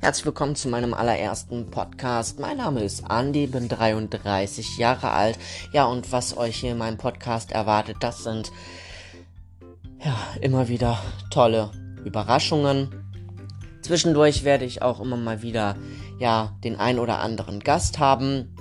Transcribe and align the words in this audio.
Herzlich 0.00 0.26
willkommen 0.26 0.54
zu 0.54 0.68
meinem 0.68 0.94
allerersten 0.94 1.70
Podcast. 1.70 2.38
Mein 2.38 2.58
Name 2.58 2.82
ist 2.82 3.04
Andy, 3.08 3.46
bin 3.46 3.68
33 3.68 4.76
Jahre 4.78 5.10
alt. 5.10 5.38
Ja, 5.72 5.86
und 5.86 6.12
was 6.12 6.36
euch 6.36 6.56
hier 6.56 6.72
in 6.72 6.78
meinem 6.78 6.98
Podcast 6.98 7.50
erwartet, 7.52 7.96
das 8.00 8.22
sind 8.22 8.52
ja 10.04 10.16
immer 10.42 10.68
wieder 10.68 10.98
tolle 11.30 11.70
Überraschungen. 12.04 12.90
Zwischendurch 13.80 14.44
werde 14.44 14.66
ich 14.66 14.82
auch 14.82 15.00
immer 15.00 15.16
mal 15.16 15.42
wieder 15.42 15.76
ja 16.18 16.52
den 16.62 16.76
ein 16.76 16.98
oder 16.98 17.20
anderen 17.20 17.60
Gast 17.60 17.98
haben 17.98 18.54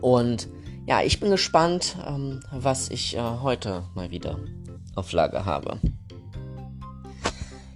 und 0.00 0.48
ja, 0.86 1.02
ich 1.02 1.18
bin 1.18 1.30
gespannt, 1.30 1.96
ähm, 2.06 2.40
was 2.52 2.90
ich 2.90 3.16
äh, 3.16 3.20
heute 3.20 3.82
mal 3.94 4.12
wieder 4.12 4.38
auf 4.94 5.10
Lager 5.10 5.44
habe. 5.44 5.80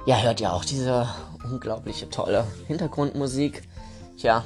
Ja, 0.07 0.23
hört 0.23 0.41
ihr 0.41 0.52
auch 0.52 0.65
diese 0.65 1.09
unglaubliche 1.51 2.09
tolle 2.09 2.47
Hintergrundmusik? 2.67 3.63
Tja. 4.17 4.45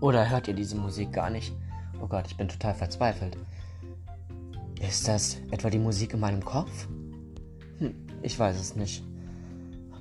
Oder 0.00 0.28
hört 0.28 0.48
ihr 0.48 0.54
diese 0.54 0.76
Musik 0.76 1.12
gar 1.12 1.30
nicht? 1.30 1.54
Oh 2.00 2.08
Gott, 2.08 2.26
ich 2.26 2.36
bin 2.36 2.48
total 2.48 2.74
verzweifelt. 2.74 3.38
Ist 4.80 5.06
das 5.06 5.38
etwa 5.52 5.70
die 5.70 5.78
Musik 5.78 6.14
in 6.14 6.20
meinem 6.20 6.44
Kopf? 6.44 6.88
Hm, 7.78 7.94
ich 8.22 8.36
weiß 8.36 8.58
es 8.58 8.74
nicht. 8.74 9.04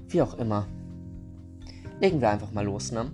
Wie 0.07 0.21
auch 0.21 0.34
immer. 0.35 0.66
Legen 1.99 2.20
wir 2.20 2.32
einfach 2.32 2.52
mal 2.52 2.66
los, 2.66 2.91
ne? 2.91 3.12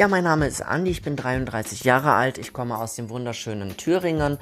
Ja, 0.00 0.08
mein 0.08 0.24
Name 0.24 0.46
ist 0.46 0.62
Andi, 0.62 0.90
ich 0.90 1.02
bin 1.02 1.14
33 1.14 1.84
Jahre 1.84 2.14
alt, 2.14 2.38
ich 2.38 2.54
komme 2.54 2.78
aus 2.78 2.94
dem 2.94 3.10
wunderschönen 3.10 3.76
Thüringen 3.76 4.38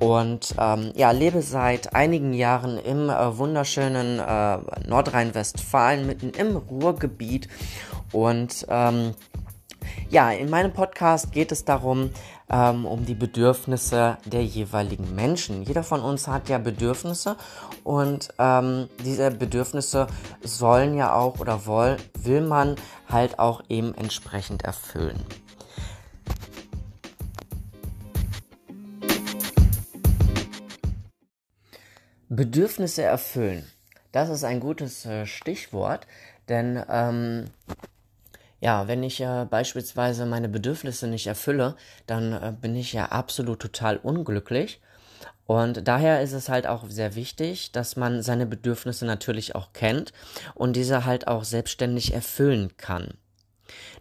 und 0.00 0.56
ähm, 0.58 0.90
ja, 0.96 1.12
lebe 1.12 1.42
seit 1.42 1.94
einigen 1.94 2.34
Jahren 2.34 2.76
im 2.76 3.08
äh, 3.08 3.38
wunderschönen 3.38 4.18
äh, 4.18 4.58
Nordrhein-Westfalen, 4.84 6.08
mitten 6.08 6.30
im 6.30 6.56
Ruhrgebiet 6.56 7.46
und 8.10 8.66
ähm, 8.68 9.14
ja, 10.10 10.32
in 10.32 10.50
meinem 10.50 10.72
Podcast 10.72 11.30
geht 11.30 11.52
es 11.52 11.64
darum, 11.64 12.10
ähm, 12.50 12.86
um 12.86 13.04
die 13.04 13.14
Bedürfnisse 13.14 14.18
der 14.24 14.44
jeweiligen 14.44 15.14
Menschen. 15.14 15.62
Jeder 15.62 15.82
von 15.82 16.00
uns 16.00 16.28
hat 16.28 16.48
ja 16.48 16.58
Bedürfnisse 16.58 17.36
und 17.84 18.28
ähm, 18.38 18.88
diese 19.04 19.30
Bedürfnisse 19.30 20.06
sollen 20.42 20.96
ja 20.96 21.14
auch 21.14 21.38
oder 21.40 21.66
woll, 21.66 21.96
will 22.14 22.40
man 22.40 22.76
halt 23.08 23.38
auch 23.38 23.62
eben 23.68 23.94
entsprechend 23.94 24.62
erfüllen. 24.62 25.24
Bedürfnisse 32.28 33.02
erfüllen. 33.02 33.64
Das 34.12 34.28
ist 34.30 34.44
ein 34.44 34.60
gutes 34.60 35.06
äh, 35.06 35.26
Stichwort, 35.26 36.06
denn 36.48 36.82
ähm, 36.88 37.44
ja, 38.66 38.88
wenn 38.88 39.04
ich 39.04 39.20
äh, 39.20 39.46
beispielsweise 39.48 40.26
meine 40.26 40.48
Bedürfnisse 40.48 41.06
nicht 41.06 41.28
erfülle, 41.28 41.76
dann 42.08 42.32
äh, 42.32 42.52
bin 42.60 42.74
ich 42.74 42.92
ja 42.92 43.06
absolut 43.06 43.60
total 43.60 43.96
unglücklich. 43.96 44.80
Und 45.46 45.86
daher 45.86 46.20
ist 46.20 46.32
es 46.32 46.48
halt 46.48 46.66
auch 46.66 46.82
sehr 46.88 47.14
wichtig, 47.14 47.70
dass 47.70 47.94
man 47.94 48.22
seine 48.22 48.44
Bedürfnisse 48.44 49.06
natürlich 49.06 49.54
auch 49.54 49.72
kennt 49.72 50.12
und 50.56 50.74
diese 50.74 51.04
halt 51.04 51.28
auch 51.28 51.44
selbstständig 51.44 52.12
erfüllen 52.12 52.76
kann. 52.76 53.14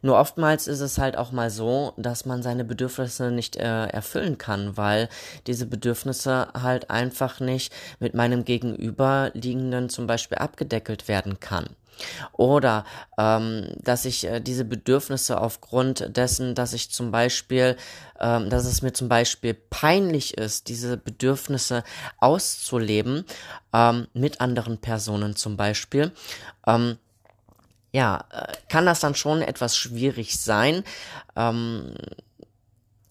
Nur 0.02 0.18
oftmals 0.18 0.66
ist 0.66 0.80
es 0.80 0.98
halt 0.98 1.16
auch 1.16 1.32
mal 1.32 1.52
so, 1.52 1.94
dass 1.98 2.26
man 2.26 2.42
seine 2.42 2.66
Bedürfnisse 2.66 3.30
nicht 3.30 3.58
äh, 3.58 3.86
erfüllen 3.86 4.40
kann, 4.40 4.78
weil 4.78 5.10
diese 5.46 5.68
Bedürfnisse 5.68 6.48
halt 6.60 6.90
einfach 6.90 7.40
nicht 7.40 7.72
mit 8.00 8.16
meinem 8.16 8.46
Gegenüberliegenden 8.46 9.90
zum 9.90 10.08
Beispiel 10.08 10.40
abgedeckelt 10.40 11.08
werden 11.08 11.40
kann. 11.40 11.68
Oder 12.34 12.86
ähm, 13.18 13.70
dass 13.82 14.06
ich 14.06 14.26
äh, 14.26 14.40
diese 14.40 14.66
Bedürfnisse 14.66 15.40
aufgrund 15.40 16.16
dessen, 16.16 16.56
dass 16.56 16.74
ich 16.74 16.92
zum 16.92 17.12
Beispiel, 17.12 17.78
ähm, 18.20 18.50
dass 18.50 18.66
es 18.66 18.82
mir 18.82 18.94
zum 18.94 19.10
Beispiel 19.10 19.54
peinlich 19.54 20.38
ist, 20.38 20.68
diese 20.70 20.98
Bedürfnisse 20.98 21.84
auszuleben, 22.18 23.26
ähm, 23.74 24.08
mit 24.14 24.42
anderen 24.42 24.80
Personen 24.80 25.36
zum 25.36 25.58
Beispiel, 25.58 26.12
ähm, 26.68 26.98
ja, 27.92 28.26
äh, 28.32 28.54
kann 28.68 28.86
das 28.86 29.00
dann 29.00 29.16
schon 29.16 29.42
etwas 29.42 29.78
schwierig 29.78 30.38
sein. 30.38 30.84
Ähm, 31.38 31.96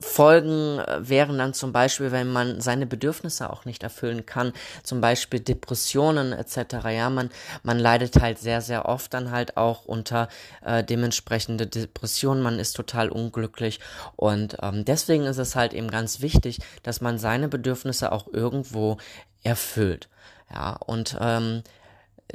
Folgen 0.04 0.78
äh, 0.78 1.08
wären 1.08 1.38
dann 1.38 1.54
zum 1.54 1.72
Beispiel, 1.72 2.12
wenn 2.12 2.30
man 2.30 2.60
seine 2.60 2.86
Bedürfnisse 2.86 3.50
auch 3.50 3.64
nicht 3.64 3.82
erfüllen 3.82 4.26
kann, 4.26 4.52
zum 4.82 5.00
Beispiel 5.00 5.40
Depressionen 5.40 6.32
etc. 6.32 6.76
Ja, 6.90 7.10
man, 7.10 7.30
man 7.62 7.78
leidet 7.78 8.20
halt 8.20 8.38
sehr, 8.38 8.60
sehr 8.60 8.86
oft 8.86 9.14
dann 9.14 9.30
halt 9.30 9.56
auch 9.56 9.86
unter 9.86 10.28
äh, 10.62 10.84
dementsprechende 10.84 11.66
Depressionen, 11.66 12.42
man 12.42 12.58
ist 12.58 12.74
total 12.74 13.08
unglücklich 13.08 13.80
und 14.14 14.58
ähm, 14.62 14.84
deswegen 14.84 15.24
ist 15.24 15.38
es 15.38 15.56
halt 15.56 15.72
eben 15.72 15.90
ganz 15.90 16.20
wichtig, 16.20 16.60
dass 16.82 17.00
man 17.00 17.18
seine 17.18 17.48
Bedürfnisse 17.48 18.12
auch 18.12 18.28
irgendwo 18.32 18.98
erfüllt. 19.42 20.08
Ja, 20.52 20.76
und 20.86 21.16
ähm, 21.20 21.62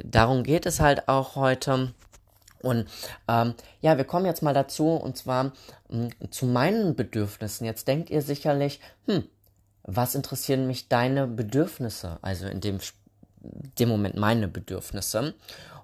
darum 0.04 0.42
geht 0.42 0.66
es 0.66 0.80
halt 0.80 1.08
auch 1.08 1.36
heute 1.36 1.92
und 2.62 2.86
ähm, 3.28 3.54
ja, 3.80 3.96
wir 3.96 4.04
kommen 4.04 4.26
jetzt 4.26 4.42
mal 4.42 4.54
dazu, 4.54 4.88
und 4.88 5.16
zwar 5.16 5.52
ähm, 5.90 6.10
zu 6.30 6.46
meinen 6.46 6.94
Bedürfnissen. 6.94 7.64
Jetzt 7.64 7.88
denkt 7.88 8.10
ihr 8.10 8.22
sicherlich, 8.22 8.80
hm, 9.06 9.24
was 9.82 10.14
interessieren 10.14 10.66
mich 10.66 10.88
deine 10.88 11.26
Bedürfnisse? 11.26 12.18
Also 12.22 12.46
in 12.46 12.60
dem, 12.60 12.78
dem 13.78 13.88
Moment 13.88 14.16
meine 14.16 14.48
Bedürfnisse. 14.48 15.34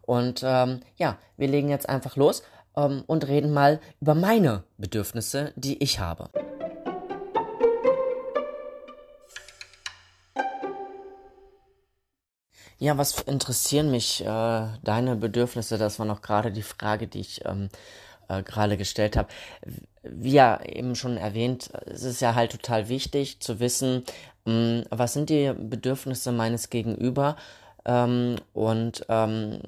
Und 0.03 0.43
ähm, 0.45 0.81
ja, 0.97 1.19
wir 1.37 1.49
legen 1.49 1.69
jetzt 1.69 1.89
einfach 1.89 2.17
los 2.17 2.43
ähm, 2.77 3.03
und 3.07 3.27
reden 3.27 3.53
mal 3.53 3.81
über 4.01 4.15
meine 4.15 4.65
Bedürfnisse, 4.79 5.53
die 5.57 5.83
ich 5.83 5.99
habe. 5.99 6.31
Ja, 12.79 12.99
was 12.99 13.23
interessieren 13.23 13.91
mich 13.91 14.23
äh, 14.23 14.67
deine 14.83 15.17
Bedürfnisse? 15.17 15.79
Das 15.79 15.99
war 15.99 16.05
noch 16.05 16.21
gerade 16.21 16.53
die 16.53 16.63
Frage, 16.63 17.07
die 17.07 17.21
ich 17.21 17.43
ähm, 17.47 17.71
äh, 18.29 18.43
gerade 18.43 18.77
gestellt 18.77 19.17
habe. 19.17 19.29
Wie 20.03 20.33
ja 20.33 20.61
eben 20.63 20.95
schon 20.95 21.17
erwähnt, 21.17 21.71
es 21.87 22.03
ist 22.03 22.21
ja 22.21 22.35
halt 22.35 22.53
total 22.53 22.89
wichtig 22.91 23.41
zu 23.41 23.61
wissen, 23.61 24.05
mh, 24.45 24.53
hm, 24.53 24.85
was 24.91 25.15
sind 25.15 25.31
die 25.31 25.55
Bedürfnisse 25.59 26.33
meines 26.33 26.69
Gegenüber 26.69 27.37
ähm, 27.87 28.37
und 28.53 29.07
ähm, 29.09 29.61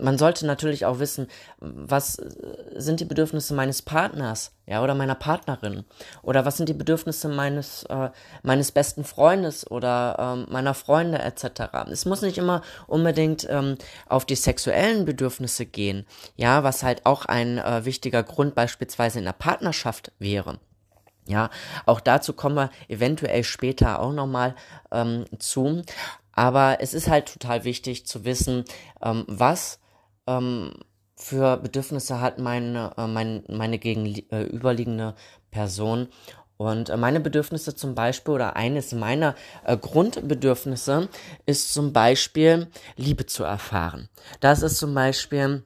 man 0.00 0.18
sollte 0.18 0.46
natürlich 0.46 0.86
auch 0.86 0.98
wissen, 0.98 1.26
was 1.58 2.20
sind 2.76 3.00
die 3.00 3.04
Bedürfnisse 3.04 3.54
meines 3.54 3.82
Partners, 3.82 4.52
ja, 4.66 4.82
oder 4.82 4.94
meiner 4.94 5.14
Partnerin, 5.14 5.84
oder 6.22 6.44
was 6.44 6.56
sind 6.56 6.68
die 6.68 6.74
Bedürfnisse 6.74 7.28
meines 7.28 7.84
äh, 7.84 8.10
meines 8.42 8.72
besten 8.72 9.04
Freundes 9.04 9.68
oder 9.70 10.16
ähm, 10.18 10.46
meiner 10.50 10.74
Freunde 10.74 11.18
etc. 11.18 11.88
Es 11.90 12.04
muss 12.04 12.22
nicht 12.22 12.38
immer 12.38 12.62
unbedingt 12.86 13.46
ähm, 13.50 13.76
auf 14.08 14.24
die 14.24 14.36
sexuellen 14.36 15.04
Bedürfnisse 15.04 15.66
gehen, 15.66 16.06
ja, 16.36 16.62
was 16.62 16.82
halt 16.82 17.06
auch 17.06 17.24
ein 17.24 17.58
äh, 17.58 17.84
wichtiger 17.84 18.22
Grund 18.22 18.54
beispielsweise 18.54 19.18
in 19.18 19.24
der 19.24 19.32
Partnerschaft 19.32 20.12
wäre. 20.18 20.58
Ja, 21.26 21.50
auch 21.84 22.00
dazu 22.00 22.32
kommen 22.32 22.56
wir 22.56 22.70
eventuell 22.88 23.44
später 23.44 24.00
auch 24.00 24.12
nochmal 24.12 24.54
ähm, 24.90 25.26
zu. 25.38 25.82
Aber 26.38 26.76
es 26.78 26.94
ist 26.94 27.08
halt 27.08 27.32
total 27.32 27.64
wichtig 27.64 28.06
zu 28.06 28.24
wissen, 28.24 28.64
ähm, 29.02 29.24
was 29.26 29.80
ähm, 30.28 30.70
für 31.16 31.56
Bedürfnisse 31.56 32.20
hat 32.20 32.38
meine, 32.38 32.92
äh, 32.96 33.08
mein, 33.08 33.42
meine 33.48 33.80
gegenüberliegende 33.80 35.16
äh, 35.16 35.50
Person. 35.50 36.06
Und 36.56 36.90
äh, 36.90 36.96
meine 36.96 37.18
Bedürfnisse 37.18 37.74
zum 37.74 37.96
Beispiel 37.96 38.34
oder 38.34 38.54
eines 38.54 38.92
meiner 38.92 39.34
äh, 39.64 39.76
Grundbedürfnisse 39.76 41.08
ist 41.44 41.74
zum 41.74 41.92
Beispiel 41.92 42.68
Liebe 42.94 43.26
zu 43.26 43.42
erfahren. 43.42 44.08
Das 44.38 44.62
ist 44.62 44.76
zum 44.76 44.94
Beispiel 44.94 45.64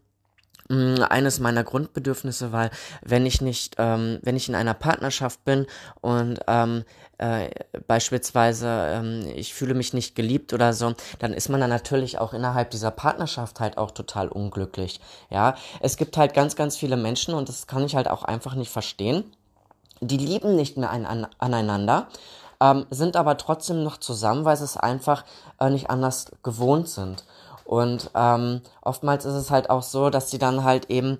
Mm, 0.72 1.02
eines 1.10 1.38
meiner 1.38 1.64
Grundbedürfnisse, 1.64 2.52
weil 2.52 2.70
wenn 3.02 3.26
ich 3.26 3.42
nicht, 3.42 3.76
ähm, 3.78 4.18
wenn 4.22 4.36
ich 4.36 4.48
in 4.48 4.54
einer 4.54 4.72
Partnerschaft 4.72 5.44
bin 5.44 5.66
und 6.00 6.40
ähm, 6.46 6.84
äh, 7.22 7.50
beispielsweise 7.86 8.66
ähm, 8.68 9.24
ich 9.36 9.54
fühle 9.54 9.74
mich 9.74 9.94
nicht 9.94 10.16
geliebt 10.16 10.52
oder 10.52 10.72
so, 10.72 10.92
dann 11.20 11.32
ist 11.32 11.48
man 11.48 11.60
dann 11.60 11.70
natürlich 11.70 12.18
auch 12.18 12.32
innerhalb 12.32 12.70
dieser 12.70 12.90
Partnerschaft 12.90 13.60
halt 13.60 13.78
auch 13.78 13.92
total 13.92 14.28
unglücklich. 14.28 15.00
Ja, 15.30 15.54
es 15.80 15.96
gibt 15.96 16.16
halt 16.16 16.34
ganz, 16.34 16.56
ganz 16.56 16.76
viele 16.76 16.96
Menschen 16.96 17.34
und 17.34 17.48
das 17.48 17.68
kann 17.68 17.84
ich 17.84 17.94
halt 17.94 18.08
auch 18.08 18.24
einfach 18.24 18.56
nicht 18.56 18.70
verstehen. 18.70 19.24
Die 20.00 20.16
lieben 20.16 20.56
nicht 20.56 20.76
mehr 20.76 20.90
ein, 20.90 21.06
an, 21.06 21.28
aneinander, 21.38 22.08
ähm, 22.60 22.86
sind 22.90 23.16
aber 23.16 23.36
trotzdem 23.36 23.84
noch 23.84 23.98
zusammen, 23.98 24.44
weil 24.44 24.56
sie 24.56 24.64
es 24.64 24.76
einfach 24.76 25.24
äh, 25.60 25.70
nicht 25.70 25.90
anders 25.90 26.26
gewohnt 26.42 26.88
sind. 26.88 27.24
Und 27.64 28.10
ähm, 28.16 28.62
oftmals 28.80 29.24
ist 29.24 29.34
es 29.34 29.52
halt 29.52 29.70
auch 29.70 29.84
so, 29.84 30.10
dass 30.10 30.30
sie 30.30 30.38
dann 30.38 30.64
halt 30.64 30.90
eben 30.90 31.18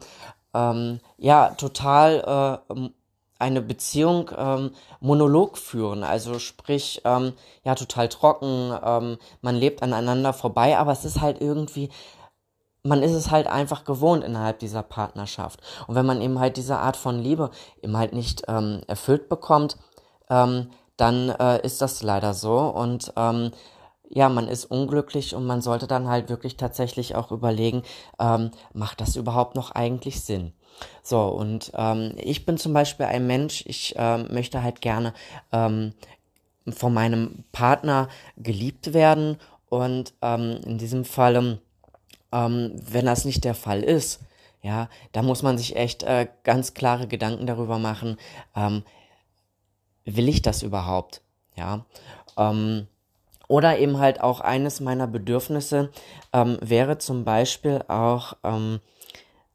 ähm, 0.52 0.99
ja 1.16 1.50
total 1.50 2.60
äh, 2.69 2.90
eine 3.43 3.61
Beziehung 3.61 4.31
ähm, 4.37 4.71
Monolog 5.00 5.59
führen, 5.59 6.05
also 6.05 6.39
sprich 6.39 7.03
ähm, 7.05 7.35
ja 7.65 7.75
total 7.75 8.09
trocken, 8.09 8.73
ähm, 8.83 9.19
man 9.43 9.56
lebt 9.56 9.83
aneinander 9.83 10.33
vorbei, 10.33 10.79
aber 10.79 10.93
es 10.93 11.05
ist 11.05 11.21
halt 11.21 11.41
irgendwie 11.41 11.91
man 12.85 13.03
ist 13.03 13.12
es 13.12 13.31
halt 13.31 13.47
einfach 13.47 13.85
gewohnt 13.85 14.25
innerhalb 14.25 14.59
dieser 14.59 14.83
Partnerschaft. 14.83 15.61
Und 15.87 15.94
wenn 15.94 16.06
man 16.06 16.21
eben 16.21 16.41
halt 16.41 16.56
diese 16.56 16.79
Art 16.79 16.97
von 16.97 17.19
Liebe 17.19 17.50
eben 17.81 17.97
halt 17.97 18.12
nicht 18.12 18.43
ähm, 18.49 18.81
erfüllt 18.89 19.29
bekommt, 19.29 19.77
ähm, 20.29 20.71
dann 20.97 21.29
äh, 21.29 21.65
ist 21.65 21.81
das 21.81 22.03
leider 22.03 22.35
so. 22.35 22.59
Und 22.59 23.12
ähm, 23.17 23.53
ja, 24.09 24.29
man 24.29 24.49
ist 24.49 24.67
unglücklich 24.67 25.35
und 25.35 25.47
man 25.47 25.62
sollte 25.62 25.87
dann 25.87 26.09
halt 26.09 26.29
wirklich 26.29 26.56
tatsächlich 26.56 27.15
auch 27.15 27.31
überlegen, 27.31 27.83
ähm, 28.19 28.50
macht 28.75 29.00
das 29.00 29.17
überhaupt 29.17 29.55
noch 29.55 29.71
eigentlich 29.71 30.23
Sinn? 30.23 30.53
So, 31.03 31.21
und 31.21 31.73
ähm, 31.75 32.15
ich 32.17 32.47
bin 32.47 32.59
zum 32.59 32.73
Beispiel 32.73 33.07
ein 33.07 33.27
Mensch, 33.27 33.65
ich 33.67 33.95
ähm, 33.97 34.29
möchte 34.31 34.63
halt 34.63 34.81
gerne 34.81 35.15
ähm, 35.53 35.93
von 36.69 36.95
meinem 36.95 37.45
Partner 37.53 38.09
geliebt 38.37 38.95
werden 38.95 39.39
und 39.69 40.15
ähm, 40.23 40.61
in 40.65 40.79
diesem 40.79 41.05
Fall, 41.05 41.59
ähm, 42.33 42.73
wenn 42.75 43.07
das 43.07 43.25
nicht 43.25 43.45
der 43.45 43.55
Fall 43.55 43.83
ist, 43.83 44.21
ja, 44.63 44.89
da 45.11 45.23
muss 45.23 45.43
man 45.43 45.59
sich 45.59 45.75
echt 45.77 46.05
äh, 46.05 46.29
ganz 46.45 46.73
klare 46.73 47.09
Gedanken 47.09 47.47
darüber 47.47 47.79
machen, 47.79 48.17
ähm, 48.55 48.85
will 50.05 50.29
ich 50.29 50.43
das 50.43 50.63
überhaupt? 50.63 51.21
Ja, 51.57 51.85
ähm, 52.39 52.87
oder 53.49 53.79
eben 53.79 53.99
halt 53.99 54.21
auch 54.21 54.41
eines 54.41 54.81
meiner 54.81 55.07
Bedürfnisse 55.07 55.91
ähm, 56.33 56.59
wäre 56.63 56.99
zum 56.99 57.25
Beispiel 57.25 57.85
auch 57.89 58.35
ähm, 58.45 58.81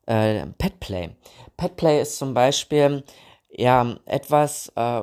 äh, 0.08 0.46
Petplay. 0.58 1.12
Petplay 1.56 2.02
ist 2.02 2.18
zum 2.18 2.34
Beispiel 2.34 3.04
ja 3.50 3.96
etwas, 4.06 4.72
äh, 4.76 5.02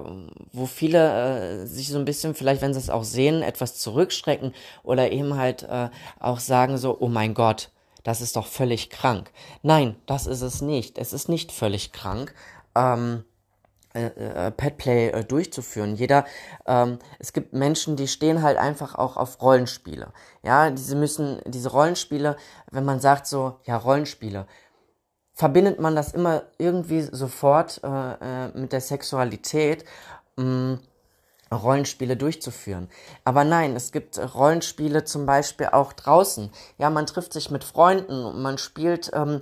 wo 0.53 0.67
viele 0.67 1.63
äh, 1.63 1.67
sich 1.67 1.89
so 1.89 1.99
ein 1.99 2.05
bisschen, 2.05 2.35
vielleicht 2.35 2.63
wenn 2.63 2.75
sie 2.75 2.81
es 2.81 2.91
auch 2.91 3.05
sehen, 3.05 3.43
etwas 3.43 3.79
zurückschrecken 3.79 4.53
oder 4.83 5.13
eben 5.13 5.37
halt 5.37 5.63
äh, 5.63 5.89
auch 6.21 6.41
sagen 6.41 6.79
so, 6.79 6.97
oh 7.01 7.09
mein 7.09 7.35
Gott, 7.35 7.71
das 8.03 8.21
ist 8.21 8.37
doch 8.37 8.47
völlig 8.47 8.91
krank. 8.91 9.31
Nein, 9.63 9.97
das 10.07 10.27
ist 10.27 10.43
es 10.43 10.61
nicht. 10.61 10.99
Es 10.99 11.13
ist 11.13 11.29
nicht 11.29 11.53
völlig 11.53 11.93
krank. 11.93 12.35
Ähm, 12.75 13.25
äh, 13.95 14.07
äh, 14.07 14.51
Petplay 14.51 15.11
äh, 15.11 15.25
durchzuführen. 15.25 15.95
Jeder, 15.95 16.25
ähm, 16.67 16.99
es 17.21 17.33
gibt 17.33 17.53
Menschen, 17.53 17.95
die 17.95 18.09
stehen 18.09 18.43
halt 18.43 18.59
einfach 18.59 18.97
auch 18.97 19.17
auf 19.17 19.41
Rollenspiele. 19.41 20.13
Ja, 20.43 20.71
diese 20.71 20.97
müssen, 20.97 21.41
diese 21.47 21.71
Rollenspiele, 21.71 22.37
wenn 22.73 22.85
man 22.85 22.99
sagt 22.99 23.29
so, 23.29 23.61
ja, 23.67 23.77
Rollenspiele, 23.77 24.49
verbindet 25.35 25.81
man 25.81 25.97
das 25.97 26.13
immer 26.13 26.43
irgendwie 26.59 27.03
sofort 27.03 27.81
äh, 27.83 27.89
äh, 27.89 28.49
mit 28.55 28.73
der 28.73 28.81
Sexualität, 28.81 29.85
mh, 30.37 30.45
mm, 30.45 30.79
Rollenspiele 31.53 32.17
durchzuführen. 32.17 32.89
Aber 33.25 33.45
nein, 33.45 33.77
es 33.77 33.93
gibt 33.93 34.19
Rollenspiele 34.35 35.05
zum 35.05 35.27
Beispiel 35.27 35.67
auch 35.67 35.93
draußen. 35.93 36.51
Ja, 36.79 36.91
man 36.91 37.07
trifft 37.07 37.33
sich 37.33 37.51
mit 37.51 37.63
Freunden 37.63 38.25
und 38.25 38.43
man 38.43 38.59
spielt 38.59 39.11
ähm, 39.15 39.41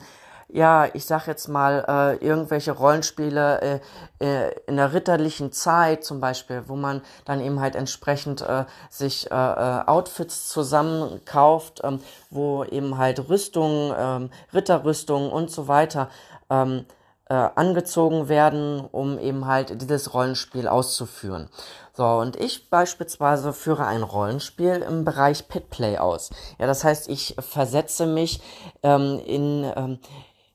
ja, 0.52 0.86
ich 0.92 1.06
sag 1.06 1.26
jetzt 1.26 1.48
mal, 1.48 1.84
äh, 1.88 2.24
irgendwelche 2.24 2.72
Rollenspiele 2.72 3.80
äh, 4.20 4.24
äh, 4.24 4.54
in 4.66 4.76
der 4.76 4.92
ritterlichen 4.92 5.50
Zeit 5.50 6.04
zum 6.04 6.20
Beispiel, 6.20 6.64
wo 6.66 6.76
man 6.76 7.00
dann 7.24 7.40
eben 7.40 7.58
halt 7.58 7.74
entsprechend 7.74 8.42
äh, 8.42 8.66
sich 8.90 9.30
äh, 9.30 9.34
äh, 9.34 9.84
Outfits 9.86 10.50
zusammenkauft, 10.50 11.80
ähm, 11.84 12.00
wo 12.28 12.64
eben 12.64 12.98
halt 12.98 13.30
Rüstungen, 13.30 13.94
ähm, 13.98 14.30
Ritterrüstungen 14.52 15.32
und 15.32 15.50
so 15.50 15.68
weiter 15.68 16.10
ähm, 16.50 16.84
äh, 17.30 17.34
angezogen 17.34 18.28
werden, 18.28 18.80
um 18.92 19.18
eben 19.18 19.46
halt 19.46 19.80
dieses 19.80 20.12
Rollenspiel 20.12 20.68
auszuführen. 20.68 21.48
So, 21.94 22.04
und 22.04 22.36
ich 22.36 22.68
beispielsweise 22.68 23.54
führe 23.54 23.86
ein 23.86 24.02
Rollenspiel 24.02 24.84
im 24.86 25.04
Bereich 25.04 25.48
Pitplay 25.48 25.96
aus. 25.96 26.30
Ja, 26.58 26.66
das 26.66 26.84
heißt, 26.84 27.08
ich 27.08 27.36
versetze 27.38 28.06
mich 28.06 28.42
ähm, 28.82 29.20
in 29.24 29.70
ähm, 29.76 29.98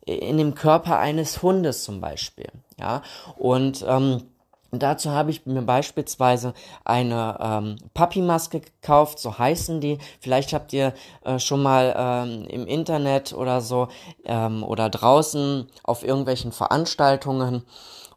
in 0.07 0.37
dem 0.37 0.55
Körper 0.55 0.97
eines 0.99 1.41
Hundes 1.41 1.83
zum 1.83 2.01
Beispiel. 2.01 2.47
Ja, 2.79 3.01
und 3.37 3.83
ähm, 3.87 4.23
Dazu 4.71 5.11
habe 5.11 5.31
ich 5.31 5.45
mir 5.45 5.61
beispielsweise 5.61 6.53
eine 6.83 7.37
ähm, 7.39 7.75
Papi-Maske 7.93 8.59
gekauft, 8.59 9.17
so 9.17 9.39
heißen 9.39 9.79
die. 9.79 9.97
Vielleicht 10.19 10.51
habt 10.51 10.73
ihr 10.73 10.93
äh, 11.23 11.39
schon 11.39 11.63
mal 11.63 11.95
ähm, 11.97 12.45
im 12.49 12.67
Internet 12.67 13.31
oder 13.31 13.61
so 13.61 13.87
ähm, 14.25 14.63
oder 14.63 14.89
draußen 14.89 15.67
auf 15.83 16.03
irgendwelchen 16.03 16.51
Veranstaltungen 16.51 17.63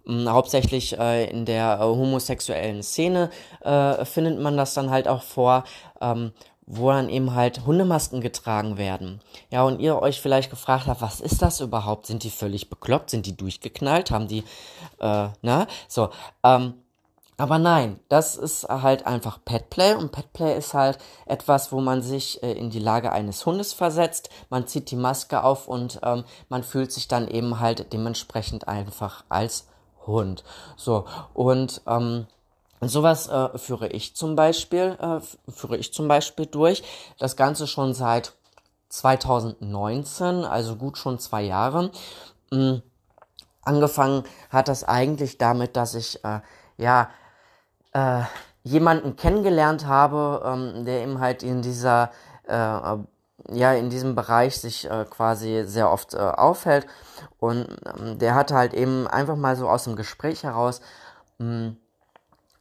ähm, 0.08 0.28
hauptsächlich 0.28 0.98
äh, 0.98 1.30
in 1.30 1.44
der 1.44 1.78
äh, 1.80 1.84
homosexuellen 1.84 2.82
Szene 2.82 3.30
äh, 3.60 4.04
findet 4.04 4.40
man 4.40 4.56
das 4.56 4.74
dann 4.74 4.90
halt 4.90 5.06
auch 5.06 5.22
vor. 5.22 5.64
Ähm, 6.00 6.32
wo 6.72 6.90
dann 6.90 7.08
eben 7.08 7.34
halt 7.34 7.66
Hundemasken 7.66 8.20
getragen 8.20 8.78
werden. 8.78 9.20
Ja, 9.50 9.64
und 9.64 9.80
ihr 9.80 10.00
euch 10.00 10.20
vielleicht 10.20 10.50
gefragt 10.50 10.86
habt, 10.86 11.02
was 11.02 11.20
ist 11.20 11.42
das 11.42 11.60
überhaupt? 11.60 12.06
Sind 12.06 12.22
die 12.22 12.30
völlig 12.30 12.70
bekloppt? 12.70 13.10
Sind 13.10 13.26
die 13.26 13.36
durchgeknallt? 13.36 14.10
Haben 14.10 14.28
die, 14.28 14.44
äh, 15.00 15.28
na? 15.42 15.66
So, 15.88 16.10
ähm, 16.44 16.74
aber 17.36 17.58
nein, 17.58 17.98
das 18.08 18.36
ist 18.36 18.68
halt 18.68 19.06
einfach 19.06 19.38
Petplay 19.44 19.94
und 19.94 20.12
Petplay 20.12 20.56
ist 20.56 20.74
halt 20.74 20.98
etwas, 21.24 21.72
wo 21.72 21.80
man 21.80 22.02
sich 22.02 22.42
äh, 22.42 22.52
in 22.52 22.70
die 22.70 22.78
Lage 22.78 23.12
eines 23.12 23.44
Hundes 23.46 23.72
versetzt, 23.72 24.28
man 24.50 24.66
zieht 24.66 24.90
die 24.90 24.96
Maske 24.96 25.42
auf 25.42 25.66
und 25.66 26.00
ähm, 26.04 26.24
man 26.50 26.62
fühlt 26.62 26.92
sich 26.92 27.08
dann 27.08 27.26
eben 27.26 27.58
halt 27.58 27.94
dementsprechend 27.94 28.68
einfach 28.68 29.24
als 29.30 29.66
Hund. 30.06 30.44
So, 30.76 31.06
und 31.32 31.80
ähm, 31.86 32.26
Sowas 32.80 33.28
äh, 33.28 33.58
führe 33.58 33.88
ich 33.88 34.16
zum 34.16 34.36
Beispiel, 34.36 34.96
äh, 35.00 35.20
führe 35.50 35.76
ich 35.76 35.92
zum 35.92 36.08
Beispiel 36.08 36.46
durch. 36.46 36.82
Das 37.18 37.36
Ganze 37.36 37.66
schon 37.66 37.92
seit 37.92 38.32
2019, 38.88 40.44
also 40.44 40.76
gut 40.76 40.96
schon 40.98 41.18
zwei 41.18 41.42
Jahre. 41.42 41.90
Mhm. 42.50 42.82
Angefangen 43.62 44.24
hat 44.48 44.68
das 44.68 44.84
eigentlich 44.84 45.36
damit, 45.36 45.76
dass 45.76 45.94
ich 45.94 46.24
äh, 46.24 46.40
ja 46.78 47.10
äh, 47.92 48.22
jemanden 48.62 49.16
kennengelernt 49.16 49.86
habe, 49.86 50.42
ähm, 50.44 50.84
der 50.86 51.02
eben 51.02 51.20
halt 51.20 51.42
in 51.42 51.60
dieser 51.62 52.10
äh, 52.44 52.54
ja 52.54 53.72
in 53.72 53.90
diesem 53.90 54.14
Bereich 54.14 54.58
sich 54.58 54.90
äh, 54.90 55.04
quasi 55.08 55.64
sehr 55.66 55.90
oft 55.90 56.14
äh, 56.14 56.18
aufhält 56.18 56.86
und 57.38 57.66
ähm, 57.98 58.18
der 58.18 58.34
hatte 58.34 58.54
halt 58.54 58.74
eben 58.74 59.06
einfach 59.06 59.36
mal 59.36 59.56
so 59.56 59.68
aus 59.68 59.84
dem 59.84 59.96
Gespräch 59.96 60.42
heraus 60.42 60.80
mh, 61.38 61.72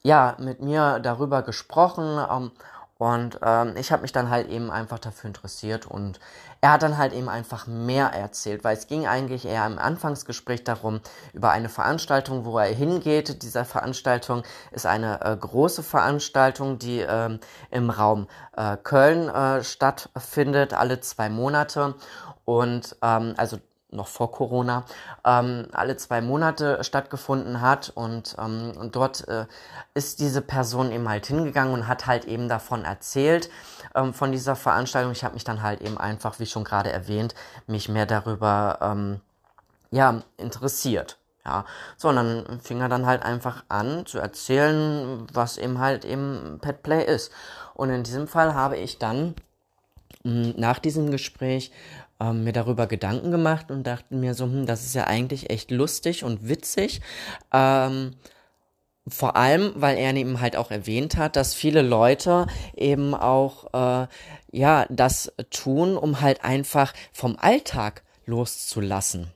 ja, 0.03 0.36
mit 0.39 0.62
mir 0.62 1.00
darüber 1.00 1.41
gesprochen 1.41 2.20
ähm, 2.29 2.51
und 3.00 3.39
ähm, 3.41 3.75
ich 3.77 3.94
habe 3.94 4.01
mich 4.01 4.12
dann 4.12 4.29
halt 4.29 4.50
eben 4.50 4.72
einfach 4.72 5.00
dafür 5.00 5.29
interessiert 5.29 5.86
und 5.86 6.20
er 6.60 6.74
hat 6.74 6.84
dann 6.84 6.98
halt 6.98 7.13
eben 7.13 7.29
einfach 7.29 7.65
mehr 7.65 8.08
erzählt, 8.08 8.65
weil 8.65 8.75
es 8.75 8.88
ging 8.88 9.08
eigentlich 9.08 9.46
eher 9.46 9.65
im 9.65 9.79
Anfangsgespräch 9.79 10.65
darum, 10.65 11.00
über 11.32 11.51
eine 11.51 11.70
Veranstaltung, 11.70 12.44
wo 12.44 12.58
er 12.60 12.65
hingeht. 12.65 13.41
Diese 13.41 13.63
Veranstaltung 13.63 14.44
ist 14.72 14.86
eine 14.86 15.22
äh, 15.22 15.38
große 15.38 15.82
Veranstaltung, 15.82 16.77
die 16.77 17.00
ähm, 17.00 17.39
im 17.72 17.89
Raum 17.89 18.27
äh, 18.58 18.75
Köln 18.75 19.29
äh, 19.29 19.63
stattfindet, 19.63 20.74
alle 20.74 21.00
zwei 21.00 21.29
Monate. 21.29 21.96
Und 22.44 22.98
ähm, 23.01 23.36
also 23.38 23.60
noch 23.91 24.08
vor 24.08 24.31
Corona, 24.31 24.86
ähm, 25.25 25.67
alle 25.72 25.98
zwei 25.98 26.22
Monate 26.22 26.84
stattgefunden 26.84 27.62
hat 27.62 27.91
und, 27.96 28.36
ähm, 28.39 28.74
und 28.77 28.96
dort 28.96 29.27
äh, 29.27 29.46
ist 29.93 30.19
diese 30.19 30.41
Person 30.41 30.91
eben 30.91 31.10
halt 31.10 31.25
hingegangen 31.25 31.74
und 31.74 31.88
hat 31.88 32.05
halt 32.08 32.25
eben 32.25 32.50
davon 32.50 32.86
erzählt, 32.86 33.50
ähm, 33.96 34.13
von 34.13 34.31
dieser 34.31 34.55
Veranstaltung. 34.55 35.12
Ich 35.12 35.24
habe 35.24 35.34
mich 35.34 35.43
dann 35.43 35.63
halt 35.63 35.81
eben 35.81 35.98
einfach, 35.98 36.39
wie 36.39 36.46
schon 36.46 36.63
gerade 36.63 36.91
erwähnt, 36.91 37.34
mich 37.67 37.89
mehr 37.89 38.05
darüber 38.05 38.77
ähm, 38.81 39.22
ja, 39.91 40.22
interessiert. 40.38 41.17
Ja, 41.46 41.65
so, 41.98 42.10
und 42.10 42.17
dann 42.17 42.60
fing 42.60 42.81
er 42.81 42.89
dann 42.89 43.05
halt 43.05 43.24
einfach 43.24 43.63
an 43.69 44.05
zu 44.05 44.19
erzählen, 44.19 45.25
was 45.34 45.58
eben 45.58 45.79
halt 45.79 46.05
eben 46.05 46.60
Pet 46.62 46.84
Play 46.84 47.03
ist. 47.03 47.31
Und 47.74 47.89
in 47.89 48.03
diesem 48.03 48.27
Fall 48.27 48.53
habe 48.53 48.77
ich 48.77 49.00
dann 49.00 49.36
hm, 50.24 50.53
nach 50.58 50.79
diesem 50.79 51.12
Gespräch 51.12 51.72
ähm, 52.19 52.43
mir 52.43 52.53
darüber 52.53 52.88
Gedanken 52.88 53.31
gemacht 53.31 53.71
und 53.71 53.83
dachte 53.83 54.15
mir 54.15 54.33
so, 54.33 54.45
hm, 54.45 54.65
das 54.65 54.85
ist 54.85 54.95
ja 54.95 55.05
eigentlich 55.05 55.49
echt 55.49 55.71
lustig 55.71 56.23
und 56.23 56.47
witzig. 56.47 57.01
Ähm, 57.53 58.15
vor 59.07 59.35
allem, 59.35 59.73
weil 59.75 59.97
er 59.97 60.13
eben 60.13 60.39
halt 60.39 60.55
auch 60.55 60.71
erwähnt 60.71 61.17
hat, 61.17 61.35
dass 61.35 61.53
viele 61.53 61.81
Leute 61.81 62.47
eben 62.75 63.15
auch 63.15 63.73
äh, 63.73 64.07
ja 64.51 64.85
das 64.89 65.31
tun, 65.49 65.97
um 65.97 66.21
halt 66.21 66.43
einfach 66.43 66.93
vom 67.11 67.38
Alltag 67.39 68.03
loszulassen. 68.25 69.31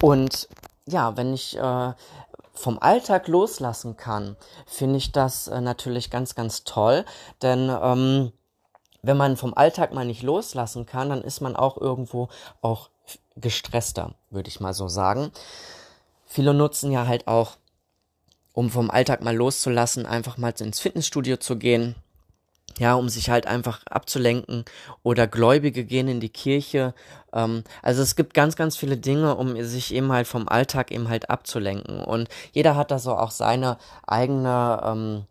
Und 0.00 0.48
ja, 0.86 1.16
wenn 1.16 1.32
ich 1.32 1.56
äh, 1.56 1.92
vom 2.52 2.78
Alltag 2.78 3.28
loslassen 3.28 3.96
kann, 3.96 4.36
finde 4.66 4.98
ich 4.98 5.12
das 5.12 5.48
äh, 5.48 5.60
natürlich 5.60 6.10
ganz, 6.10 6.34
ganz 6.34 6.64
toll, 6.64 7.04
denn 7.42 7.70
ähm, 7.82 8.32
wenn 9.02 9.16
man 9.16 9.36
vom 9.36 9.54
Alltag 9.54 9.92
mal 9.92 10.04
nicht 10.04 10.22
loslassen 10.22 10.86
kann, 10.86 11.08
dann 11.08 11.22
ist 11.22 11.40
man 11.40 11.56
auch 11.56 11.76
irgendwo 11.76 12.28
auch 12.60 12.90
gestresster, 13.36 14.14
würde 14.30 14.48
ich 14.48 14.60
mal 14.60 14.74
so 14.74 14.88
sagen. 14.88 15.30
Viele 16.26 16.54
nutzen 16.54 16.92
ja 16.92 17.06
halt 17.06 17.26
auch, 17.26 17.56
um 18.52 18.70
vom 18.70 18.90
Alltag 18.90 19.22
mal 19.22 19.34
loszulassen, 19.34 20.06
einfach 20.06 20.36
mal 20.36 20.52
ins 20.58 20.80
Fitnessstudio 20.80 21.38
zu 21.38 21.56
gehen, 21.56 21.94
ja, 22.78 22.94
um 22.94 23.08
sich 23.08 23.30
halt 23.30 23.46
einfach 23.46 23.84
abzulenken 23.86 24.64
oder 25.02 25.26
Gläubige 25.26 25.84
gehen 25.84 26.08
in 26.08 26.20
die 26.20 26.28
Kirche. 26.28 26.94
Ähm, 27.32 27.64
also 27.82 28.02
es 28.02 28.16
gibt 28.16 28.34
ganz, 28.34 28.56
ganz 28.56 28.76
viele 28.76 28.96
Dinge, 28.96 29.34
um 29.36 29.60
sich 29.62 29.92
eben 29.92 30.12
halt 30.12 30.26
vom 30.26 30.48
Alltag 30.48 30.90
eben 30.92 31.08
halt 31.08 31.30
abzulenken. 31.30 32.00
Und 32.04 32.28
jeder 32.52 32.76
hat 32.76 32.90
da 32.90 32.98
so 32.98 33.16
auch 33.16 33.32
seine 33.32 33.76
eigene, 34.06 34.80
ähm, 34.84 35.24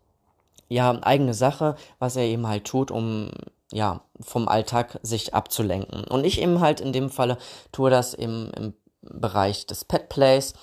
ja, 0.68 0.90
eigene 1.02 1.34
Sache, 1.34 1.76
was 1.98 2.16
er 2.16 2.24
eben 2.24 2.46
halt 2.46 2.64
tut, 2.64 2.90
um 2.90 3.30
ja, 3.72 4.02
vom 4.20 4.48
Alltag 4.48 4.98
sich 5.02 5.34
abzulenken. 5.34 6.04
Und 6.04 6.24
ich 6.24 6.40
eben 6.40 6.60
halt 6.60 6.80
in 6.80 6.92
dem 6.92 7.10
Falle 7.10 7.38
tue 7.72 7.90
das 7.90 8.14
im, 8.14 8.50
im 8.56 8.74
Bereich 9.02 9.66
des 9.66 9.84
Pet 9.84 10.08
Plays. 10.08 10.54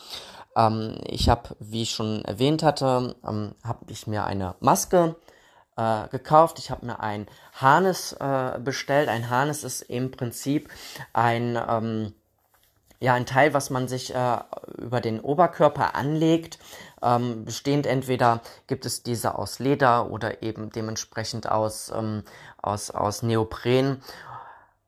Ähm, 0.56 0.98
ich 1.06 1.30
habe, 1.30 1.56
wie 1.60 1.84
ich 1.84 1.92
schon 1.92 2.24
erwähnt 2.26 2.64
hatte, 2.64 3.16
ähm, 3.28 3.56
habe 3.64 3.92
ich 3.92 4.08
mir 4.08 4.26
eine 4.26 4.56
Maske 4.60 5.16
äh, 5.78 6.08
gekauft. 6.10 6.60
Ich 6.60 6.70
habe 6.70 6.86
mir 6.86 7.00
ein 7.00 7.28
Harness 7.54 8.14
äh, 8.14 8.60
bestellt. 8.60 9.10
Ein 9.10 9.30
Harness 9.30 9.64
ist 9.64 9.84
im 9.84 10.12
Prinzip 10.12 10.70
ein 11.14 11.58
ähm, 11.70 12.14
ja 13.00 13.14
ein 13.14 13.26
Teil, 13.26 13.54
was 13.54 13.70
man 13.70 13.88
sich 13.88 14.14
äh, 14.14 14.38
über 14.78 15.02
den 15.02 15.20
Oberkörper 15.20 15.96
anlegt. 15.96 16.58
Ähm, 17.02 17.46
bestehend 17.46 17.86
entweder 17.86 18.42
gibt 18.68 18.86
es 18.86 19.04
diese 19.04 19.36
aus 19.36 19.60
Leder 19.60 20.10
oder 20.10 20.42
eben 20.42 20.72
dementsprechend 20.72 21.50
aus, 21.50 21.92
ähm, 21.96 22.24
aus, 22.62 22.92
aus 22.92 23.24
Neopren. 23.24 24.02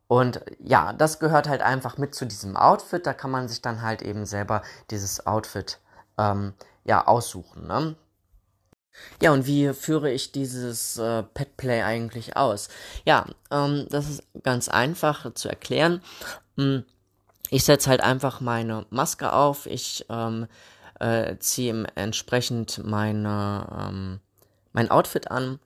Und 0.07 0.41
ja, 0.59 0.93
das 0.93 1.19
gehört 1.19 1.47
halt 1.47 1.61
einfach 1.61 1.97
mit 1.97 2.15
zu 2.15 2.25
diesem 2.25 2.57
Outfit. 2.57 3.05
Da 3.05 3.13
kann 3.13 3.31
man 3.31 3.47
sich 3.47 3.61
dann 3.61 3.81
halt 3.83 4.01
eben 4.01 4.25
selber 4.25 4.63
dieses 4.89 5.27
Outfit 5.27 5.79
ähm, 6.17 6.53
ja 6.83 7.05
aussuchen. 7.05 7.67
Ne? 7.67 7.95
Ja, 9.21 9.31
und 9.31 9.45
wie 9.45 9.73
führe 9.73 10.11
ich 10.11 10.31
dieses 10.31 10.97
äh, 10.97 11.23
Petplay 11.23 11.83
eigentlich 11.83 12.37
aus? 12.37 12.69
Ja, 13.05 13.25
ähm, 13.51 13.85
das 13.89 14.09
ist 14.09 14.23
ganz 14.43 14.69
einfach 14.69 15.33
zu 15.33 15.49
erklären. 15.49 16.01
Hm, 16.57 16.83
ich 17.49 17.63
setze 17.63 17.89
halt 17.89 18.01
einfach 18.01 18.41
meine 18.41 18.85
Maske 18.89 19.33
auf, 19.33 19.65
ich 19.65 20.05
ähm, 20.09 20.47
äh, 20.99 21.37
ziehe 21.39 21.87
entsprechend 21.95 22.81
meine, 22.85 23.67
ähm, 23.77 24.19
mein 24.73 24.91
Outfit 24.91 25.31
an 25.31 25.59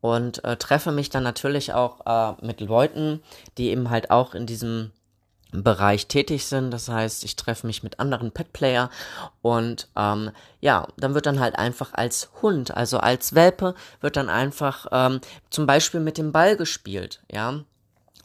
und 0.00 0.44
äh, 0.44 0.56
treffe 0.56 0.92
mich 0.92 1.10
dann 1.10 1.22
natürlich 1.22 1.72
auch 1.72 2.06
äh, 2.06 2.44
mit 2.44 2.60
Leuten, 2.60 3.22
die 3.56 3.70
eben 3.70 3.90
halt 3.90 4.10
auch 4.10 4.34
in 4.34 4.46
diesem 4.46 4.90
Bereich 5.52 6.06
tätig 6.06 6.46
sind. 6.46 6.70
Das 6.70 6.88
heißt, 6.88 7.24
ich 7.24 7.36
treffe 7.36 7.66
mich 7.66 7.82
mit 7.82 8.00
anderen 8.00 8.32
Pet-Player 8.32 8.90
und 9.42 9.88
ähm, 9.96 10.30
ja, 10.60 10.88
dann 10.96 11.14
wird 11.14 11.26
dann 11.26 11.40
halt 11.40 11.56
einfach 11.56 11.92
als 11.92 12.30
Hund, 12.40 12.74
also 12.76 12.98
als 12.98 13.34
Welpe, 13.34 13.74
wird 14.00 14.16
dann 14.16 14.30
einfach 14.30 14.86
ähm, 14.90 15.20
zum 15.50 15.66
Beispiel 15.66 16.00
mit 16.00 16.18
dem 16.18 16.32
Ball 16.32 16.56
gespielt, 16.56 17.20
ja. 17.30 17.60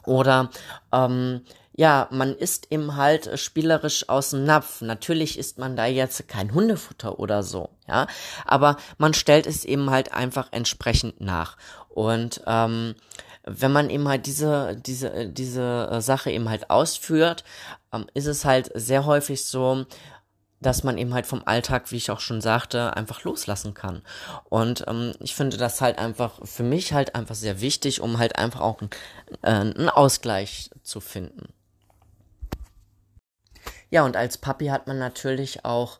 Oder 0.04 0.48
ähm, 0.90 1.42
ja, 1.78 2.08
man 2.10 2.34
isst 2.34 2.72
eben 2.72 2.96
halt 2.96 3.38
spielerisch 3.38 4.08
aus 4.08 4.30
dem 4.30 4.42
Napf. 4.42 4.80
Natürlich 4.80 5.38
isst 5.38 5.58
man 5.58 5.76
da 5.76 5.86
jetzt 5.86 6.26
kein 6.26 6.52
Hundefutter 6.52 7.20
oder 7.20 7.44
so, 7.44 7.70
ja, 7.86 8.08
aber 8.44 8.78
man 8.98 9.14
stellt 9.14 9.46
es 9.46 9.64
eben 9.64 9.88
halt 9.88 10.12
einfach 10.12 10.48
entsprechend 10.50 11.20
nach. 11.20 11.56
Und 11.88 12.42
ähm, 12.48 12.96
wenn 13.44 13.70
man 13.70 13.90
eben 13.90 14.08
halt 14.08 14.26
diese, 14.26 14.74
diese, 14.74 15.12
äh, 15.12 15.30
diese 15.30 15.88
äh, 15.92 16.00
Sache 16.00 16.32
eben 16.32 16.48
halt 16.48 16.68
ausführt, 16.68 17.44
ähm, 17.92 18.06
ist 18.12 18.26
es 18.26 18.44
halt 18.44 18.72
sehr 18.74 19.06
häufig 19.06 19.44
so, 19.44 19.86
dass 20.60 20.82
man 20.82 20.98
eben 20.98 21.14
halt 21.14 21.26
vom 21.26 21.42
Alltag, 21.44 21.92
wie 21.92 21.96
ich 21.96 22.10
auch 22.10 22.18
schon 22.18 22.40
sagte, 22.40 22.96
einfach 22.96 23.22
loslassen 23.22 23.74
kann. 23.74 24.02
Und 24.48 24.84
ähm, 24.88 25.12
ich 25.20 25.36
finde 25.36 25.56
das 25.56 25.80
halt 25.80 25.96
einfach 25.98 26.44
für 26.44 26.64
mich 26.64 26.92
halt 26.92 27.14
einfach 27.14 27.36
sehr 27.36 27.60
wichtig, 27.60 28.00
um 28.00 28.18
halt 28.18 28.36
einfach 28.36 28.62
auch 28.62 28.80
einen, 28.80 28.90
äh, 29.42 29.78
einen 29.78 29.88
Ausgleich 29.88 30.70
zu 30.82 30.98
finden. 30.98 31.52
Ja, 33.90 34.04
und 34.04 34.16
als 34.16 34.38
Papi 34.38 34.66
hat 34.66 34.86
man 34.86 34.98
natürlich 34.98 35.64
auch 35.64 35.98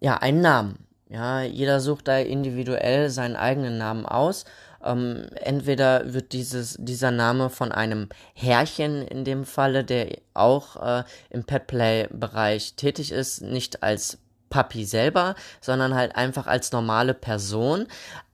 ja 0.00 0.16
einen 0.18 0.40
Namen. 0.40 0.86
Ja, 1.08 1.42
jeder 1.42 1.80
sucht 1.80 2.08
da 2.08 2.18
individuell 2.18 3.10
seinen 3.10 3.36
eigenen 3.36 3.78
Namen 3.78 4.06
aus 4.06 4.44
ähm, 4.86 5.26
entweder 5.34 6.12
wird 6.12 6.32
dieses, 6.32 6.76
dieser 6.78 7.10
Name 7.10 7.50
von 7.50 7.72
einem 7.72 8.08
Herrchen 8.34 9.02
in 9.02 9.24
dem 9.24 9.44
Falle, 9.44 9.84
der 9.84 10.18
auch 10.34 10.76
äh, 10.76 11.04
im 11.30 11.44
Petplay-Bereich 11.44 12.74
tätig 12.74 13.12
ist, 13.12 13.42
nicht 13.42 13.82
als 13.82 14.18
Papi 14.50 14.84
selber, 14.84 15.34
sondern 15.60 15.94
halt 15.94 16.16
einfach 16.16 16.46
als 16.46 16.72
normale 16.72 17.14
Person, 17.14 17.86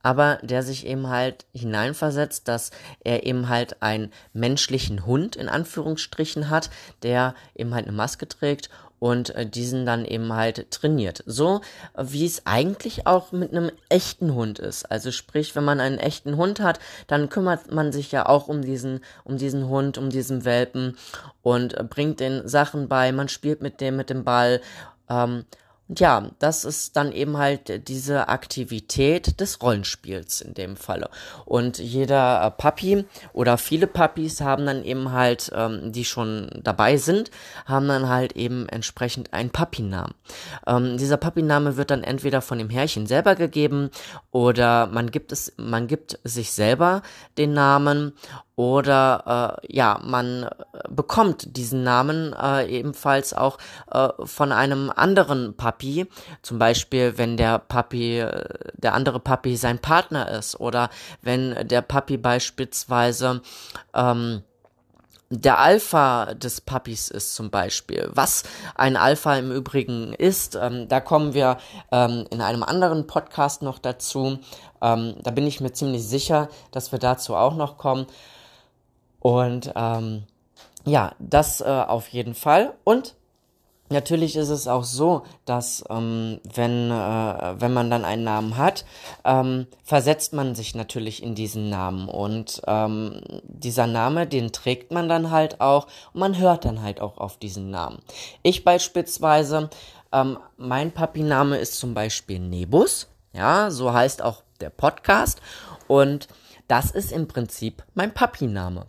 aber 0.02 0.38
der 0.42 0.62
sich 0.62 0.86
eben 0.86 1.08
halt 1.08 1.46
hineinversetzt, 1.52 2.48
dass 2.48 2.70
er 3.04 3.24
eben 3.24 3.48
halt 3.48 3.82
einen 3.82 4.12
menschlichen 4.32 5.06
Hund 5.06 5.36
in 5.36 5.48
Anführungsstrichen 5.48 6.50
hat, 6.50 6.70
der 7.02 7.34
eben 7.54 7.74
halt 7.74 7.86
eine 7.86 7.96
Maske 7.96 8.28
trägt 8.28 8.68
und 9.02 9.34
äh, 9.34 9.44
diesen 9.44 9.84
dann 9.84 10.04
eben 10.04 10.32
halt 10.32 10.70
trainiert. 10.70 11.24
So 11.26 11.60
wie 11.98 12.24
es 12.24 12.46
eigentlich 12.46 13.04
auch 13.04 13.32
mit 13.32 13.50
einem 13.50 13.72
echten 13.88 14.32
Hund 14.32 14.60
ist. 14.60 14.88
Also 14.92 15.10
sprich, 15.10 15.56
wenn 15.56 15.64
man 15.64 15.80
einen 15.80 15.98
echten 15.98 16.36
Hund 16.36 16.60
hat, 16.60 16.78
dann 17.08 17.28
kümmert 17.28 17.72
man 17.72 17.90
sich 17.90 18.12
ja 18.12 18.26
auch 18.26 18.46
um 18.46 18.62
diesen, 18.62 19.00
um 19.24 19.38
diesen 19.38 19.68
Hund, 19.68 19.98
um 19.98 20.08
diesen 20.08 20.44
Welpen 20.44 20.96
und 21.42 21.76
äh, 21.76 21.82
bringt 21.82 22.20
den 22.20 22.46
Sachen 22.46 22.86
bei, 22.86 23.10
man 23.10 23.28
spielt 23.28 23.60
mit 23.60 23.80
dem, 23.80 23.96
mit 23.96 24.08
dem 24.08 24.22
Ball. 24.22 24.60
Ähm, 25.08 25.46
und 25.92 26.00
ja, 26.00 26.30
das 26.38 26.64
ist 26.64 26.96
dann 26.96 27.12
eben 27.12 27.36
halt 27.36 27.86
diese 27.86 28.30
Aktivität 28.30 29.38
des 29.40 29.60
Rollenspiels 29.60 30.40
in 30.40 30.54
dem 30.54 30.76
Falle. 30.76 31.10
Und 31.44 31.76
jeder 31.76 32.46
äh, 32.46 32.50
Papi 32.50 33.04
oder 33.34 33.58
viele 33.58 33.86
Papis 33.86 34.40
haben 34.40 34.64
dann 34.64 34.84
eben 34.84 35.12
halt, 35.12 35.52
ähm, 35.54 35.92
die 35.92 36.06
schon 36.06 36.48
dabei 36.62 36.96
sind, 36.96 37.30
haben 37.66 37.88
dann 37.88 38.08
halt 38.08 38.36
eben 38.36 38.70
entsprechend 38.70 39.34
einen 39.34 39.50
Papinamen. 39.50 40.14
Ähm, 40.66 40.96
dieser 40.96 41.18
Papiname 41.18 41.76
wird 41.76 41.90
dann 41.90 42.04
entweder 42.04 42.40
von 42.40 42.56
dem 42.56 42.70
Herrchen 42.70 43.06
selber 43.06 43.34
gegeben 43.34 43.90
oder 44.30 44.86
man 44.86 45.10
gibt 45.10 45.30
es, 45.30 45.52
man 45.58 45.88
gibt 45.88 46.18
sich 46.24 46.52
selber 46.52 47.02
den 47.36 47.52
Namen 47.52 48.14
oder 48.62 49.58
äh, 49.60 49.74
ja, 49.74 49.98
man 50.04 50.48
bekommt 50.88 51.56
diesen 51.56 51.82
Namen 51.82 52.32
äh, 52.32 52.66
ebenfalls 52.66 53.34
auch 53.34 53.58
äh, 53.90 54.08
von 54.24 54.52
einem 54.52 54.92
anderen 54.94 55.56
Papi. 55.56 56.06
Zum 56.42 56.60
Beispiel, 56.60 57.18
wenn 57.18 57.36
der 57.36 57.58
Papi, 57.58 58.20
äh, 58.20 58.48
der 58.74 58.94
andere 58.94 59.18
Papi 59.18 59.56
sein 59.56 59.80
Partner 59.80 60.30
ist 60.30 60.60
oder 60.60 60.90
wenn 61.22 61.66
der 61.66 61.82
Papi 61.82 62.16
beispielsweise 62.16 63.42
ähm, 63.94 64.42
der 65.34 65.58
Alpha 65.58 66.34
des 66.34 66.60
Puppies 66.60 67.08
ist 67.08 67.34
zum 67.34 67.50
Beispiel. 67.50 68.10
Was 68.12 68.42
ein 68.74 68.96
Alpha 68.96 69.34
im 69.36 69.50
Übrigen 69.50 70.12
ist, 70.12 70.58
ähm, 70.60 70.88
da 70.88 71.00
kommen 71.00 71.32
wir 71.32 71.56
ähm, 71.90 72.26
in 72.30 72.42
einem 72.42 72.62
anderen 72.62 73.06
Podcast 73.06 73.62
noch 73.62 73.78
dazu. 73.78 74.38
Ähm, 74.82 75.14
da 75.22 75.30
bin 75.30 75.46
ich 75.46 75.62
mir 75.62 75.72
ziemlich 75.72 76.06
sicher, 76.06 76.48
dass 76.70 76.92
wir 76.92 76.98
dazu 76.98 77.34
auch 77.34 77.54
noch 77.54 77.78
kommen. 77.78 78.06
Und 79.22 79.72
ähm, 79.76 80.24
ja, 80.84 81.14
das 81.18 81.60
äh, 81.60 81.64
auf 81.64 82.08
jeden 82.08 82.34
Fall. 82.34 82.74
Und 82.84 83.14
Natürlich 83.92 84.36
ist 84.36 84.48
es 84.48 84.66
auch 84.66 84.84
so, 84.84 85.22
dass 85.44 85.84
ähm, 85.90 86.40
wenn, 86.42 86.90
äh, 86.90 87.60
wenn 87.60 87.72
man 87.72 87.90
dann 87.90 88.04
einen 88.04 88.24
Namen 88.24 88.56
hat, 88.56 88.84
ähm, 89.24 89.66
versetzt 89.84 90.32
man 90.32 90.54
sich 90.54 90.74
natürlich 90.74 91.22
in 91.22 91.34
diesen 91.34 91.68
Namen 91.68 92.08
und 92.08 92.62
ähm, 92.66 93.20
dieser 93.44 93.86
Name, 93.86 94.26
den 94.26 94.50
trägt 94.50 94.92
man 94.92 95.08
dann 95.08 95.30
halt 95.30 95.60
auch 95.60 95.86
und 96.14 96.20
man 96.20 96.38
hört 96.38 96.64
dann 96.64 96.82
halt 96.82 97.00
auch 97.00 97.18
auf 97.18 97.36
diesen 97.36 97.70
Namen. 97.70 97.98
Ich 98.42 98.64
beispielsweise, 98.64 99.68
ähm, 100.10 100.38
mein 100.56 100.92
Papiname 100.92 101.58
ist 101.58 101.78
zum 101.78 101.92
Beispiel 101.92 102.38
Nebus, 102.38 103.08
ja, 103.34 103.70
so 103.70 103.92
heißt 103.92 104.22
auch 104.22 104.42
der 104.60 104.70
Podcast 104.70 105.42
und 105.86 106.28
das 106.66 106.90
ist 106.90 107.12
im 107.12 107.28
Prinzip 107.28 107.82
mein 107.94 108.14
Papiname. 108.14 108.86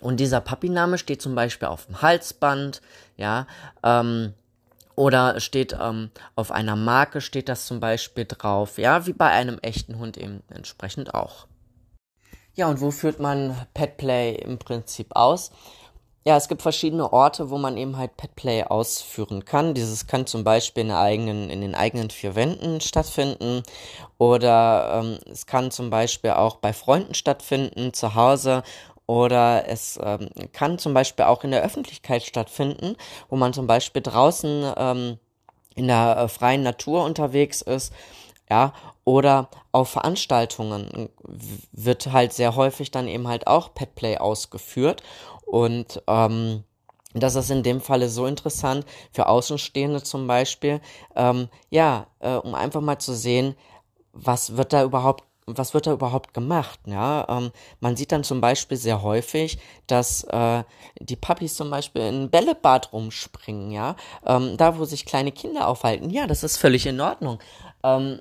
Und 0.00 0.18
dieser 0.18 0.40
Papiname 0.40 0.98
steht 0.98 1.22
zum 1.22 1.34
Beispiel 1.34 1.68
auf 1.68 1.86
dem 1.86 2.02
Halsband, 2.02 2.80
ja, 3.16 3.46
ähm, 3.82 4.34
oder 4.96 5.40
steht 5.40 5.76
ähm, 5.80 6.10
auf 6.36 6.50
einer 6.50 6.76
Marke, 6.76 7.20
steht 7.20 7.48
das 7.48 7.66
zum 7.66 7.80
Beispiel 7.80 8.26
drauf, 8.26 8.76
ja, 8.78 9.06
wie 9.06 9.12
bei 9.12 9.28
einem 9.28 9.58
echten 9.60 9.98
Hund 9.98 10.16
eben 10.16 10.42
entsprechend 10.50 11.14
auch. 11.14 11.46
Ja, 12.54 12.68
und 12.68 12.80
wo 12.80 12.90
führt 12.90 13.20
man 13.20 13.56
Petplay 13.72 14.34
im 14.34 14.58
Prinzip 14.58 15.16
aus? 15.16 15.52
Ja, 16.26 16.36
es 16.36 16.48
gibt 16.48 16.60
verschiedene 16.60 17.14
Orte, 17.14 17.48
wo 17.48 17.56
man 17.56 17.78
eben 17.78 17.96
halt 17.96 18.18
Petplay 18.18 18.64
ausführen 18.64 19.46
kann. 19.46 19.72
Dieses 19.72 20.06
kann 20.06 20.26
zum 20.26 20.44
Beispiel 20.44 20.84
in, 20.84 20.90
eigenen, 20.90 21.48
in 21.48 21.62
den 21.62 21.74
eigenen 21.74 22.10
vier 22.10 22.34
Wänden 22.34 22.82
stattfinden 22.82 23.62
oder 24.18 25.00
ähm, 25.02 25.18
es 25.32 25.46
kann 25.46 25.70
zum 25.70 25.88
Beispiel 25.88 26.32
auch 26.32 26.56
bei 26.56 26.74
Freunden 26.74 27.14
stattfinden, 27.14 27.94
zu 27.94 28.14
Hause 28.14 28.62
Oder 29.10 29.66
es 29.66 29.98
ähm, 30.00 30.28
kann 30.52 30.78
zum 30.78 30.94
Beispiel 30.94 31.24
auch 31.24 31.42
in 31.42 31.50
der 31.50 31.64
Öffentlichkeit 31.64 32.22
stattfinden, 32.22 32.94
wo 33.28 33.34
man 33.34 33.52
zum 33.52 33.66
Beispiel 33.66 34.02
draußen 34.02 34.72
ähm, 34.76 35.18
in 35.74 35.88
der 35.88 36.16
äh, 36.16 36.28
freien 36.28 36.62
Natur 36.62 37.02
unterwegs 37.02 37.60
ist, 37.60 37.92
ja, 38.48 38.72
oder 39.02 39.48
auf 39.72 39.88
Veranstaltungen 39.88 41.08
wird 41.72 42.12
halt 42.12 42.32
sehr 42.32 42.54
häufig 42.54 42.92
dann 42.92 43.08
eben 43.08 43.26
halt 43.26 43.48
auch 43.48 43.74
Petplay 43.74 44.16
ausgeführt. 44.16 45.02
Und 45.44 46.00
ähm, 46.06 46.62
das 47.12 47.34
ist 47.34 47.50
in 47.50 47.64
dem 47.64 47.80
Falle 47.80 48.08
so 48.08 48.26
interessant 48.26 48.86
für 49.10 49.26
Außenstehende 49.26 50.04
zum 50.04 50.28
Beispiel, 50.28 50.80
ähm, 51.16 51.48
ja, 51.68 52.06
äh, 52.20 52.34
um 52.34 52.54
einfach 52.54 52.80
mal 52.80 53.00
zu 53.00 53.14
sehen, 53.14 53.56
was 54.12 54.56
wird 54.56 54.72
da 54.72 54.84
überhaupt 54.84 55.24
was 55.56 55.74
wird 55.74 55.86
da 55.86 55.92
überhaupt 55.92 56.34
gemacht? 56.34 56.80
Ja, 56.86 57.26
ähm, 57.28 57.50
man 57.80 57.96
sieht 57.96 58.12
dann 58.12 58.24
zum 58.24 58.40
Beispiel 58.40 58.76
sehr 58.76 59.02
häufig, 59.02 59.58
dass 59.86 60.24
äh, 60.24 60.64
die 61.00 61.16
Puppies 61.16 61.54
zum 61.54 61.70
Beispiel 61.70 62.02
in 62.02 62.30
Bällebad 62.30 62.92
rumspringen, 62.92 63.70
ja, 63.70 63.96
ähm, 64.26 64.56
da 64.56 64.78
wo 64.78 64.84
sich 64.84 65.06
kleine 65.06 65.32
Kinder 65.32 65.68
aufhalten. 65.68 66.10
Ja, 66.10 66.26
das 66.26 66.42
ist 66.42 66.56
völlig 66.56 66.86
in 66.86 67.00
Ordnung. 67.00 67.38
Ähm, 67.82 68.20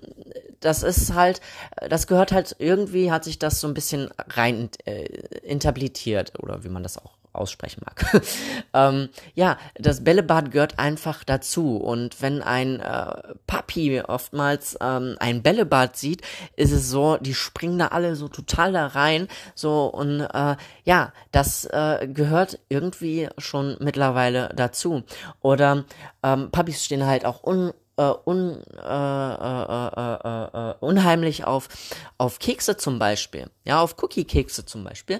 das 0.59 0.83
ist 0.83 1.13
halt, 1.13 1.41
das 1.89 2.07
gehört 2.07 2.31
halt 2.31 2.55
irgendwie, 2.59 3.11
hat 3.11 3.23
sich 3.23 3.39
das 3.39 3.59
so 3.61 3.67
ein 3.67 3.73
bisschen 3.73 4.09
rein 4.27 4.69
äh, 4.85 5.05
interpretiert 5.43 6.33
oder 6.39 6.63
wie 6.63 6.69
man 6.69 6.83
das 6.83 6.97
auch 6.97 7.11
aussprechen 7.39 7.81
mag. 7.85 8.23
ähm, 8.73 9.09
ja, 9.33 9.57
das 9.75 10.03
Bällebad 10.03 10.51
gehört 10.51 10.79
einfach 10.79 11.23
dazu. 11.23 11.77
Und 11.77 12.21
wenn 12.21 12.41
ein 12.41 12.79
äh, 12.79 13.33
Papi 13.47 14.01
oftmals 14.01 14.77
ähm, 14.81 15.15
ein 15.19 15.41
Bällebad 15.41 15.95
sieht, 15.95 16.21
ist 16.55 16.71
es 16.71 16.89
so, 16.89 17.17
die 17.17 17.33
springen 17.33 17.79
da 17.79 17.87
alle 17.87 18.15
so 18.15 18.27
total 18.27 18.73
da 18.73 18.87
rein. 18.87 19.27
So 19.55 19.85
und 19.85 20.21
äh, 20.21 20.55
ja, 20.83 21.13
das 21.31 21.65
äh, 21.65 22.07
gehört 22.07 22.59
irgendwie 22.69 23.29
schon 23.37 23.77
mittlerweile 23.79 24.51
dazu. 24.55 25.03
Oder 25.41 25.85
ähm, 26.23 26.51
Papis 26.51 26.83
stehen 26.83 27.05
halt 27.05 27.25
auch 27.25 27.43
un 27.43 27.73
Uh, 27.99 28.15
un, 28.23 28.63
uh, 28.77 29.33
uh, 29.91 30.73
unheimlich 30.79 31.43
auf, 31.43 31.67
auf 32.17 32.39
Kekse 32.39 32.77
zum 32.77 32.97
Beispiel, 32.97 33.49
ja, 33.65 33.81
auf 33.81 34.01
Cookie-Kekse 34.01 34.63
zum 34.63 34.85
Beispiel, 34.85 35.19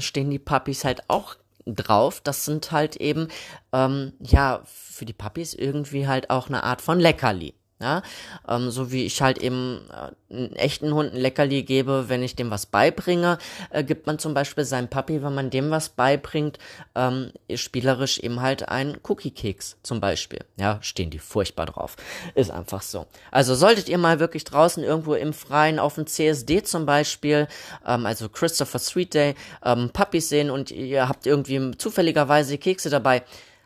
stehen 0.00 0.28
die 0.28 0.38
Puppies 0.38 0.84
halt 0.84 1.08
auch 1.08 1.36
drauf. 1.66 2.20
Das 2.20 2.44
sind 2.44 2.72
halt 2.72 2.96
eben, 2.96 3.28
ähm, 3.72 4.12
ja, 4.20 4.62
für 4.64 5.04
die 5.04 5.12
Puppies 5.12 5.54
irgendwie 5.54 6.06
halt 6.06 6.30
auch 6.30 6.48
eine 6.48 6.62
Art 6.64 6.82
von 6.82 7.00
Leckerli. 7.00 7.54
Ja, 7.80 8.02
ähm, 8.48 8.70
so 8.70 8.92
wie 8.92 9.04
ich 9.04 9.20
halt 9.20 9.38
eben 9.38 9.80
äh, 9.90 10.32
einen 10.32 10.54
echten 10.54 10.94
Hund 10.94 11.12
ein 11.12 11.20
Leckerli 11.20 11.64
gebe, 11.64 12.08
wenn 12.08 12.22
ich 12.22 12.36
dem 12.36 12.50
was 12.52 12.66
beibringe, 12.66 13.38
äh, 13.70 13.82
gibt 13.82 14.06
man 14.06 14.20
zum 14.20 14.32
Beispiel 14.32 14.64
seinem 14.64 14.86
Papi, 14.86 15.24
wenn 15.24 15.34
man 15.34 15.50
dem 15.50 15.72
was 15.72 15.88
beibringt, 15.88 16.58
ähm, 16.94 17.32
spielerisch 17.52 18.20
eben 18.20 18.40
halt 18.40 18.68
einen 18.68 18.98
Cookie-Keks 19.02 19.78
zum 19.82 20.00
Beispiel. 20.00 20.44
Ja, 20.56 20.78
stehen 20.82 21.10
die 21.10 21.18
furchtbar 21.18 21.66
drauf. 21.66 21.96
Ist 22.36 22.52
einfach 22.52 22.80
so. 22.80 23.06
Also 23.32 23.56
solltet 23.56 23.88
ihr 23.88 23.98
mal 23.98 24.20
wirklich 24.20 24.44
draußen 24.44 24.84
irgendwo 24.84 25.14
im 25.14 25.32
Freien 25.32 25.80
auf 25.80 25.96
dem 25.96 26.06
CSD 26.06 26.62
zum 26.62 26.86
Beispiel, 26.86 27.48
ähm, 27.84 28.06
also 28.06 28.28
Christopher 28.28 28.78
Sweet 28.78 29.14
Day, 29.14 29.34
ähm, 29.64 29.90
Puppies 29.92 30.28
sehen 30.28 30.50
und 30.50 30.70
ihr 30.70 31.08
habt 31.08 31.26
irgendwie 31.26 31.72
zufälligerweise 31.76 32.56
Kekse 32.56 32.88
dabei, 32.88 33.24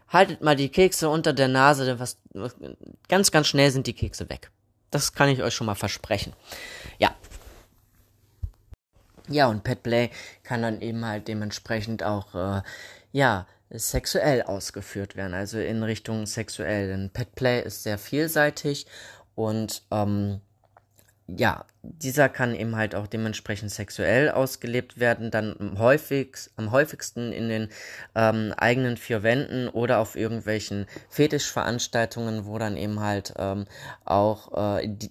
haltet 0.09 0.43
mal 0.43 0.57
die 0.57 0.69
Kekse 0.69 1.09
unter 1.09 1.33
der 1.33 1.49
Nase, 1.49 1.85
denn 1.85 1.99
was, 1.99 2.19
ganz, 3.09 3.31
ganz 3.31 3.47
schnell 3.47 3.71
sind 3.71 3.87
die 3.87 3.95
Kekse 3.95 4.29
weg. 4.29 4.51
Das 4.91 5.13
kann 5.13 5.29
ich 5.29 5.43
euch 5.43 5.55
schon 5.55 5.67
mal 5.67 5.75
versprechen. 5.75 6.33
Ja. 6.99 7.15
Ja, 9.29 9.49
und 9.49 9.63
Petplay 9.63 10.11
kann 10.43 10.63
dann 10.63 10.81
eben 10.81 11.05
halt 11.05 11.29
dementsprechend 11.29 12.03
auch, 12.03 12.35
äh, 12.35 12.63
ja, 13.13 13.47
sexuell 13.71 14.43
ausgeführt 14.43 15.17
werden, 15.17 15.35
also 15.35 15.59
in 15.59 15.83
Richtung 15.83 16.25
sexuell. 16.27 16.89
Denn 16.89 17.11
Petplay 17.11 17.63
ist 17.63 17.83
sehr 17.83 17.99
vielseitig 17.99 18.87
und 19.35 19.83
ähm, 19.91 20.41
ja, 21.37 21.67
dieser 21.83 22.29
kann 22.29 22.55
eben 22.55 22.77
halt 22.77 22.95
auch 22.95 23.07
dementsprechend 23.07 23.71
sexuell 23.71 24.31
ausgelebt 24.31 24.99
werden, 24.99 25.31
dann 25.31 25.77
häufig, 25.79 26.37
am 26.57 26.71
häufigsten 26.71 27.33
in 27.33 27.49
den 27.49 27.69
ähm, 28.15 28.55
eigenen 28.57 28.97
vier 28.97 29.23
Wänden 29.23 29.69
oder 29.69 29.99
auf 29.99 30.17
irgendwelchen 30.17 30.87
Fetischveranstaltungen, 31.11 32.47
wo 32.47 32.59
dann 32.59 32.77
eben 32.77 33.01
halt 33.01 33.35
ähm, 33.37 33.67
auch 34.05 34.79
äh, 34.81 34.89
die, 34.89 35.11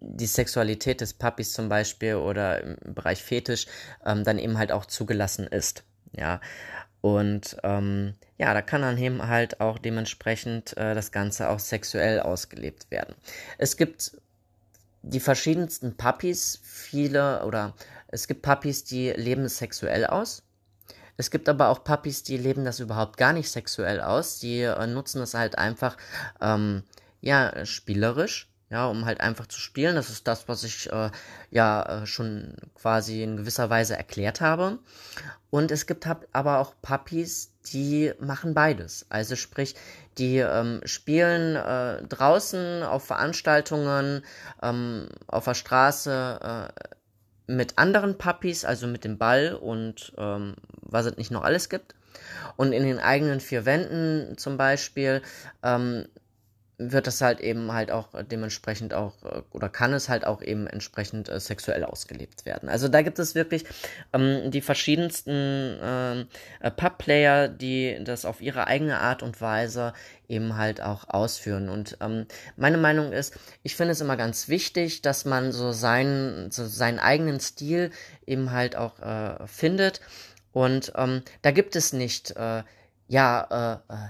die 0.00 0.26
Sexualität 0.26 1.00
des 1.00 1.14
Puppies 1.14 1.54
zum 1.54 1.68
Beispiel 1.68 2.16
oder 2.16 2.60
im 2.60 2.94
Bereich 2.94 3.22
Fetisch 3.22 3.66
ähm, 4.04 4.24
dann 4.24 4.38
eben 4.38 4.58
halt 4.58 4.70
auch 4.70 4.84
zugelassen 4.84 5.46
ist. 5.46 5.84
Ja. 6.14 6.40
Und 7.00 7.56
ähm, 7.64 8.14
ja, 8.38 8.54
da 8.54 8.62
kann 8.62 8.82
dann 8.82 8.98
eben 8.98 9.26
halt 9.26 9.60
auch 9.60 9.78
dementsprechend 9.78 10.76
äh, 10.76 10.94
das 10.94 11.10
Ganze 11.10 11.48
auch 11.48 11.58
sexuell 11.58 12.20
ausgelebt 12.20 12.90
werden. 12.90 13.14
Es 13.58 13.76
gibt 13.76 14.12
die 15.02 15.20
verschiedensten 15.20 15.96
Puppies, 15.96 16.60
viele 16.62 17.44
oder 17.44 17.74
es 18.08 18.28
gibt 18.28 18.42
Puppies, 18.42 18.84
die 18.84 19.10
leben 19.10 19.48
sexuell 19.48 20.06
aus. 20.06 20.42
Es 21.16 21.30
gibt 21.30 21.48
aber 21.48 21.68
auch 21.68 21.84
Puppies, 21.84 22.22
die 22.22 22.36
leben 22.36 22.64
das 22.64 22.80
überhaupt 22.80 23.16
gar 23.16 23.32
nicht 23.32 23.50
sexuell 23.50 24.00
aus. 24.00 24.38
Die 24.38 24.60
äh, 24.60 24.86
nutzen 24.86 25.18
das 25.20 25.34
halt 25.34 25.58
einfach, 25.58 25.96
ähm, 26.40 26.82
ja, 27.20 27.64
spielerisch, 27.64 28.48
ja, 28.70 28.86
um 28.86 29.04
halt 29.04 29.20
einfach 29.20 29.46
zu 29.46 29.60
spielen. 29.60 29.94
Das 29.94 30.10
ist 30.10 30.26
das, 30.26 30.48
was 30.48 30.64
ich 30.64 30.90
äh, 30.90 31.10
ja 31.50 32.02
äh, 32.02 32.06
schon 32.06 32.56
quasi 32.74 33.22
in 33.22 33.36
gewisser 33.36 33.70
Weise 33.70 33.96
erklärt 33.96 34.40
habe. 34.40 34.78
Und 35.50 35.70
es 35.70 35.86
gibt 35.86 36.06
aber 36.32 36.58
auch 36.58 36.74
Puppies, 36.80 37.52
die 37.72 38.12
machen 38.18 38.54
beides. 38.54 39.06
Also 39.10 39.36
sprich, 39.36 39.74
die 40.18 40.38
ähm, 40.38 40.80
spielen 40.84 41.56
äh, 41.56 42.02
draußen 42.06 42.82
auf 42.82 43.04
Veranstaltungen, 43.04 44.24
ähm, 44.62 45.08
auf 45.26 45.44
der 45.44 45.54
Straße 45.54 46.70
äh, 46.76 47.52
mit 47.52 47.78
anderen 47.78 48.18
Puppies, 48.18 48.64
also 48.64 48.86
mit 48.86 49.04
dem 49.04 49.18
Ball 49.18 49.54
und 49.54 50.12
ähm, 50.16 50.54
was 50.80 51.06
es 51.06 51.16
nicht 51.16 51.30
noch 51.30 51.42
alles 51.42 51.68
gibt. 51.68 51.94
Und 52.56 52.72
in 52.72 52.84
den 52.84 52.98
eigenen 52.98 53.40
vier 53.40 53.64
Wänden 53.64 54.36
zum 54.36 54.56
Beispiel 54.56 55.22
ähm, 55.62 56.06
wird 56.90 57.06
das 57.06 57.20
halt 57.20 57.40
eben 57.40 57.72
halt 57.72 57.90
auch 57.90 58.08
dementsprechend 58.30 58.94
auch 58.94 59.22
äh, 59.24 59.42
oder 59.50 59.68
kann 59.68 59.92
es 59.92 60.08
halt 60.08 60.26
auch 60.26 60.42
eben 60.42 60.66
entsprechend 60.66 61.28
äh, 61.28 61.38
sexuell 61.38 61.84
ausgelebt 61.84 62.44
werden. 62.44 62.68
Also 62.68 62.88
da 62.88 63.02
gibt 63.02 63.18
es 63.18 63.34
wirklich 63.34 63.64
ähm, 64.12 64.50
die 64.50 64.60
verschiedensten 64.60 65.78
ähm, 65.82 66.26
äh, 66.60 66.70
Pub-Player, 66.70 67.48
die 67.48 67.98
das 68.02 68.24
auf 68.24 68.40
ihre 68.40 68.66
eigene 68.66 68.98
Art 68.98 69.22
und 69.22 69.40
Weise 69.40 69.92
eben 70.28 70.56
halt 70.56 70.80
auch 70.82 71.08
ausführen. 71.08 71.68
Und 71.68 71.98
ähm, 72.00 72.26
meine 72.56 72.78
Meinung 72.78 73.12
ist, 73.12 73.34
ich 73.62 73.76
finde 73.76 73.92
es 73.92 74.00
immer 74.00 74.16
ganz 74.16 74.48
wichtig, 74.48 75.02
dass 75.02 75.24
man 75.24 75.52
so 75.52 75.72
seinen, 75.72 76.50
so 76.50 76.66
seinen 76.66 76.98
eigenen 76.98 77.38
Stil 77.38 77.90
eben 78.26 78.50
halt 78.50 78.74
auch 78.74 78.98
äh, 79.00 79.46
findet. 79.46 80.00
Und 80.52 80.92
ähm, 80.96 81.22
da 81.42 81.50
gibt 81.50 81.76
es 81.76 81.92
nicht, 81.92 82.32
äh, 82.36 82.62
ja, 83.08 83.82
äh, 83.88 83.94
äh 83.94 84.08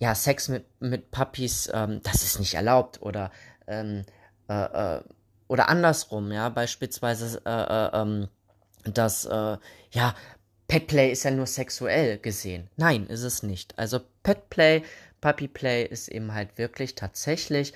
ja, 0.00 0.14
Sex 0.14 0.48
mit, 0.48 0.64
mit 0.80 1.10
Puppies, 1.10 1.70
ähm, 1.72 2.00
das 2.02 2.22
ist 2.24 2.40
nicht 2.40 2.54
erlaubt 2.54 3.00
oder, 3.02 3.30
ähm, 3.66 4.04
äh, 4.48 4.96
äh, 4.96 5.02
oder 5.46 5.68
andersrum, 5.68 6.32
ja, 6.32 6.48
beispielsweise, 6.48 7.40
äh, 7.44 7.50
äh, 7.50 8.00
ähm, 8.00 8.28
dass, 8.84 9.26
äh, 9.26 9.58
ja, 9.92 10.14
Petplay 10.68 11.10
ist 11.10 11.24
ja 11.24 11.30
nur 11.30 11.46
sexuell 11.46 12.18
gesehen. 12.18 12.70
Nein, 12.76 13.06
ist 13.08 13.24
es 13.24 13.42
nicht. 13.42 13.78
Also 13.78 14.00
Petplay, 14.22 14.84
Puppyplay 15.20 15.84
ist 15.84 16.08
eben 16.08 16.32
halt 16.32 16.56
wirklich 16.56 16.94
tatsächlich 16.94 17.74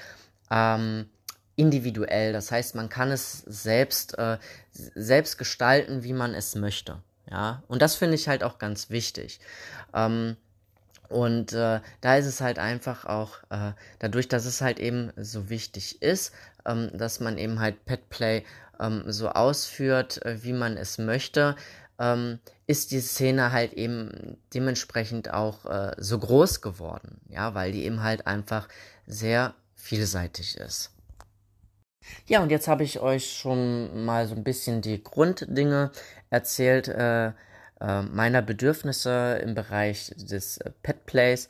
ähm, 0.51 1.11
individuell. 1.57 2.33
Das 2.33 2.51
heißt, 2.51 2.75
man 2.75 2.89
kann 2.89 3.11
es 3.11 3.39
selbst, 3.47 4.17
äh, 4.17 4.39
selbst 4.71 5.37
gestalten, 5.37 6.05
wie 6.05 6.13
man 6.13 6.35
es 6.35 6.55
möchte. 6.55 7.03
Ja, 7.31 7.63
und 7.69 7.83
das 7.83 7.97
finde 7.97 8.15
ich 8.15 8.29
halt 8.29 8.45
auch 8.45 8.59
ganz 8.59 8.91
wichtig. 8.91 9.41
Ähm, 9.93 10.37
und 11.09 11.53
äh, 11.53 11.81
da 12.01 12.17
ist 12.17 12.27
es 12.27 12.41
halt 12.41 12.59
einfach 12.59 13.05
auch, 13.05 13.39
äh, 13.51 13.73
dadurch, 13.99 14.29
dass 14.29 14.45
es 14.45 14.61
halt 14.61 14.79
eben 14.79 15.13
so 15.17 15.51
wichtig 15.51 16.03
ist, 16.03 16.33
ähm, 16.67 16.91
dass 16.95 17.21
man 17.21 17.39
eben 17.39 17.61
halt 17.61 17.85
Petplay 17.85 18.45
ähm, 18.81 19.05
so 19.07 19.29
ausführt, 19.29 20.25
äh, 20.25 20.43
wie 20.43 20.53
man 20.53 20.77
es 20.77 20.99
möchte, 20.99 21.57
ähm, 21.99 22.39
ist 22.67 22.91
die 22.91 23.01
Szene 23.01 23.53
halt 23.53 23.73
eben 23.75 24.37
dementsprechend 24.53 25.33
auch 25.33 25.67
äh, 25.67 25.93
so 25.99 26.19
groß 26.19 26.61
geworden, 26.61 27.21
ja, 27.29 27.55
weil 27.55 27.73
die 27.73 27.85
eben 27.85 28.03
halt 28.03 28.27
einfach 28.27 28.69
sehr 29.07 29.55
vielseitig 29.75 30.57
ist. 30.57 30.91
Ja, 32.27 32.43
und 32.43 32.51
jetzt 32.51 32.69
habe 32.69 32.85
ich 32.85 33.01
euch 33.01 33.33
schon 33.33 34.05
mal 34.05 34.27
so 34.27 34.35
ein 34.35 34.45
bisschen 34.45 34.83
die 34.83 35.03
Grunddinge 35.03 35.91
erzählt, 36.31 36.89
äh, 37.81 38.03
meiner 38.03 38.43
Bedürfnisse 38.43 39.41
im 39.43 39.55
Bereich 39.55 40.13
des 40.17 40.59
äh, 40.59 40.71
Pet 40.83 41.07
Plays. 41.07 41.49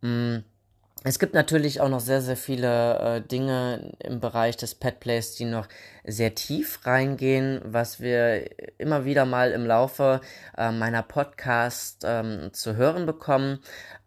Mm, 0.00 0.38
es 1.02 1.18
gibt 1.18 1.32
natürlich 1.32 1.80
auch 1.80 1.88
noch 1.88 2.00
sehr, 2.00 2.20
sehr 2.20 2.36
viele 2.36 2.98
äh, 2.98 3.20
Dinge 3.22 3.94
im 4.00 4.20
Bereich 4.20 4.58
des 4.58 4.74
Petplays, 4.74 5.34
die 5.34 5.46
noch 5.46 5.66
sehr 6.04 6.34
tief 6.34 6.84
reingehen, 6.84 7.62
was 7.64 8.00
wir 8.00 8.50
immer 8.78 9.06
wieder 9.06 9.24
mal 9.24 9.52
im 9.52 9.64
Laufe 9.64 10.20
äh, 10.58 10.70
meiner 10.70 11.02
Podcast 11.02 12.04
ähm, 12.04 12.50
zu 12.52 12.76
hören 12.76 13.06
bekommen. 13.06 13.60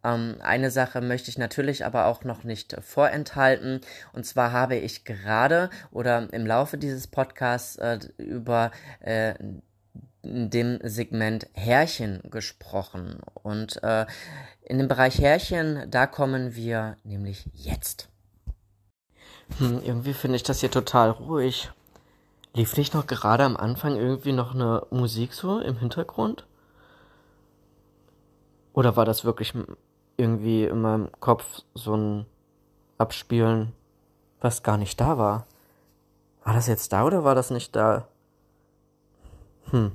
Ähm, 0.04 0.36
eine 0.42 0.70
Sache 0.70 1.02
möchte 1.02 1.32
ich 1.32 1.40
natürlich 1.40 1.84
aber 1.84 2.06
auch 2.06 2.26
noch 2.26 2.44
nicht 2.44 2.78
vorenthalten. 2.82 3.82
Und 4.12 4.28
zwar 4.28 4.52
habe 4.52 4.76
ich 4.76 5.04
gerade 5.04 5.72
oder 5.90 6.32
im 6.32 6.46
Laufe 6.46 6.78
dieses 6.78 7.08
Podcasts 7.08 7.76
äh, 7.78 7.98
über 8.18 8.70
äh, 9.00 9.34
dem 10.24 10.80
Segment 10.84 11.48
Härchen 11.54 12.22
gesprochen. 12.30 13.20
Und 13.34 13.82
äh, 13.84 14.06
in 14.62 14.78
dem 14.78 14.88
Bereich 14.88 15.20
Härchen, 15.20 15.90
da 15.90 16.08
kommen 16.08 16.56
wir 16.56 16.98
nämlich 17.04 17.50
jetzt. 17.54 18.10
Hm, 19.58 19.82
irgendwie 19.84 20.14
finde 20.14 20.38
ich 20.38 20.44
das 20.44 20.62
hier 20.62 20.72
total 20.72 21.12
ruhig. 21.12 21.72
Lief 22.54 22.78
nicht 22.78 22.94
noch 22.94 23.08
gerade 23.08 23.44
am 23.44 23.58
Anfang 23.58 23.96
irgendwie 23.96 24.32
noch 24.32 24.54
eine 24.54 24.86
Musik 24.92 25.34
so 25.34 25.60
im 25.60 25.78
Hintergrund? 25.78 26.46
Oder 28.74 28.96
war 28.96 29.06
das 29.06 29.26
wirklich 29.26 29.54
irgendwie 30.18 30.66
in 30.66 30.82
meinem 30.82 31.10
Kopf 31.20 31.62
so 31.74 31.96
ein 31.96 32.26
Abspielen, 32.98 33.74
was 34.40 34.64
gar 34.64 34.78
nicht 34.78 35.00
da 35.02 35.18
war? 35.18 35.48
War 36.44 36.54
das 36.54 36.68
jetzt 36.68 36.94
da 36.94 37.06
oder 37.06 37.24
war 37.24 37.36
das 37.36 37.50
nicht 37.50 37.76
da? 37.76 38.08
Hm. 39.72 39.92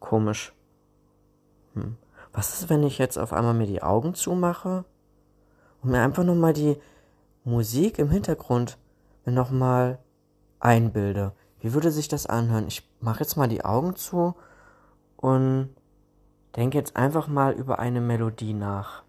Komisch. 0.00 0.52
Hm. 1.74 1.96
Was 2.32 2.60
ist, 2.60 2.70
wenn 2.70 2.82
ich 2.82 2.98
jetzt 2.98 3.18
auf 3.18 3.32
einmal 3.32 3.54
mir 3.54 3.66
die 3.66 3.82
Augen 3.82 4.14
zumache 4.14 4.84
und 5.82 5.90
mir 5.90 6.02
einfach 6.02 6.24
nochmal 6.24 6.52
die 6.52 6.76
Musik 7.44 7.98
im 7.98 8.10
Hintergrund 8.10 8.78
nochmal 9.24 9.98
einbilde? 10.60 11.32
Wie 11.60 11.72
würde 11.72 11.90
sich 11.90 12.08
das 12.08 12.26
anhören? 12.26 12.66
Ich 12.68 12.88
mache 13.00 13.20
jetzt 13.20 13.36
mal 13.36 13.48
die 13.48 13.64
Augen 13.64 13.96
zu 13.96 14.34
und 15.16 15.70
denke 16.56 16.78
jetzt 16.78 16.96
einfach 16.96 17.26
mal 17.26 17.52
über 17.52 17.78
eine 17.78 18.00
Melodie 18.00 18.54
nach. 18.54 19.02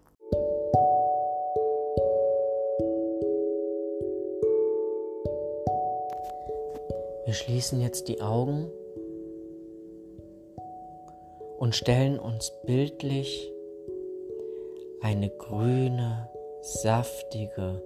Wir 7.25 7.35
schließen 7.35 7.79
jetzt 7.79 8.07
die 8.07 8.23
Augen 8.23 8.71
und 11.69 11.75
stellen 11.75 12.17
uns 12.17 12.51
bildlich 12.65 13.53
eine 15.01 15.29
grüne, 15.29 16.27
saftige, 16.61 17.83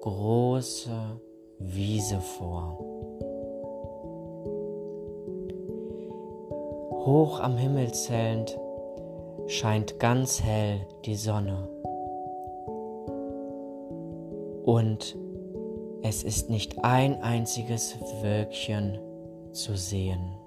große 0.00 1.20
Wiese 1.60 2.18
vor. 2.18 2.80
Hoch 7.06 7.38
am 7.38 7.56
Himmel 7.56 7.92
zählend 7.92 8.58
scheint 9.46 10.00
ganz 10.00 10.42
hell 10.42 10.80
die 11.04 11.14
Sonne. 11.14 11.68
Und 14.64 15.16
es 16.02 16.24
ist 16.24 16.50
nicht 16.50 16.84
ein 16.84 17.22
einziges 17.22 17.94
Wölkchen 18.20 18.98
zu 19.52 19.76
sehen. 19.76 20.41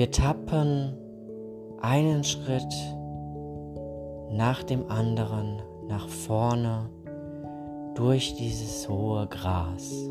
Wir 0.00 0.10
tappen 0.10 0.96
einen 1.82 2.24
Schritt 2.24 2.74
nach 4.30 4.62
dem 4.62 4.90
anderen 4.90 5.60
nach 5.88 6.08
vorne 6.08 6.88
durch 7.96 8.34
dieses 8.34 8.88
hohe 8.88 9.26
Gras. 9.26 10.10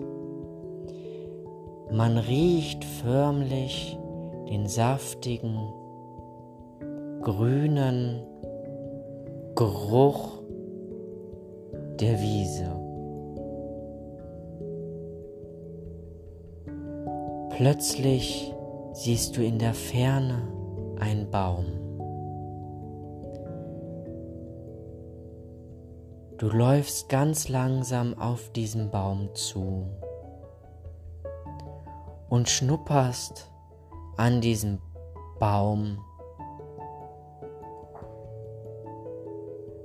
Man 1.91 2.19
riecht 2.19 2.85
förmlich 2.85 3.97
den 4.47 4.67
saftigen, 4.67 5.57
grünen 7.21 8.21
Geruch 9.55 10.43
der 11.99 12.21
Wiese. 12.21 12.75
Plötzlich 17.49 18.53
siehst 18.99 19.37
du 19.37 19.41
in 19.45 19.59
der 19.59 19.73
Ferne 19.73 20.45
einen 20.99 21.31
Baum. 21.31 21.67
Du 26.37 26.49
läufst 26.49 27.07
ganz 27.07 27.47
langsam 27.47 28.13
auf 28.19 28.51
diesen 28.51 28.91
Baum 28.91 29.33
zu 29.35 29.87
und 32.27 32.49
schnupperst 32.49 33.49
an 34.17 34.41
diesem 34.41 34.79
Baum. 35.39 36.03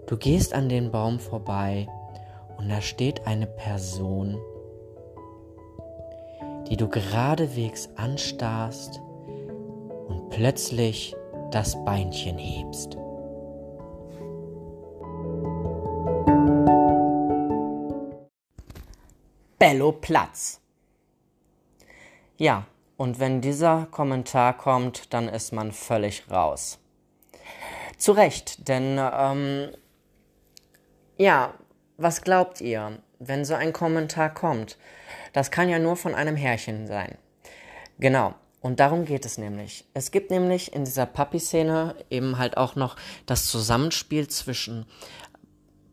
Du 0.09 0.17
gehst 0.17 0.55
an 0.55 0.69
den 0.69 0.91
Baum 0.91 1.21
vorbei 1.21 1.87
und 2.59 2.69
da 2.69 2.81
steht 2.81 3.29
eine 3.29 3.47
Person, 3.47 4.41
die 6.69 6.77
du 6.77 6.89
geradewegs 6.89 7.89
anstarrst 7.97 9.01
und 10.09 10.31
plötzlich 10.31 11.15
das 11.51 11.83
Beinchen 11.85 12.39
hebst. 12.39 12.97
Bello 19.59 19.93
Platz. 19.93 20.61
Ja, 22.37 22.67
und 22.97 23.19
wenn 23.19 23.41
dieser 23.41 23.87
Kommentar 23.91 24.57
kommt, 24.57 25.13
dann 25.15 25.29
ist 25.29 25.53
man 25.53 25.73
völlig 25.73 26.31
raus. 26.31 26.79
Zu 27.97 28.13
Recht, 28.13 28.69
denn 28.69 28.99
ähm, 28.99 29.71
ja, 31.17 31.55
was 31.97 32.23
glaubt 32.23 32.61
ihr, 32.61 32.99
wenn 33.29 33.45
so 33.45 33.55
ein 33.55 33.73
Kommentar 33.73 34.33
kommt? 34.33 34.77
Das 35.33 35.51
kann 35.51 35.69
ja 35.69 35.79
nur 35.79 35.97
von 35.97 36.15
einem 36.15 36.37
Herrchen 36.37 36.87
sein. 36.87 37.19
Genau. 37.99 38.35
Und 38.61 38.81
darum 38.81 39.05
geht 39.05 39.27
es 39.27 39.37
nämlich. 39.37 39.85
Es 39.93 40.11
gibt 40.11 40.31
nämlich 40.31 40.73
in 40.73 40.87
dieser 40.87 41.05
Papi-Szene 41.05 41.97
eben 42.09 42.39
halt 42.39 42.57
auch 42.57 42.77
noch 42.77 42.97
das 43.27 43.47
Zusammenspiel 43.47 44.27
zwischen 44.29 44.87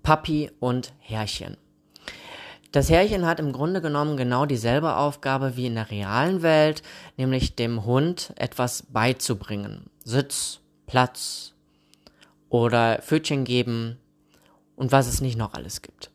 Papi 0.03 0.51
und 0.59 0.93
Herrchen. 0.99 1.57
Das 2.71 2.89
Herrchen 2.89 3.25
hat 3.25 3.41
im 3.41 3.51
Grunde 3.51 3.81
genommen 3.81 4.15
genau 4.15 4.45
dieselbe 4.45 4.95
Aufgabe 4.95 5.57
wie 5.57 5.65
in 5.65 5.75
der 5.75 5.91
realen 5.91 6.41
Welt, 6.41 6.81
nämlich 7.17 7.55
dem 7.55 7.83
Hund 7.83 8.33
etwas 8.37 8.83
beizubringen. 8.83 9.89
Sitz, 10.05 10.61
Platz 10.87 11.53
oder 12.47 12.99
Pfötchen 13.01 13.43
geben 13.43 13.97
und 14.77 14.93
was 14.93 15.07
es 15.07 15.19
nicht 15.19 15.37
noch 15.37 15.53
alles 15.53 15.81
gibt. 15.81 16.11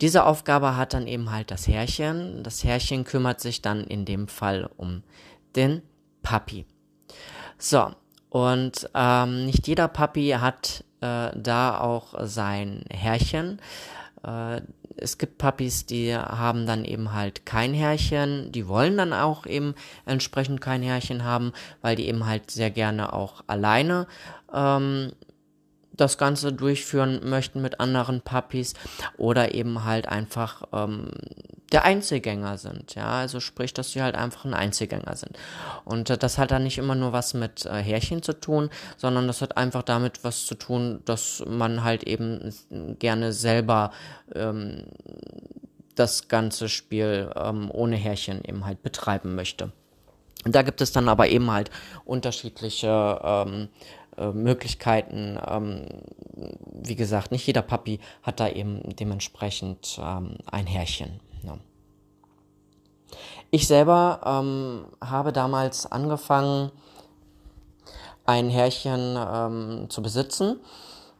Diese 0.00 0.24
Aufgabe 0.24 0.76
hat 0.76 0.94
dann 0.94 1.06
eben 1.06 1.30
halt 1.30 1.50
das 1.50 1.66
Herrchen. 1.66 2.42
Das 2.42 2.62
Herrchen 2.64 3.04
kümmert 3.04 3.40
sich 3.40 3.62
dann 3.62 3.84
in 3.84 4.04
dem 4.04 4.28
Fall 4.28 4.70
um 4.76 5.02
den 5.56 5.82
Papi. 6.22 6.66
So, 7.58 7.90
und 8.30 8.88
ähm, 8.94 9.46
nicht 9.46 9.66
jeder 9.66 9.88
Papi 9.88 10.36
hat 10.38 10.84
äh, 11.00 11.30
da 11.34 11.80
auch 11.80 12.14
sein 12.26 12.84
Herrchen. 12.90 13.60
Äh, 14.22 14.60
es 15.00 15.16
gibt 15.18 15.38
Papis, 15.38 15.86
die 15.86 16.14
haben 16.14 16.66
dann 16.66 16.84
eben 16.84 17.12
halt 17.12 17.46
kein 17.46 17.72
Herrchen, 17.72 18.50
die 18.52 18.66
wollen 18.66 18.96
dann 18.96 19.12
auch 19.12 19.46
eben 19.46 19.74
entsprechend 20.06 20.60
kein 20.60 20.82
Herrchen 20.82 21.24
haben, 21.24 21.52
weil 21.82 21.96
die 21.96 22.08
eben 22.08 22.26
halt 22.26 22.50
sehr 22.50 22.70
gerne 22.70 23.12
auch 23.12 23.44
alleine 23.46 24.06
ähm, 24.52 25.12
das 25.98 26.16
Ganze 26.16 26.52
durchführen 26.52 27.28
möchten 27.28 27.60
mit 27.60 27.80
anderen 27.80 28.22
Puppies 28.22 28.74
oder 29.18 29.54
eben 29.54 29.84
halt 29.84 30.08
einfach 30.08 30.62
ähm, 30.72 31.10
der 31.72 31.84
Einzelgänger 31.84 32.56
sind, 32.56 32.94
ja, 32.94 33.10
also 33.10 33.40
sprich, 33.40 33.74
dass 33.74 33.92
sie 33.92 34.00
halt 34.00 34.14
einfach 34.14 34.46
ein 34.46 34.54
Einzelgänger 34.54 35.14
sind. 35.16 35.36
Und 35.84 36.08
äh, 36.08 36.16
das 36.16 36.38
hat 36.38 36.50
dann 36.50 36.62
nicht 36.62 36.78
immer 36.78 36.94
nur 36.94 37.12
was 37.12 37.34
mit 37.34 37.66
äh, 37.66 37.82
Härchen 37.82 38.22
zu 38.22 38.32
tun, 38.32 38.70
sondern 38.96 39.26
das 39.26 39.42
hat 39.42 39.58
einfach 39.58 39.82
damit 39.82 40.24
was 40.24 40.46
zu 40.46 40.54
tun, 40.54 41.02
dass 41.04 41.44
man 41.46 41.84
halt 41.84 42.04
eben 42.04 42.54
gerne 42.98 43.32
selber 43.32 43.92
ähm, 44.34 44.84
das 45.94 46.28
ganze 46.28 46.68
Spiel 46.68 47.30
ähm, 47.36 47.70
ohne 47.70 47.96
Härchen 47.96 48.42
eben 48.44 48.64
halt 48.64 48.82
betreiben 48.82 49.34
möchte. 49.34 49.72
Da 50.44 50.62
gibt 50.62 50.80
es 50.80 50.92
dann 50.92 51.08
aber 51.08 51.28
eben 51.28 51.50
halt 51.50 51.70
unterschiedliche 52.04 53.20
ähm, 53.22 53.68
äh, 54.18 54.32
Möglichkeiten. 54.32 55.38
Ähm, 55.46 55.86
wie 56.82 56.96
gesagt, 56.96 57.30
nicht 57.30 57.46
jeder 57.46 57.62
Papi 57.62 58.00
hat 58.22 58.40
da 58.40 58.48
eben 58.48 58.80
dementsprechend 58.96 59.98
ähm, 60.02 60.36
ein 60.50 60.66
Härchen. 60.66 61.20
Ja. 61.42 61.58
Ich 63.50 63.66
selber 63.66 64.20
ähm, 64.24 64.86
habe 65.00 65.32
damals 65.32 65.90
angefangen, 65.90 66.70
ein 68.26 68.50
Härchen 68.50 69.16
ähm, 69.16 69.86
zu 69.88 70.02
besitzen. 70.02 70.60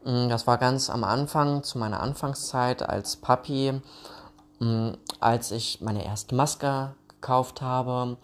Mm, 0.04 0.28
das 0.28 0.46
war 0.46 0.58
ganz 0.58 0.90
am 0.90 1.04
Anfang, 1.04 1.62
zu 1.62 1.78
meiner 1.78 2.00
Anfangszeit 2.00 2.82
als 2.82 3.16
Papi, 3.16 3.80
mm, 4.58 4.90
als 5.20 5.50
ich 5.52 5.80
meine 5.80 6.04
erste 6.04 6.34
Maske 6.34 6.94
gekauft 7.08 7.62
habe 7.62 8.18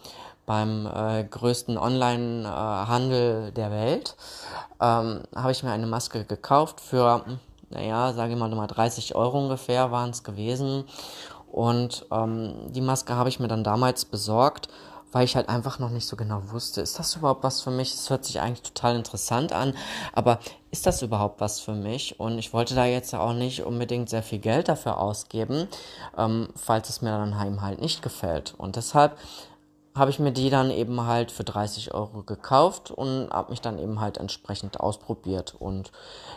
beim 0.46 0.87
äh, 0.87 1.24
größten 1.24 1.78
Online-Handel 1.78 3.52
der 3.52 3.70
Welt, 3.70 4.16
ähm, 4.80 5.22
habe 5.35 5.52
ich 5.52 5.62
mir 5.62 5.72
eine 5.72 5.87
Maske 5.87 6.24
gekauft 6.24 6.80
für, 6.80 7.24
naja, 7.70 8.12
sage 8.12 8.33
ich 8.33 8.38
mal 8.38 8.48
nochmal 8.48 8.66
30 8.66 9.14
Euro 9.14 9.38
ungefähr 9.38 9.90
waren 9.90 10.11
es 10.11 10.22
gewesen. 10.22 10.85
Und 11.50 12.07
ähm, 12.11 12.54
die 12.70 12.80
Maske 12.80 13.14
habe 13.14 13.28
ich 13.28 13.38
mir 13.38 13.48
dann 13.48 13.64
damals 13.64 14.04
besorgt 14.04 14.68
weil 15.14 15.24
ich 15.24 15.37
halt 15.37 15.48
einfach 15.48 15.78
noch 15.78 15.90
nicht 15.90 16.09
so 16.09 16.16
genau 16.16 16.42
wusste, 16.50 16.80
ist 16.80 16.98
das 16.98 17.14
überhaupt 17.14 17.44
was 17.44 17.62
für 17.62 17.70
mich? 17.70 17.94
Es 17.94 18.11
hört 18.11 18.24
sich 18.24 18.40
eigentlich 18.40 18.62
total 18.62 18.96
interessant 18.96 19.52
an, 19.52 19.72
aber 20.12 20.40
ist 20.72 20.87
das 20.87 21.02
überhaupt 21.02 21.40
was 21.40 21.61
für 21.61 21.72
mich? 21.72 22.18
Und 22.18 22.37
ich 22.37 22.52
wollte 22.52 22.74
da 22.74 22.85
jetzt 22.85 23.14
auch 23.14 23.33
nicht 23.33 23.62
unbedingt 23.62 24.11
sehr 24.11 24.24
viel 24.24 24.40
Geld 24.40 24.68
dafür 24.68 24.98
ausgeben, 24.98 25.68
ähm, 26.18 26.48
falls 26.57 26.88
es 26.88 27.00
mir 27.00 27.11
dann 27.11 27.62
halt 27.62 27.80
nicht 27.80 28.02
gefällt. 28.02 28.54
Und 28.59 28.74
deshalb 28.74 29.16
habe 29.96 30.11
ich 30.11 30.18
mir 30.18 30.33
die 30.33 30.50
dann 30.50 30.70
eben 30.70 31.07
halt 31.07 31.30
für 31.30 31.44
30 31.44 31.94
Euro 31.94 32.22
gekauft 32.22 32.90
und 32.90 33.30
habe 33.30 33.50
mich 33.50 33.61
dann 33.61 33.78
eben 33.78 34.00
halt 34.00 34.18
entsprechend 34.18 34.80
ausprobiert. 34.80 35.54
Und 35.59 35.92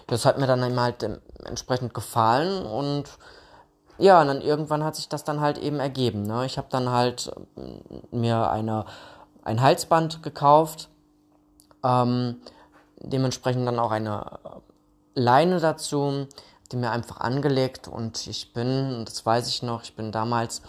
das 0.06 0.26
hat 0.26 0.38
mir 0.38 0.46
dann 0.46 0.63
eben 0.63 0.80
halt 0.80 1.04
entsprechend 1.43 1.93
gefallen 1.93 2.65
und 2.65 3.06
ja, 3.98 4.22
und 4.22 4.28
dann 4.28 4.41
irgendwann 4.41 4.84
hat 4.84 4.96
sich 4.96 5.10
das 5.10 5.24
dann 5.24 5.41
halt 5.41 5.58
eben 5.58 5.80
ergeben. 5.80 6.22
Ne? 6.22 6.46
Ich 6.46 6.60
habe 6.60 6.67
dann 6.70 6.89
halt 6.89 7.32
äh, 7.56 8.15
mir 8.15 8.52
eine, 8.52 8.86
ein 9.43 9.60
Halsband 9.60 10.22
gekauft, 10.22 10.89
ähm, 11.84 12.36
dementsprechend 13.00 13.65
dann 13.65 13.80
auch 13.80 13.89
eine 13.89 14.39
äh, 14.43 14.50
Leine 15.20 15.60
dazu, 15.60 16.28
die 16.72 16.76
mir 16.76 16.91
einfach 16.91 17.22
angelegt 17.22 17.88
und 17.88 18.28
ich 18.28 18.54
bin, 18.54 19.04
das 19.06 19.26
weiß 19.26 19.48
ich 19.48 19.63
noch, 19.63 19.82
ich 19.82 19.96
bin 19.96 20.12
damals 20.12 20.62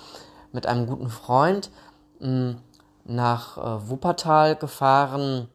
mit 0.53 0.65
einem 0.65 0.87
guten 0.87 1.11
Freund 1.11 1.71
mh, 2.21 2.27
hm, 2.27 2.57
nach 3.09 3.59
äh, 3.59 3.89
Wuppertal 3.89 4.55
gefahren 4.57 5.49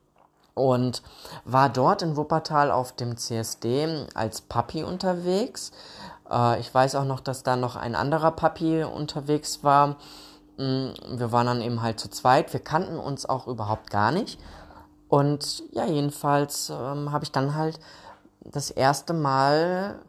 und 0.56 1.02
war 1.46 1.70
dort 1.70 2.02
in 2.02 2.18
Wuppertal 2.18 2.72
auf 2.72 2.92
dem 2.92 3.18
CSD 3.18 4.08
als 4.14 4.42
Papi 4.42 4.84
unterwegs. 4.84 5.72
Äh, 6.30 6.60
ich 6.60 6.74
weiß 6.74 6.96
auch 6.96 7.06
noch, 7.06 7.20
dass 7.20 7.44
da 7.44 7.56
noch 7.56 7.76
ein 7.76 7.96
anderer 7.96 8.32
Papi 8.32 8.84
unterwegs 8.84 9.64
war. 9.64 9.96
Mm, 10.58 10.90
wir 11.12 11.32
waren 11.32 11.48
dann 11.48 11.62
eben 11.62 11.82
halt 11.82 12.00
zu 12.00 12.10
zweit. 12.10 12.54
Wir 12.54 12.60
kannten 12.60 12.98
uns 12.98 13.26
auch 13.26 13.48
überhaupt 13.48 13.90
gar 13.90 14.12
nicht. 14.12 14.40
Und 15.08 15.64
ja, 15.72 15.86
jedenfalls 15.86 16.70
ähm, 16.70 17.12
habe 17.12 17.24
ich 17.24 17.32
dann 17.32 17.56
halt 17.56 17.80
das 18.42 18.72
erste 18.72 19.14
Mal 19.14 20.00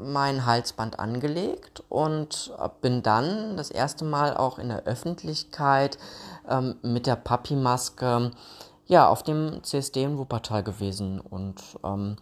mein 0.00 0.46
Halsband 0.46 0.98
angelegt 0.98 1.82
und 1.88 2.52
bin 2.80 3.02
dann 3.02 3.56
das 3.56 3.70
erste 3.70 4.04
Mal 4.04 4.36
auch 4.36 4.58
in 4.58 4.68
der 4.68 4.84
Öffentlichkeit 4.84 5.98
ähm, 6.48 6.76
mit 6.82 7.06
der 7.06 7.16
Papi-Maske 7.16 8.30
ja, 8.86 9.08
auf 9.08 9.22
dem 9.22 9.62
CSD 9.62 10.04
in 10.04 10.18
Wuppertal 10.18 10.62
gewesen. 10.62 11.20
Und 11.20 11.62
ähm, 11.84 12.16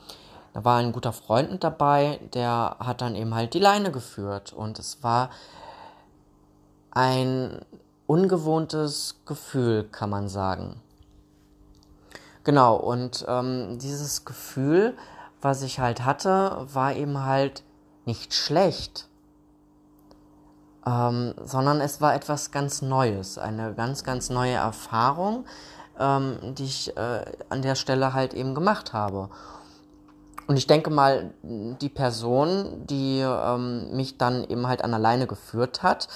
da 0.53 0.65
war 0.65 0.79
ein 0.79 0.93
guter 0.93 1.13
Freund 1.13 1.51
mit 1.51 1.65
dabei, 1.65 2.21
der 2.35 2.77
hat 2.79 3.01
dann 3.01 3.15
eben 3.15 3.35
halt 3.35 3.55
die 3.55 3.59
Leine 3.59 3.91
geführt 3.91 4.53
und 4.53 4.79
es 4.79 5.03
war 5.03 5.31
ein 6.91 7.61
ungewohntes 8.07 9.17
Gefühl, 9.27 9.85
kann 9.85 10.11
man 10.11 10.29
sagen. 10.29 10.81
Genau, 12.43 12.77
und 12.77 13.25
ähm, 13.29 13.79
dieses 13.79 14.25
Gefühl, 14.25 14.97
was 15.41 15.63
ich 15.63 15.79
halt 15.79 16.05
hatte, 16.05 16.67
war 16.73 16.95
eben 16.95 17.25
halt 17.25 17.63
nicht 18.07 18.35
schlecht, 18.35 19.09
ähm, 20.87 21.35
sondern 21.45 21.81
es 21.81 22.01
war 22.01 22.15
etwas 22.15 22.51
ganz 22.51 22.83
Neues, 22.83 23.39
eine 23.39 23.75
ganz, 23.75 24.05
ganz 24.05 24.31
neue 24.31 24.55
Erfahrung, 24.55 25.45
ähm, 25.99 26.39
die 26.55 26.65
ich 26.65 26.97
äh, 26.97 27.25
an 27.49 27.63
der 27.63 27.75
Stelle 27.75 28.15
halt 28.15 28.35
eben 28.35 28.55
gemacht 28.55 28.93
habe. 28.93 29.29
Und 30.47 30.57
ich 30.57 30.67
denke 30.67 30.91
mal, 30.91 31.33
die 31.43 31.89
Person, 31.89 32.87
die 32.87 33.21
ähm, 33.21 33.95
mich 33.95 34.19
dann 34.19 34.43
eben 34.45 34.67
halt 34.67 34.83
an 34.83 34.93
alleine 34.95 35.27
geführt 35.29 35.85
hat, 35.85 36.09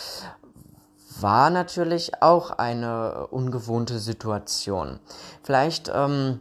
war 1.20 1.50
natürlich 1.50 2.20
auch 2.20 2.50
eine 2.50 3.28
ungewohnte 3.28 4.00
Situation. 4.00 4.98
Vielleicht 5.42 5.90
ähm, 5.94 6.40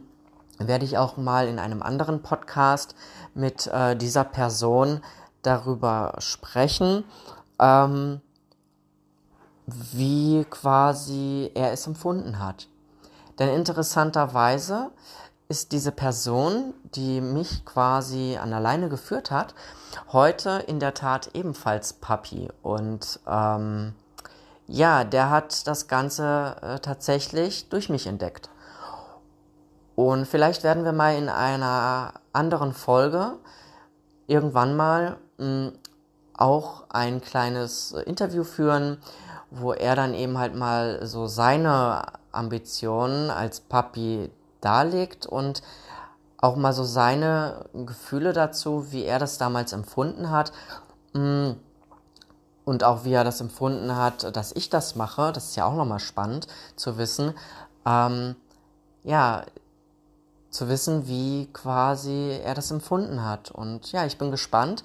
werde 0.58 0.84
ich 0.84 0.98
auch 0.98 1.16
mal 1.16 1.46
in 1.46 1.58
einem 1.58 1.82
anderen 1.82 2.22
Podcast 2.22 2.96
mit 3.34 3.68
äh, 3.68 3.94
dieser 3.96 4.24
Person 4.24 5.00
darüber 5.42 6.14
sprechen, 6.18 7.04
ähm, 7.58 8.20
wie 9.66 10.44
quasi 10.50 11.50
er 11.54 11.72
es 11.72 11.86
empfunden 11.86 12.38
hat. 12.38 12.68
Denn 13.38 13.48
interessanterweise 13.48 14.90
ist 15.48 15.72
diese 15.72 15.92
Person, 15.92 16.74
die 16.94 17.20
mich 17.20 17.64
quasi 17.64 18.38
an 18.40 18.52
alleine 18.52 18.88
geführt 18.88 19.30
hat, 19.30 19.54
heute 20.12 20.64
in 20.66 20.80
der 20.80 20.94
Tat 20.94 21.30
ebenfalls 21.34 21.92
Papi. 21.94 22.48
Und 22.62 23.20
ähm, 23.26 23.94
ja, 24.66 25.04
der 25.04 25.30
hat 25.30 25.66
das 25.66 25.88
Ganze 25.88 26.56
äh, 26.62 26.78
tatsächlich 26.78 27.68
durch 27.68 27.88
mich 27.88 28.06
entdeckt. 28.06 28.48
Und 29.96 30.26
vielleicht 30.26 30.64
werden 30.64 30.84
wir 30.84 30.92
mal 30.92 31.16
in 31.16 31.28
einer 31.28 32.14
anderen 32.32 32.72
Folge 32.72 33.34
irgendwann 34.26 34.76
mal 34.76 35.18
mh, 35.38 35.44
hm, 35.44 35.72
auch 36.36 36.84
ein 36.88 37.20
kleines 37.20 37.92
Interview 37.92 38.44
führen, 38.44 38.98
wo 39.50 39.72
er 39.72 39.94
dann 39.94 40.14
eben 40.14 40.38
halt 40.38 40.54
mal 40.54 41.06
so 41.06 41.26
seine 41.26 42.02
Ambitionen 42.32 43.30
als 43.30 43.60
Papi 43.60 44.30
darlegt 44.60 45.26
und 45.26 45.62
auch 46.38 46.56
mal 46.56 46.72
so 46.72 46.84
seine 46.84 47.66
Gefühle 47.72 48.32
dazu, 48.32 48.90
wie 48.90 49.04
er 49.04 49.18
das 49.18 49.38
damals 49.38 49.72
empfunden 49.72 50.30
hat. 50.30 50.52
Mm, 51.12 51.52
und 52.64 52.82
auch 52.82 53.04
wie 53.04 53.12
er 53.12 53.24
das 53.24 53.40
empfunden 53.40 53.94
hat, 53.94 54.34
dass 54.36 54.52
ich 54.52 54.70
das 54.70 54.94
mache. 54.96 55.32
Das 55.32 55.50
ist 55.50 55.56
ja 55.56 55.66
auch 55.66 55.74
nochmal 55.74 56.00
spannend 56.00 56.46
zu 56.76 56.96
wissen. 56.98 57.34
Ähm, 57.86 58.36
ja, 59.02 59.44
zu 60.50 60.68
wissen, 60.68 61.06
wie 61.06 61.48
quasi 61.52 62.40
er 62.42 62.54
das 62.54 62.70
empfunden 62.70 63.24
hat. 63.24 63.50
Und 63.50 63.92
ja, 63.92 64.06
ich 64.06 64.18
bin 64.18 64.30
gespannt 64.30 64.82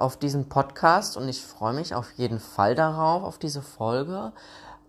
auf 0.00 0.16
diesen 0.16 0.48
Podcast 0.48 1.16
und 1.16 1.28
ich 1.28 1.42
freue 1.42 1.74
mich 1.74 1.94
auf 1.94 2.12
jeden 2.12 2.40
Fall 2.40 2.74
darauf, 2.74 3.22
auf 3.22 3.38
diese 3.38 3.62
Folge 3.62 4.32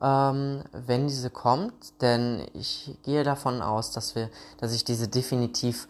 ähm, 0.02 0.64
wenn 0.72 1.08
diese 1.08 1.30
kommt, 1.30 2.02
denn 2.02 2.48
ich 2.54 2.98
gehe 3.04 3.24
davon 3.24 3.62
aus, 3.62 3.92
dass 3.92 4.16
wir, 4.16 4.30
dass 4.58 4.74
ich 4.74 4.84
diese 4.84 5.08
definitiv 5.08 5.88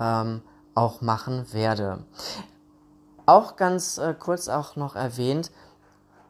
ähm, 0.00 0.42
auch 0.74 1.00
machen 1.00 1.52
werde. 1.52 2.04
Auch 3.24 3.56
ganz 3.56 3.98
äh, 3.98 4.14
kurz 4.18 4.48
auch 4.48 4.74
noch 4.74 4.96
erwähnt, 4.96 5.52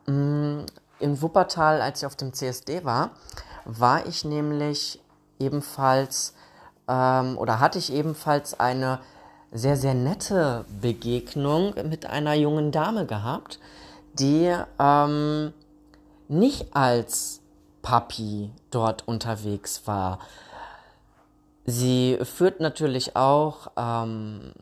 mh, 0.07 0.15
mm, 0.15 0.67
in 0.99 1.21
Wuppertal, 1.21 1.81
als 1.81 2.01
ich 2.01 2.07
auf 2.07 2.15
dem 2.15 2.33
CSD 2.33 2.85
war, 2.85 3.11
war 3.65 4.07
ich 4.07 4.25
nämlich 4.25 5.03
ebenfalls 5.41 6.35
ähm, 6.87 7.39
oder 7.39 7.59
hatte 7.59 7.79
ich 7.79 7.93
ebenfalls 7.93 8.61
eine 8.61 9.01
sehr, 9.53 9.77
sehr 9.77 9.95
nette 9.95 10.65
Begegnung 10.81 11.75
mit 11.89 12.07
einer 12.07 12.35
jungen 12.35 12.73
Dame 12.73 13.07
gehabt, 13.07 13.61
die 14.15 14.53
ähm, 14.79 15.53
nicht 16.29 16.75
als 16.75 17.41
Papi 17.83 18.51
dort 18.71 19.07
unterwegs 19.07 19.87
war. 19.87 20.19
Sie 21.65 22.19
führt 22.23 22.61
natürlich 22.61 23.15
auch 23.15 23.71
ähm, 23.77 24.53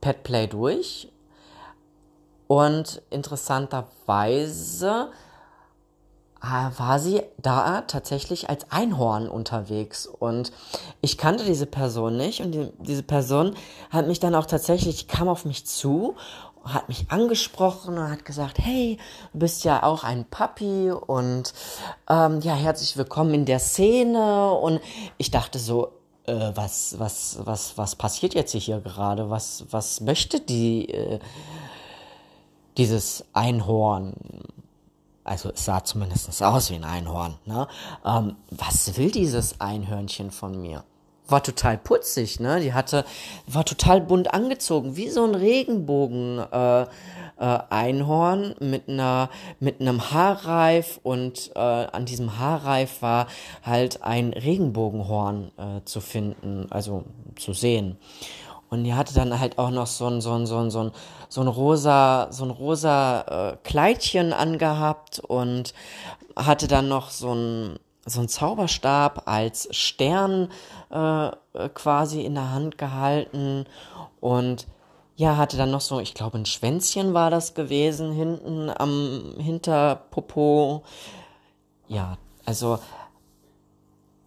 Petplay 0.00 0.46
durch 0.46 1.12
und 2.46 3.02
interessanterweise 3.10 5.10
war 6.76 6.98
sie 6.98 7.22
da 7.38 7.82
tatsächlich 7.82 8.48
als 8.48 8.70
Einhorn 8.70 9.28
unterwegs 9.28 10.06
und 10.06 10.52
ich 11.00 11.18
kannte 11.18 11.44
diese 11.44 11.66
Person 11.66 12.16
nicht 12.16 12.40
und 12.40 12.52
die, 12.52 12.68
diese 12.78 13.02
Person 13.02 13.54
hat 13.90 14.06
mich 14.06 14.20
dann 14.20 14.34
auch 14.34 14.46
tatsächlich, 14.46 15.08
kam 15.08 15.28
auf 15.28 15.44
mich 15.44 15.66
zu 15.66 16.16
hat 16.66 16.88
mich 16.88 17.10
angesprochen 17.10 17.96
und 17.98 18.10
hat 18.10 18.24
gesagt, 18.24 18.58
hey, 18.58 18.98
du 19.32 19.38
bist 19.38 19.64
ja 19.64 19.82
auch 19.82 20.04
ein 20.04 20.24
Papi 20.24 20.90
und 20.90 21.54
ähm, 22.08 22.40
ja, 22.40 22.54
herzlich 22.54 22.96
willkommen 22.96 23.34
in 23.34 23.44
der 23.44 23.60
Szene. 23.60 24.52
Und 24.52 24.80
ich 25.16 25.30
dachte 25.30 25.58
so, 25.58 25.92
äh, 26.26 26.50
was, 26.54 26.98
was, 26.98 27.38
was, 27.44 27.78
was 27.78 27.94
passiert 27.94 28.34
jetzt 28.34 28.52
hier 28.52 28.80
gerade? 28.80 29.30
Was, 29.30 29.66
was 29.70 30.00
möchte 30.00 30.40
die, 30.40 30.88
äh, 30.88 31.18
dieses 32.76 33.24
Einhorn? 33.32 34.14
Also 35.26 35.50
es 35.50 35.64
sah 35.64 35.84
zumindest 35.84 36.42
aus 36.42 36.70
wie 36.70 36.76
ein 36.76 36.84
Einhorn. 36.84 37.34
Ne? 37.44 37.66
Ähm, 38.04 38.36
was 38.50 38.96
will 38.96 39.10
dieses 39.10 39.60
Einhörnchen 39.60 40.30
von 40.30 40.60
mir? 40.60 40.84
war 41.28 41.42
total 41.42 41.76
putzig, 41.76 42.38
ne? 42.38 42.60
Die 42.60 42.72
hatte, 42.72 43.04
war 43.48 43.64
total 43.64 44.00
bunt 44.00 44.32
angezogen, 44.32 44.94
wie 44.96 45.08
so 45.08 45.24
ein 45.24 45.34
Regenbogen. 45.34 46.38
Äh, 46.38 46.86
äh, 47.38 47.58
Einhorn 47.68 48.54
mit 48.60 48.88
einer 48.88 49.28
mit 49.60 49.80
einem 49.80 50.10
Haarreif 50.10 50.98
und 51.02 51.52
äh, 51.54 51.58
an 51.58 52.06
diesem 52.06 52.38
Haarreif 52.38 53.02
war 53.02 53.26
halt 53.62 54.02
ein 54.02 54.32
Regenbogenhorn 54.32 55.50
äh, 55.58 55.84
zu 55.84 56.00
finden, 56.00 56.66
also 56.70 57.04
zu 57.36 57.52
sehen. 57.52 57.98
Und 58.70 58.84
die 58.84 58.94
hatte 58.94 59.14
dann 59.14 59.38
halt 59.38 59.58
auch 59.58 59.70
noch 59.70 59.86
so 59.86 60.06
ein, 60.06 60.20
so 60.20 60.32
ein, 60.32 60.46
so 60.46 60.58
ein, 60.58 60.70
so 60.70 60.80
ein, 60.84 60.92
so 61.28 61.40
ein 61.40 61.48
rosa, 61.48 62.28
so 62.30 62.44
ein 62.44 62.50
rosa 62.50 63.52
äh, 63.52 63.56
Kleidchen 63.62 64.32
angehabt 64.32 65.20
und 65.20 65.72
hatte 66.36 66.66
dann 66.66 66.88
noch 66.88 67.10
so 67.10 67.32
ein, 67.32 67.78
so 68.04 68.20
ein 68.20 68.28
Zauberstab 68.28 69.22
als 69.26 69.68
Stern 69.70 70.48
äh, 70.90 71.30
quasi 71.74 72.22
in 72.22 72.34
der 72.34 72.50
Hand 72.50 72.78
gehalten 72.78 73.66
und 74.20 74.66
ja, 75.16 75.38
hatte 75.38 75.56
dann 75.56 75.70
noch 75.70 75.80
so, 75.80 75.98
ich 75.98 76.12
glaube, 76.12 76.36
ein 76.36 76.44
Schwänzchen 76.44 77.14
war 77.14 77.30
das 77.30 77.54
gewesen, 77.54 78.12
hinten 78.12 78.70
am 78.70 79.34
Hinterpopo. 79.38 80.82
Ja, 81.88 82.18
also 82.44 82.78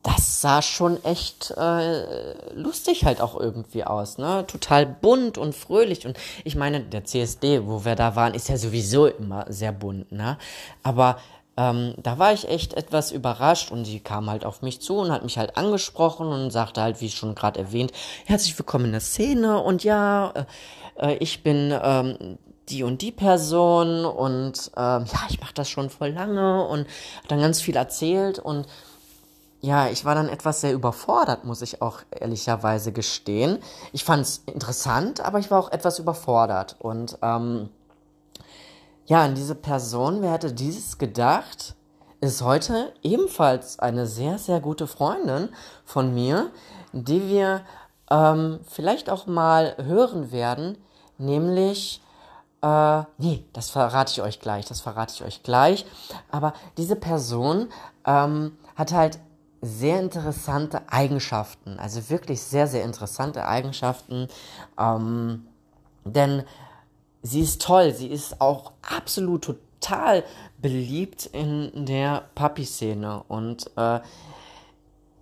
das 0.03 0.41
sah 0.41 0.61
schon 0.61 1.03
echt 1.03 1.51
äh, 1.51 2.53
lustig 2.53 3.03
halt 3.03 3.19
auch 3.21 3.37
irgendwie 3.37 3.83
aus, 3.83 4.17
ne? 4.17 4.45
Total 4.47 4.85
bunt 4.85 5.37
und 5.37 5.53
fröhlich. 5.53 6.05
Und 6.05 6.17
ich 6.45 6.55
meine, 6.55 6.79
der 6.81 7.03
CSD, 7.03 7.67
wo 7.67 7.83
wir 7.83 7.95
da 7.95 8.15
waren, 8.15 8.33
ist 8.33 8.47
ja 8.47 8.57
sowieso 8.57 9.07
immer 9.07 9.45
sehr 9.49 9.73
bunt, 9.73 10.11
ne? 10.11 10.37
Aber 10.83 11.17
ähm, 11.57 11.95
da 12.01 12.17
war 12.17 12.31
ich 12.31 12.47
echt 12.47 12.75
etwas 12.75 13.11
überrascht 13.11 13.71
und 13.71 13.83
sie 13.83 13.99
kam 13.99 14.29
halt 14.29 14.45
auf 14.45 14.61
mich 14.61 14.79
zu 14.79 14.95
und 14.97 15.11
hat 15.11 15.23
mich 15.23 15.37
halt 15.37 15.57
angesprochen 15.57 16.27
und 16.27 16.51
sagte 16.51 16.81
halt, 16.81 17.01
wie 17.01 17.09
schon 17.09 17.35
gerade 17.35 17.59
erwähnt, 17.59 17.91
herzlich 18.25 18.57
willkommen 18.57 18.85
in 18.85 18.91
der 18.93 19.01
Szene 19.01 19.59
und 19.59 19.83
ja, 19.83 20.31
äh, 20.95 21.13
äh 21.13 21.17
ich 21.17 21.43
bin 21.43 21.77
ähm, 21.83 22.37
die 22.69 22.83
und 22.83 23.01
die 23.01 23.11
Person 23.11 24.05
und 24.05 24.71
ähm, 24.77 25.05
ja, 25.05 25.19
ich 25.29 25.41
mache 25.41 25.53
das 25.53 25.69
schon 25.69 25.89
voll 25.89 26.11
lange 26.11 26.65
und 26.65 26.87
hat 27.23 27.31
dann 27.31 27.41
ganz 27.41 27.61
viel 27.61 27.75
erzählt 27.75 28.39
und 28.39 28.65
ja, 29.61 29.89
ich 29.89 30.05
war 30.05 30.15
dann 30.15 30.29
etwas 30.29 30.61
sehr 30.61 30.73
überfordert, 30.73 31.43
muss 31.43 31.61
ich 31.61 31.81
auch 31.81 31.99
ehrlicherweise 32.11 32.91
gestehen. 32.93 33.59
Ich 33.91 34.05
fand 34.05 34.23
es 34.23 34.43
interessant, 34.45 35.19
aber 35.21 35.39
ich 35.39 35.51
war 35.51 35.59
auch 35.59 35.71
etwas 35.71 35.99
überfordert. 35.99 36.77
Und 36.79 37.17
ähm, 37.21 37.69
ja, 39.05 39.23
an 39.23 39.35
diese 39.35 39.55
Person, 39.55 40.21
wer 40.21 40.31
hätte 40.31 40.53
dieses 40.53 40.97
gedacht, 40.97 41.75
ist 42.21 42.41
heute 42.41 42.93
ebenfalls 43.01 43.79
eine 43.79 44.07
sehr, 44.07 44.37
sehr 44.37 44.59
gute 44.61 44.87
Freundin 44.87 45.49
von 45.83 46.13
mir, 46.13 46.51
die 46.93 47.27
wir 47.27 47.61
ähm, 48.09 48.59
vielleicht 48.67 49.09
auch 49.09 49.27
mal 49.27 49.75
hören 49.77 50.31
werden, 50.31 50.77
nämlich 51.17 52.01
äh, 52.61 53.03
nee, 53.17 53.45
das 53.53 53.69
verrate 53.69 54.11
ich 54.11 54.21
euch 54.21 54.39
gleich, 54.39 54.65
das 54.65 54.81
verrate 54.81 55.13
ich 55.15 55.23
euch 55.23 55.43
gleich. 55.43 55.85
Aber 56.31 56.53
diese 56.77 56.95
Person 56.95 57.69
ähm, 58.05 58.57
hat 58.75 58.91
halt 58.91 59.19
sehr 59.61 59.99
interessante 59.99 60.81
Eigenschaften, 60.91 61.79
also 61.79 62.09
wirklich 62.09 62.41
sehr, 62.41 62.67
sehr 62.67 62.83
interessante 62.83 63.45
Eigenschaften. 63.45 64.27
Ähm, 64.79 65.47
denn 66.05 66.43
sie 67.21 67.41
ist 67.41 67.61
toll, 67.61 67.93
sie 67.93 68.07
ist 68.07 68.39
auch 68.39 68.71
absolut 68.81 69.43
total 69.43 70.23
beliebt 70.61 71.25
in 71.27 71.85
der 71.85 72.23
Papi-Szene 72.35 73.23
und 73.27 73.69
äh, 73.75 73.99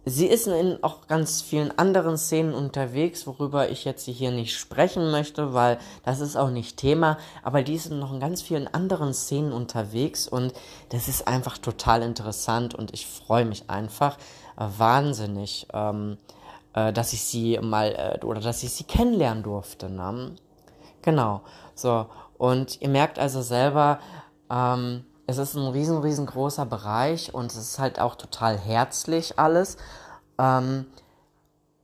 sie 0.07 0.27
ist 0.27 0.47
in 0.47 0.81
auch 0.83 1.07
ganz 1.07 1.41
vielen 1.41 1.77
anderen 1.77 2.17
Szenen 2.17 2.53
unterwegs, 2.53 3.27
worüber 3.27 3.69
ich 3.69 3.83
jetzt 3.83 4.05
hier 4.05 4.31
nicht 4.31 4.57
sprechen 4.57 5.11
möchte, 5.11 5.53
weil 5.53 5.79
das 6.03 6.21
ist 6.21 6.37
auch 6.37 6.49
nicht 6.49 6.77
Thema, 6.77 7.17
aber 7.43 7.61
die 7.61 7.73
ist 7.73 7.91
noch 7.91 8.13
in 8.13 8.19
ganz 8.19 8.41
vielen 8.41 8.67
anderen 8.73 9.13
Szenen 9.13 9.51
unterwegs 9.51 10.27
und 10.27 10.53
das 10.89 11.07
ist 11.07 11.27
einfach 11.27 11.57
total 11.57 12.01
interessant 12.01 12.73
und 12.73 12.93
ich 12.93 13.05
freue 13.05 13.45
mich 13.45 13.69
einfach 13.69 14.17
äh, 14.57 14.65
wahnsinnig, 14.77 15.67
ähm, 15.73 16.17
äh, 16.73 16.93
dass 16.93 17.11
ich 17.11 17.23
sie 17.23 17.59
mal 17.61 18.19
äh, 18.21 18.25
oder 18.25 18.39
dass 18.39 18.63
ich 18.63 18.71
sie 18.71 18.85
kennenlernen 18.85 19.43
durfte. 19.43 19.89
Ne? 19.89 20.35
Genau, 21.01 21.41
so 21.75 22.07
und 22.37 22.81
ihr 22.81 22.89
merkt 22.89 23.19
also 23.19 23.41
selber, 23.41 23.99
ähm, 24.49 25.03
es 25.27 25.37
ist 25.37 25.55
ein 25.55 25.67
riesen, 25.67 25.97
riesengroßer 25.99 26.65
Bereich 26.65 27.33
und 27.33 27.51
es 27.51 27.57
ist 27.57 27.79
halt 27.79 27.99
auch 27.99 28.15
total 28.15 28.57
herzlich 28.57 29.37
alles. 29.37 29.77
Ähm, 30.39 30.85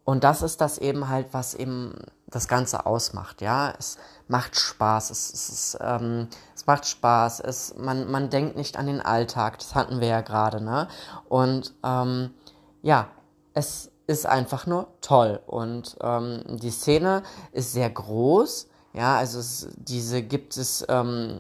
und 0.06 0.24
das 0.24 0.42
ist 0.42 0.62
das 0.62 0.78
eben 0.78 1.10
halt, 1.10 1.28
was 1.34 1.54
eben 1.54 1.94
das 2.28 2.48
Ganze 2.48 2.86
ausmacht, 2.86 3.42
ja. 3.42 3.74
Es 3.78 3.98
macht 4.28 4.56
Spaß, 4.56 5.12
es, 5.12 5.32
es, 5.34 5.50
ist, 5.50 5.78
ähm, 5.82 6.28
es 6.56 6.66
macht 6.66 6.86
Spaß, 6.88 7.42
es, 7.42 7.76
man, 7.78 8.10
man 8.10 8.30
denkt 8.30 8.56
nicht 8.56 8.78
an 8.78 8.88
den 8.88 9.02
Alltag, 9.02 9.60
das 9.60 9.76
hatten 9.76 10.00
wir 10.00 10.08
ja 10.08 10.22
gerade, 10.22 10.62
ne? 10.62 10.88
Und 11.30 11.74
ähm, 11.84 12.34
ja, 12.82 13.10
es 13.54 13.92
ist 14.08 14.26
einfach 14.26 14.66
nur 14.66 14.88
toll. 15.02 15.42
Und 15.46 15.98
ähm, 16.02 16.44
die 16.48 16.72
Szene 16.72 17.24
ist 17.52 17.74
sehr 17.74 17.90
groß, 17.90 18.68
ja, 18.94 19.18
also 19.18 19.40
es, 19.40 19.68
diese 19.76 20.22
gibt 20.22 20.56
es, 20.58 20.86
ähm, 20.88 21.40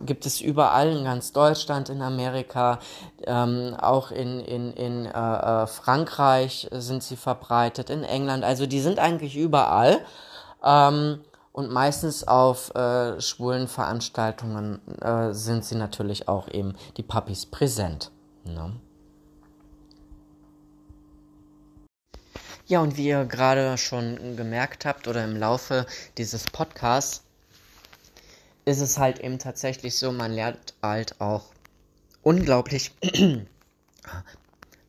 gibt 0.00 0.26
es 0.26 0.40
überall 0.40 0.88
in 0.88 1.04
ganz 1.04 1.32
Deutschland, 1.32 1.88
in 1.88 2.02
Amerika, 2.02 2.80
ähm, 3.26 3.76
auch 3.80 4.10
in, 4.10 4.40
in, 4.40 4.72
in 4.72 5.06
äh, 5.06 5.10
äh, 5.10 5.66
Frankreich 5.66 6.68
sind 6.72 7.02
sie 7.02 7.16
verbreitet, 7.16 7.90
in 7.90 8.02
England, 8.02 8.42
also 8.44 8.66
die 8.66 8.80
sind 8.80 8.98
eigentlich 8.98 9.36
überall. 9.36 10.00
Ähm, 10.64 11.20
und 11.52 11.70
meistens 11.70 12.26
auf 12.26 12.74
äh, 12.74 13.20
schwulen 13.20 13.66
Veranstaltungen 13.66 14.80
äh, 15.00 15.32
sind 15.32 15.64
sie 15.64 15.74
natürlich 15.74 16.28
auch 16.28 16.48
eben 16.48 16.74
die 16.96 17.02
Puppies 17.02 17.46
präsent. 17.46 18.12
Ne? 18.44 18.72
Ja, 22.70 22.78
und 22.82 22.96
wie 22.96 23.08
ihr 23.08 23.24
gerade 23.24 23.76
schon 23.78 24.36
gemerkt 24.36 24.84
habt 24.84 25.08
oder 25.08 25.24
im 25.24 25.36
Laufe 25.36 25.86
dieses 26.18 26.44
Podcasts, 26.44 27.24
ist 28.64 28.80
es 28.80 28.96
halt 28.96 29.18
eben 29.18 29.40
tatsächlich 29.40 29.98
so, 29.98 30.12
man 30.12 30.30
lernt 30.30 30.74
halt 30.80 31.20
auch 31.20 31.46
unglaublich, 32.22 32.92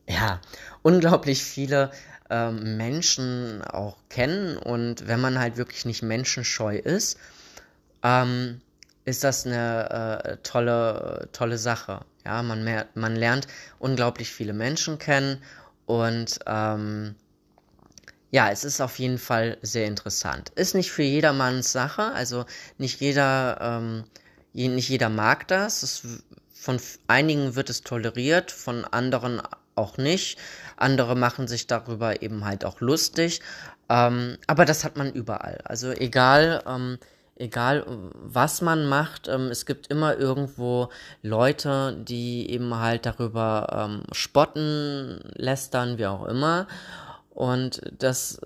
ja, 0.07 0.39
unglaublich 0.83 1.43
viele 1.43 1.89
ähm, 2.29 2.77
Menschen 2.77 3.63
auch 3.63 3.97
kennen 4.09 4.57
und 4.57 5.07
wenn 5.07 5.19
man 5.19 5.39
halt 5.39 5.57
wirklich 5.57 5.83
nicht 5.83 6.03
menschenscheu 6.03 6.77
ist, 6.77 7.17
ähm, 8.03 8.61
ist 9.05 9.23
das 9.23 9.47
eine 9.47 10.21
äh, 10.23 10.37
tolle, 10.43 11.29
tolle 11.31 11.57
Sache. 11.57 12.01
Ja, 12.25 12.43
man, 12.43 12.63
mehr, 12.63 12.85
man 12.93 13.15
lernt 13.15 13.47
unglaublich 13.79 14.31
viele 14.31 14.53
Menschen 14.53 14.99
kennen 14.99 15.41
und 15.87 16.37
ähm, 16.45 17.15
ja, 18.31 18.49
es 18.49 18.63
ist 18.63 18.81
auf 18.81 18.97
jeden 18.97 19.17
Fall 19.17 19.57
sehr 19.61 19.85
interessant. 19.87 20.49
Ist 20.55 20.73
nicht 20.73 20.91
für 20.91 21.03
jedermanns 21.03 21.71
Sache, 21.71 22.13
also 22.13 22.45
nicht 22.77 23.01
jeder, 23.01 23.57
ähm, 23.61 24.05
nicht 24.53 24.89
jeder 24.89 25.09
mag 25.09 25.47
das. 25.49 25.83
Es, 25.83 26.23
von 26.53 26.79
einigen 27.07 27.55
wird 27.55 27.69
es 27.69 27.81
toleriert, 27.81 28.51
von 28.51 28.85
anderen 28.85 29.41
auch 29.75 29.97
nicht. 29.97 30.37
Andere 30.77 31.15
machen 31.15 31.47
sich 31.47 31.67
darüber 31.67 32.21
eben 32.21 32.45
halt 32.45 32.63
auch 32.63 32.79
lustig. 32.79 33.41
Ähm, 33.89 34.37
aber 34.47 34.63
das 34.63 34.83
hat 34.85 34.95
man 34.95 35.11
überall. 35.11 35.59
Also 35.65 35.91
egal, 35.91 36.63
ähm, 36.65 36.99
egal 37.35 37.85
was 38.13 38.61
man 38.61 38.85
macht, 38.85 39.27
ähm, 39.27 39.47
es 39.47 39.65
gibt 39.65 39.87
immer 39.87 40.17
irgendwo 40.17 40.89
Leute, 41.21 41.97
die 42.01 42.49
eben 42.49 42.75
halt 42.75 43.05
darüber 43.05 43.89
ähm, 43.89 44.03
spotten, 44.13 45.19
lästern, 45.35 45.97
wie 45.97 46.05
auch 46.05 46.25
immer. 46.25 46.67
Und 47.33 47.81
das, 47.97 48.39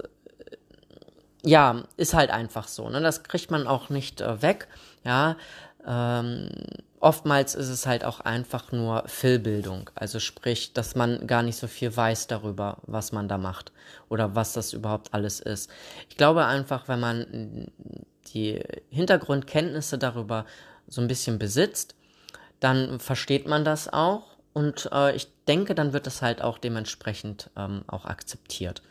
ja, 1.43 1.83
ist 1.97 2.13
halt 2.13 2.29
einfach 2.29 2.67
so. 2.67 2.89
Ne? 2.89 3.01
Das 3.01 3.23
kriegt 3.23 3.51
man 3.51 3.67
auch 3.67 3.89
nicht 3.89 4.21
äh, 4.21 4.41
weg. 4.41 4.67
Ja, 5.03 5.37
ähm, 5.85 6.49
oftmals 6.99 7.53
ist 7.53 7.69
es 7.69 7.85
halt 7.85 8.03
auch 8.03 8.19
einfach 8.19 8.71
nur 8.71 9.03
Füllbildung. 9.07 9.89
Also 9.93 10.19
sprich, 10.19 10.73
dass 10.73 10.95
man 10.95 11.27
gar 11.27 11.43
nicht 11.43 11.57
so 11.57 11.67
viel 11.67 11.95
weiß 11.95 12.27
darüber, 12.27 12.77
was 12.87 13.11
man 13.11 13.27
da 13.27 13.37
macht 13.37 13.71
oder 14.09 14.35
was 14.35 14.53
das 14.53 14.73
überhaupt 14.73 15.13
alles 15.13 15.39
ist. 15.39 15.69
Ich 16.09 16.17
glaube 16.17 16.45
einfach, 16.45 16.87
wenn 16.87 16.99
man 16.99 17.71
die 18.33 18.59
Hintergrundkenntnisse 18.89 19.99
darüber 19.99 20.45
so 20.87 21.01
ein 21.01 21.07
bisschen 21.07 21.37
besitzt, 21.37 21.95
dann 22.59 22.99
versteht 22.99 23.47
man 23.47 23.63
das 23.63 23.91
auch 23.91 24.34
und 24.55 24.89
äh, 24.93 25.13
ich 25.13 25.27
denke, 25.49 25.75
dann 25.75 25.91
wird 25.91 26.07
das 26.07 26.21
halt 26.21 26.41
auch 26.41 26.57
dementsprechend 26.57 27.49
ähm, 27.57 27.83
auch 27.87 28.05
akzeptiert. 28.05 28.81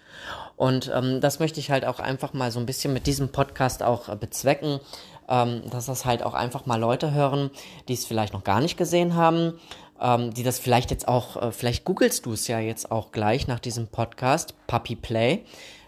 Und 0.56 0.92
ähm, 0.94 1.22
das 1.22 1.38
möchte 1.38 1.58
ich 1.58 1.70
halt 1.70 1.86
auch 1.86 2.00
einfach 2.00 2.34
mal 2.34 2.50
so 2.50 2.60
ein 2.60 2.66
bisschen 2.66 2.92
mit 2.92 3.06
diesem 3.06 3.30
Podcast 3.30 3.82
auch 3.82 4.10
äh, 4.10 4.14
bezwecken, 4.14 4.78
ähm, 5.26 5.62
dass 5.70 5.86
das 5.86 6.04
halt 6.04 6.22
auch 6.22 6.34
einfach 6.34 6.66
mal 6.66 6.78
Leute 6.78 7.12
hören, 7.12 7.50
die 7.88 7.94
es 7.94 8.04
vielleicht 8.04 8.34
noch 8.34 8.44
gar 8.44 8.60
nicht 8.60 8.76
gesehen 8.76 9.14
haben, 9.14 9.58
ähm, 10.02 10.34
die 10.34 10.42
das 10.42 10.58
vielleicht 10.58 10.90
jetzt 10.90 11.08
auch, 11.08 11.40
äh, 11.40 11.50
vielleicht 11.50 11.86
googelst 11.86 12.26
du 12.26 12.34
es 12.34 12.46
ja 12.46 12.58
jetzt 12.58 12.92
auch 12.92 13.10
gleich 13.10 13.48
nach 13.48 13.58
diesem 13.58 13.86
Podcast, 13.86 14.54
Puppy 14.66 14.96
Play, 14.96 15.46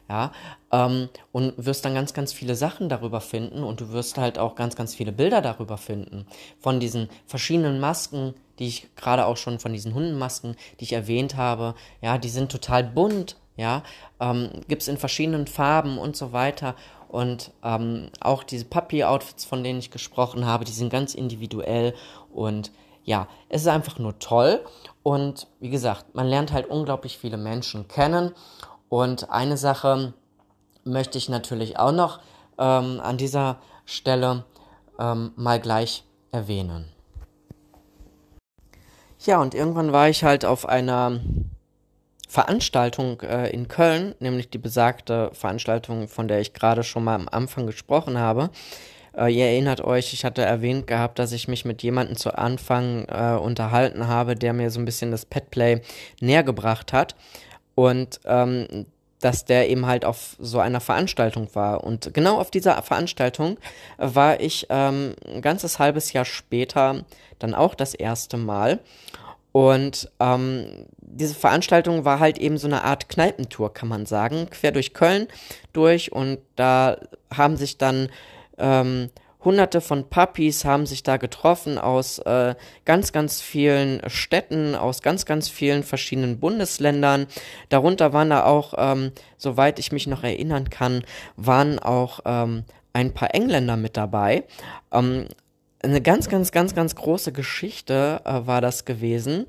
ja, 0.09 0.33
ähm, 0.72 1.11
und 1.33 1.53
wirst 1.59 1.85
dann 1.85 1.95
ganz, 1.95 2.14
ganz 2.14 2.33
viele 2.33 2.55
Sachen 2.55 2.89
darüber 2.89 3.20
finden 3.20 3.62
und 3.62 3.83
du 3.83 3.91
wirst 3.91 4.16
halt 4.16 4.39
auch 4.39 4.55
ganz, 4.55 4.74
ganz 4.74 4.95
viele 4.95 5.12
Bilder 5.12 5.43
darüber 5.43 5.77
finden. 5.77 6.27
Von 6.61 6.81
diesen 6.81 7.11
verschiedenen 7.27 7.79
Masken, 7.79 8.35
die 8.59 8.69
ich 8.69 8.95
gerade 8.97 9.27
auch 9.27 9.37
schon 9.37 9.59
von 9.59 9.73
diesen 9.73 9.95
Hundenmasken, 9.95 10.57
die 10.81 10.85
ich 10.85 10.93
erwähnt 10.93 11.37
habe, 11.37 11.75
ja, 12.01 12.19
die 12.19 12.29
sind 12.29 12.51
total 12.51 12.85
bunt, 12.85 13.37
ja, 13.57 13.83
ähm, 14.21 14.51
gibt 14.69 14.87
in 14.89 14.99
verschiedenen 14.99 15.47
Farben 15.47 15.99
und 15.99 16.17
so 16.17 16.33
weiter. 16.33 16.75
Und 17.09 17.53
ähm, 17.63 18.11
auch 18.21 18.43
diese 18.43 18.65
Puppy-Outfits, 18.65 19.45
von 19.45 19.63
denen 19.63 19.79
ich 19.79 19.91
gesprochen 19.91 20.45
habe, 20.45 20.65
die 20.65 20.73
sind 20.73 20.91
ganz 20.91 21.15
individuell 21.15 21.95
und 22.33 22.73
ja, 23.05 23.29
es 23.49 23.63
ist 23.63 23.69
einfach 23.69 23.99
nur 23.99 24.19
toll. 24.19 24.61
Und 25.03 25.47
wie 25.61 25.71
gesagt, 25.71 26.15
man 26.15 26.27
lernt 26.27 26.53
halt 26.53 26.69
unglaublich 26.69 27.17
viele 27.19 27.37
Menschen 27.37 27.87
kennen. 27.87 28.33
Und 28.89 29.31
eine 29.31 29.57
Sache 29.57 30.13
möchte 30.85 31.17
ich 31.17 31.29
natürlich 31.29 31.79
auch 31.79 31.93
noch 31.93 32.19
ähm, 32.59 33.01
an 33.01 33.17
dieser 33.17 33.59
Stelle 33.85 34.45
ähm, 34.99 35.33
mal 35.37 35.61
gleich 35.61 36.05
erwähnen. 36.33 36.95
Ja, 39.27 39.43
und 39.43 39.55
irgendwann 39.55 39.93
war 39.93 40.09
ich 40.09 40.22
halt 40.22 40.45
auf 40.45 40.68
einer 40.68 41.20
Veranstaltung 42.29 43.20
äh, 43.22 43.51
in 43.51 43.66
Köln, 43.66 44.14
nämlich 44.20 44.51
die 44.51 44.59
besagte 44.59 45.31
Veranstaltung, 45.33 46.07
von 46.07 46.29
der 46.29 46.41
ich 46.41 46.53
gerade 46.53 46.85
schon 46.85 47.03
mal 47.03 47.16
am 47.16 47.29
Anfang 47.29 47.66
gesprochen 47.66 48.18
habe. 48.18 48.51
Äh, 49.16 49.35
ihr 49.35 49.47
erinnert 49.47 49.81
euch, 49.81 50.12
ich 50.12 50.24
hatte 50.24 50.43
erwähnt 50.43 50.87
gehabt, 50.87 51.18
dass 51.18 51.33
ich 51.33 51.49
mich 51.49 51.64
mit 51.64 51.83
jemandem 51.83 52.16
zu 52.16 52.39
Anfang 52.39 53.07
äh, 53.09 53.37
unterhalten 53.37 54.07
habe, 54.07 54.37
der 54.37 54.53
mir 54.53 54.70
so 54.70 54.79
ein 54.79 54.85
bisschen 54.85 55.11
das 55.11 55.27
Petplay 55.27 55.81
näher 56.20 56.45
gebracht 56.45 56.93
hat. 56.93 57.16
Und 57.74 58.20
ähm, 58.27 58.87
dass 59.21 59.45
der 59.45 59.69
eben 59.69 59.87
halt 59.87 60.05
auf 60.05 60.37
so 60.39 60.59
einer 60.59 60.81
Veranstaltung 60.81 61.49
war. 61.55 61.85
Und 61.85 62.12
genau 62.12 62.39
auf 62.39 62.51
dieser 62.51 62.81
Veranstaltung 62.83 63.59
war 63.97 64.41
ich 64.41 64.67
ähm, 64.69 65.14
ein 65.27 65.43
ganzes 65.43 65.79
halbes 65.79 66.12
Jahr 66.12 66.25
später 66.25 67.05
dann 67.39 67.55
auch 67.55 67.75
das 67.75 67.95
erste 67.95 68.37
Mal. 68.37 68.81
Und 69.53 70.11
ähm, 70.21 70.87
diese 70.99 71.35
Veranstaltung 71.35 72.05
war 72.05 72.21
halt 72.21 72.37
eben 72.37 72.59
so 72.59 72.67
eine 72.67 72.85
Art 72.85 73.09
Kneipentour, 73.09 73.73
kann 73.73 73.89
man 73.89 74.05
sagen, 74.05 74.49
quer 74.51 74.71
durch 74.71 74.93
Köln 74.93 75.29
durch. 75.73 76.12
Und 76.12 76.41
da 76.57 76.99
haben 77.35 77.57
sich 77.57 77.79
dann 77.79 78.11
ähm, 78.59 79.11
hunderte 79.47 79.80
von 79.80 80.11
Puppies 80.11 80.66
haben 80.66 80.84
sich 80.84 81.03
da 81.03 81.16
getroffen 81.16 81.78
aus 81.78 82.18
äh, 82.18 82.55
ganz, 82.84 83.12
ganz 83.12 83.40
vielen 83.40 84.03
Städten, 84.11 84.74
aus 84.74 85.01
ganz, 85.01 85.24
ganz 85.24 85.49
vielen 85.49 85.84
verschiedenen 85.84 86.38
Bundesländern. 86.38 87.26
Darunter 87.70 88.12
waren 88.12 88.28
da 88.28 88.44
auch, 88.44 88.74
ähm, 88.76 89.12
soweit 89.38 89.78
ich 89.78 89.92
mich 89.92 90.07
noch 90.07 90.22
erinnern 90.22 90.68
kann, 90.68 91.05
waren 91.36 91.78
auch 91.78 92.20
ähm, 92.26 92.64
ein 92.92 93.14
paar 93.14 93.34
Engländer 93.34 93.78
mit 93.78 93.97
dabei. 93.97 94.44
Ähm, 94.92 95.28
eine 95.82 96.03
ganz, 96.03 96.28
ganz, 96.28 96.53
ganz, 96.53 96.74
ganz 96.74 96.94
große 96.94 97.32
Geschichte 97.32 98.20
äh, 98.24 98.47
war 98.47 98.61
das 98.61 98.84
gewesen. 98.84 99.47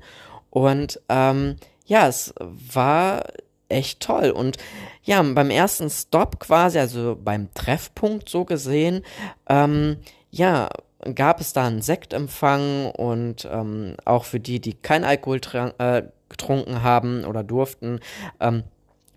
Und 0.50 1.00
ähm, 1.08 1.56
ja, 1.84 2.06
es 2.06 2.32
war 2.38 3.24
echt 3.68 4.00
toll. 4.00 4.30
Und 4.30 4.56
ja, 5.02 5.22
beim 5.22 5.50
ersten 5.50 5.90
Stop 5.90 6.40
quasi, 6.40 6.78
also 6.78 7.16
beim 7.22 7.52
Treffpunkt 7.54 8.28
so 8.28 8.44
gesehen, 8.44 9.02
ähm, 9.48 9.98
ja, 10.30 10.68
gab 11.14 11.40
es 11.40 11.52
da 11.52 11.66
einen 11.66 11.82
Sektempfang 11.82 12.90
und 12.90 13.48
ähm, 13.50 13.96
auch 14.04 14.24
für 14.24 14.40
die, 14.40 14.60
die 14.60 14.74
kein 14.74 15.04
Alkohol 15.04 15.40
äh, 15.78 16.02
getrunken 16.28 16.82
haben 16.82 17.24
oder 17.24 17.44
durften, 17.44 18.00
ähm, 18.40 18.64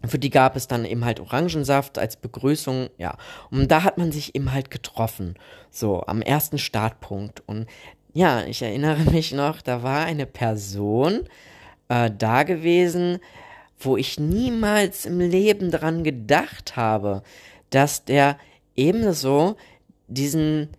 für 0.06 0.18
die 0.18 0.30
gab 0.30 0.56
es 0.56 0.68
dann 0.68 0.86
eben 0.86 1.06
halt 1.06 1.20
Orangensaft 1.20 2.00
als 2.00 2.16
Begrüßung, 2.16 2.90
ja. 2.98 3.18
Und 3.52 3.70
da 3.70 3.84
hat 3.84 3.98
man 3.98 4.12
sich 4.12 4.36
eben 4.36 4.52
halt 4.52 4.72
getroffen, 4.72 5.36
so 5.70 6.04
am 6.08 6.22
ersten 6.24 6.58
Startpunkt. 6.58 7.44
Und 7.46 7.68
ja, 8.14 8.44
ich 8.46 8.62
erinnere 8.62 9.00
mich 9.12 9.32
noch, 9.32 9.62
da 9.62 9.84
war 9.84 10.06
eine 10.06 10.26
Person 10.26 11.26
äh, 11.90 12.10
da 12.16 12.44
gewesen, 12.44 13.20
wo 13.86 13.98
ich 13.98 14.20
niemals 14.20 15.06
im 15.06 15.20
Leben 15.20 15.72
dran 15.72 16.04
gedacht 16.04 16.76
habe, 16.76 17.24
dass 17.70 18.06
der 18.06 18.38
ebenso 18.76 19.56
diesen 20.08 20.70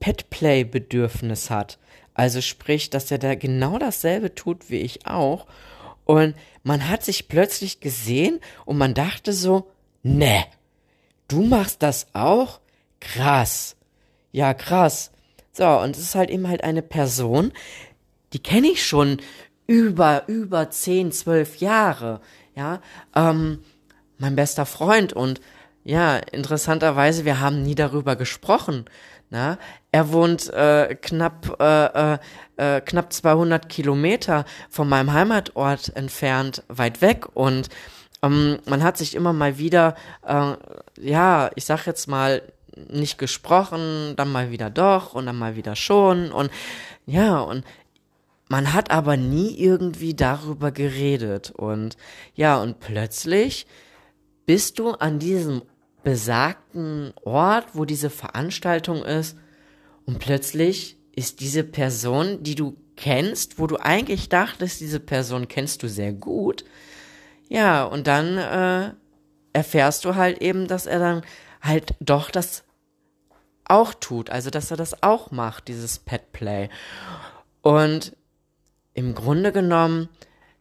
Petplay-Bedürfnis 0.00 1.50
hat. 1.50 1.78
Also 2.14 2.40
sprich, 2.40 2.90
dass 2.90 3.10
er 3.10 3.18
da 3.18 3.34
genau 3.34 3.78
dasselbe 3.78 4.34
tut 4.34 4.70
wie 4.70 4.78
ich 4.78 5.06
auch 5.06 5.46
und 6.04 6.34
man 6.62 6.88
hat 6.88 7.04
sich 7.04 7.28
plötzlich 7.28 7.80
gesehen 7.80 8.40
und 8.64 8.78
man 8.78 8.94
dachte 8.94 9.32
so, 9.32 9.70
ne, 10.02 10.44
du 11.28 11.42
machst 11.42 11.82
das 11.82 12.06
auch? 12.12 12.60
Krass. 13.00 13.76
Ja, 14.32 14.54
krass. 14.54 15.10
So, 15.52 15.66
und 15.66 15.96
es 15.96 16.02
ist 16.02 16.14
halt 16.14 16.30
eben 16.30 16.48
halt 16.48 16.64
eine 16.64 16.82
Person, 16.82 17.52
die 18.32 18.40
kenne 18.40 18.68
ich 18.68 18.84
schon 18.84 19.18
über, 19.66 20.24
über 20.26 20.70
10, 20.70 21.12
12 21.12 21.58
Jahre. 21.58 22.20
Ja, 22.54 22.80
ähm, 23.14 23.60
mein 24.18 24.36
bester 24.36 24.66
Freund 24.66 25.12
und 25.12 25.40
ja, 25.82 26.16
interessanterweise, 26.16 27.24
wir 27.24 27.40
haben 27.40 27.62
nie 27.62 27.74
darüber 27.74 28.16
gesprochen. 28.16 28.86
Na? 29.30 29.58
Er 29.92 30.12
wohnt 30.12 30.50
äh, 30.52 30.96
knapp, 31.00 31.56
äh, 31.60 32.14
äh, 32.14 32.18
äh 32.56 32.80
knapp 32.80 33.12
200 33.12 33.68
Kilometer 33.68 34.44
von 34.70 34.88
meinem 34.88 35.12
Heimatort 35.12 35.94
entfernt, 35.94 36.62
weit 36.68 37.02
weg. 37.02 37.26
Und 37.34 37.68
ähm, 38.22 38.58
man 38.66 38.82
hat 38.82 38.96
sich 38.96 39.14
immer 39.14 39.32
mal 39.32 39.58
wieder, 39.58 39.94
äh, 40.26 40.54
ja, 40.98 41.50
ich 41.54 41.66
sag 41.66 41.86
jetzt 41.86 42.06
mal, 42.08 42.42
nicht 42.88 43.18
gesprochen, 43.18 44.14
dann 44.16 44.32
mal 44.32 44.50
wieder 44.50 44.70
doch 44.70 45.14
und 45.14 45.26
dann 45.26 45.38
mal 45.38 45.56
wieder 45.56 45.76
schon. 45.76 46.32
Und 46.32 46.50
ja, 47.06 47.40
und 47.40 47.64
man 48.48 48.72
hat 48.72 48.90
aber 48.90 49.16
nie 49.16 49.56
irgendwie 49.58 50.14
darüber 50.14 50.70
geredet. 50.70 51.50
Und 51.50 51.96
ja, 52.34 52.60
und 52.60 52.80
plötzlich 52.80 53.66
bist 54.46 54.78
du 54.78 54.90
an 54.90 55.18
diesem 55.18 55.62
besagten 56.02 57.14
Ort, 57.24 57.68
wo 57.72 57.84
diese 57.84 58.10
Veranstaltung 58.10 59.04
ist, 59.04 59.36
und 60.06 60.18
plötzlich 60.18 60.98
ist 61.16 61.40
diese 61.40 61.64
Person, 61.64 62.42
die 62.42 62.54
du 62.54 62.76
kennst, 62.94 63.58
wo 63.58 63.66
du 63.66 63.78
eigentlich 63.78 64.28
dachtest, 64.28 64.80
diese 64.80 65.00
Person 65.00 65.48
kennst 65.48 65.82
du 65.82 65.88
sehr 65.88 66.12
gut, 66.12 66.64
ja, 67.48 67.84
und 67.84 68.06
dann 68.06 68.36
äh, 68.36 68.92
erfährst 69.52 70.04
du 70.04 70.14
halt 70.14 70.42
eben, 70.42 70.66
dass 70.66 70.86
er 70.86 70.98
dann 70.98 71.22
halt 71.62 71.94
doch 72.00 72.30
das 72.30 72.64
auch 73.64 73.94
tut, 73.94 74.28
also 74.28 74.50
dass 74.50 74.70
er 74.70 74.76
das 74.76 75.02
auch 75.02 75.30
macht, 75.30 75.68
dieses 75.68 75.98
Petplay. 75.98 76.68
Und 77.62 78.14
im 78.94 79.14
Grunde 79.14 79.52
genommen 79.52 80.08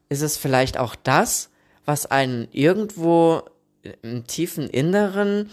ist 0.10 0.22
es 0.22 0.38
vielleicht 0.38 0.78
auch 0.78 0.96
das, 0.96 1.50
was 1.86 2.06
einen 2.06 2.48
irgendwo 2.52 3.44
im 4.02 4.26
tiefen 4.28 4.70
Inneren 4.70 5.50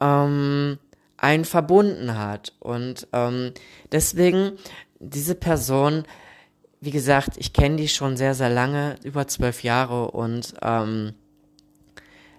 ähm, 0.00 0.78
einen 1.16 1.44
verbunden 1.44 2.16
hat. 2.18 2.52
Und 2.60 3.08
ähm, 3.12 3.52
deswegen, 3.92 4.52
diese 4.98 5.34
Person, 5.34 6.04
wie 6.80 6.90
gesagt, 6.90 7.32
ich 7.36 7.52
kenne 7.52 7.76
die 7.76 7.88
schon 7.88 8.16
sehr, 8.16 8.34
sehr 8.34 8.50
lange, 8.50 8.96
über 9.04 9.26
zwölf 9.26 9.62
Jahre 9.62 10.10
und 10.10 10.54
ähm, 10.62 11.14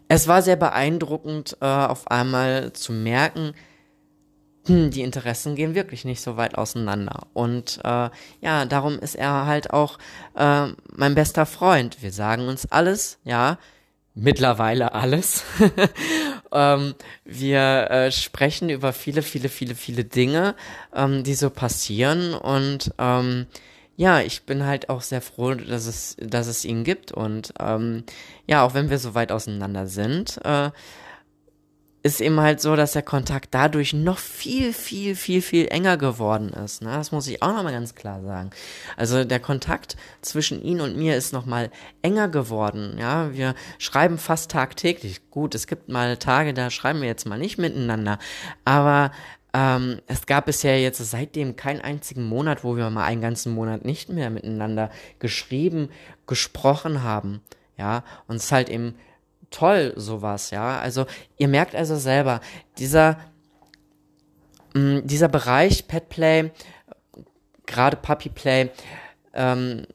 es 0.07 0.27
war 0.27 0.43
sehr 0.43 0.55
beeindruckend, 0.55 1.57
äh, 1.61 1.65
auf 1.65 2.11
einmal 2.11 2.73
zu 2.73 2.93
merken, 2.93 3.53
hm, 4.65 4.91
die 4.91 5.01
Interessen 5.01 5.55
gehen 5.55 5.75
wirklich 5.75 6.05
nicht 6.05 6.21
so 6.21 6.37
weit 6.37 6.57
auseinander. 6.57 7.27
Und 7.33 7.79
äh, 7.83 8.09
ja, 8.41 8.65
darum 8.65 8.99
ist 8.99 9.15
er 9.15 9.45
halt 9.45 9.71
auch 9.71 9.97
äh, 10.35 10.67
mein 10.91 11.15
bester 11.15 11.45
Freund. 11.45 12.01
Wir 12.01 12.11
sagen 12.11 12.47
uns 12.47 12.71
alles, 12.71 13.19
ja, 13.23 13.57
mittlerweile 14.15 14.93
alles. 14.93 15.43
ähm, 16.51 16.95
wir 17.25 17.91
äh, 17.91 18.11
sprechen 18.11 18.69
über 18.69 18.93
viele, 18.93 19.21
viele, 19.21 19.49
viele, 19.49 19.75
viele 19.75 20.05
Dinge, 20.05 20.55
ähm, 20.93 21.23
die 21.23 21.35
so 21.35 21.49
passieren 21.49 22.33
und 22.33 22.93
ähm, 22.97 23.45
ja, 23.97 24.19
ich 24.19 24.43
bin 24.43 24.65
halt 24.65 24.89
auch 24.89 25.01
sehr 25.01 25.21
froh, 25.21 25.53
dass 25.53 25.85
es, 25.85 26.17
dass 26.19 26.47
es 26.47 26.65
ihn 26.65 26.83
gibt 26.83 27.11
und 27.11 27.53
ähm, 27.59 28.03
ja, 28.45 28.63
auch 28.63 28.73
wenn 28.73 28.89
wir 28.89 28.99
so 28.99 29.15
weit 29.15 29.31
auseinander 29.31 29.87
sind, 29.87 30.39
äh, 30.43 30.71
ist 32.05 32.21
eben 32.21 32.39
halt 32.39 32.61
so, 32.61 32.75
dass 32.75 32.91
der 32.91 33.01
Kontakt 33.01 33.55
dadurch 33.55 33.91
noch 33.91 34.19
viel, 34.19 34.73
viel, 34.73 35.15
viel, 35.15 35.41
viel 35.41 35.67
enger 35.69 35.97
geworden 35.97 36.49
ist. 36.49 36.83
Ne? 36.83 36.91
Das 36.91 37.11
muss 37.11 37.25
ich 37.25 37.41
auch 37.41 37.51
nochmal 37.51 37.73
ganz 37.73 37.95
klar 37.95 38.21
sagen. 38.21 38.51
Also 38.95 39.23
der 39.23 39.39
Kontakt 39.39 39.97
zwischen 40.21 40.61
ihn 40.61 40.81
und 40.81 40.95
mir 40.95 41.17
ist 41.17 41.33
nochmal 41.33 41.71
enger 42.03 42.27
geworden. 42.27 42.97
Ja, 42.99 43.33
wir 43.33 43.55
schreiben 43.79 44.19
fast 44.19 44.51
tagtäglich. 44.51 45.31
Gut, 45.31 45.55
es 45.55 45.65
gibt 45.65 45.89
mal 45.89 46.17
Tage, 46.17 46.53
da 46.53 46.69
schreiben 46.69 47.01
wir 47.01 47.07
jetzt 47.07 47.25
mal 47.25 47.39
nicht 47.39 47.57
miteinander. 47.57 48.19
Aber 48.65 49.09
ähm, 49.55 49.99
es 50.05 50.27
gab 50.27 50.45
bisher 50.45 50.79
jetzt 50.79 50.99
seitdem 50.99 51.55
keinen 51.55 51.81
einzigen 51.81 52.29
Monat, 52.29 52.63
wo 52.63 52.77
wir 52.77 52.87
mal 52.91 53.05
einen 53.05 53.21
ganzen 53.21 53.51
Monat 53.51 53.83
nicht 53.83 54.09
mehr 54.09 54.29
miteinander 54.29 54.91
geschrieben, 55.17 55.89
gesprochen 56.27 57.01
haben. 57.01 57.41
Ja, 57.79 58.03
und 58.27 58.35
es 58.35 58.45
ist 58.45 58.51
halt 58.51 58.69
eben 58.69 58.93
toll, 59.55 59.93
sowas, 59.95 60.51
ja. 60.51 60.79
Also, 60.79 61.05
ihr 61.37 61.47
merkt 61.47 61.75
also 61.75 61.95
selber, 61.95 62.41
dieser, 62.77 63.17
mh, 64.73 64.99
mm, 64.99 65.07
dieser 65.07 65.29
Bereich 65.29 65.87
Petplay, 65.87 66.51
gerade 67.65 67.97
Puppy 67.97 68.29
Play, 68.29 68.69
ähm, 69.33 69.85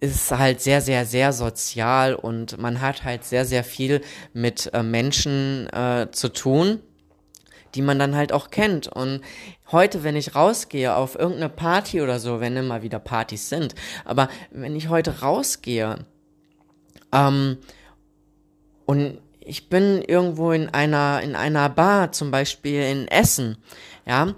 ist 0.00 0.32
halt 0.32 0.60
sehr, 0.60 0.80
sehr, 0.80 1.04
sehr 1.04 1.32
sozial 1.32 2.14
und 2.14 2.58
man 2.58 2.80
hat 2.80 3.04
halt 3.04 3.24
sehr, 3.24 3.44
sehr 3.44 3.62
viel 3.62 4.00
mit 4.32 4.72
äh, 4.72 4.82
Menschen 4.82 5.68
äh, 5.72 6.08
zu 6.10 6.32
tun, 6.32 6.80
die 7.74 7.82
man 7.82 7.98
dann 7.98 8.16
halt 8.16 8.32
auch 8.32 8.50
kennt. 8.50 8.88
Und 8.88 9.20
heute, 9.70 10.02
wenn 10.02 10.16
ich 10.16 10.34
rausgehe 10.34 10.96
auf 10.96 11.16
irgendeine 11.16 11.50
Party 11.50 12.00
oder 12.00 12.18
so, 12.18 12.40
wenn 12.40 12.56
immer 12.56 12.82
wieder 12.82 12.98
Partys 12.98 13.50
sind, 13.50 13.74
aber 14.04 14.28
wenn 14.50 14.74
ich 14.74 14.88
heute 14.88 15.20
rausgehe 15.20 16.06
ähm, 17.12 17.58
und 18.90 19.18
ich 19.38 19.68
bin 19.68 20.02
irgendwo 20.02 20.50
in 20.50 20.68
einer, 20.68 21.20
in 21.22 21.36
einer 21.36 21.68
Bar, 21.68 22.10
zum 22.10 22.32
Beispiel 22.32 22.82
in 22.82 23.06
Essen, 23.06 23.56
ja, 24.04 24.34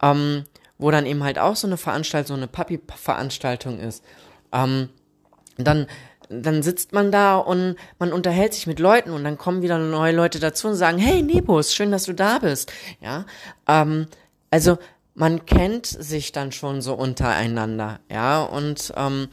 ähm, 0.00 0.44
wo 0.78 0.92
dann 0.92 1.04
eben 1.04 1.24
halt 1.24 1.40
auch 1.40 1.56
so 1.56 1.66
eine 1.66 1.76
Veranstaltung, 1.76 2.28
so 2.28 2.34
eine 2.34 2.46
Papi-Veranstaltung 2.46 3.80
ist. 3.80 4.04
Ähm, 4.52 4.90
dann, 5.56 5.88
dann 6.28 6.62
sitzt 6.62 6.92
man 6.92 7.10
da 7.10 7.38
und 7.38 7.74
man 7.98 8.12
unterhält 8.12 8.54
sich 8.54 8.68
mit 8.68 8.78
Leuten 8.78 9.10
und 9.10 9.24
dann 9.24 9.36
kommen 9.36 9.62
wieder 9.62 9.78
neue 9.80 10.14
Leute 10.14 10.38
dazu 10.38 10.68
und 10.68 10.76
sagen, 10.76 10.98
hey 10.98 11.20
Nebus, 11.20 11.74
schön, 11.74 11.90
dass 11.90 12.04
du 12.04 12.12
da 12.12 12.38
bist. 12.38 12.72
Ja, 13.00 13.26
ähm, 13.66 14.06
also 14.52 14.78
man 15.16 15.44
kennt 15.44 15.86
sich 15.86 16.30
dann 16.30 16.52
schon 16.52 16.82
so 16.82 16.94
untereinander, 16.94 17.98
ja, 18.08 18.44
und 18.44 18.92
ähm, 18.96 19.26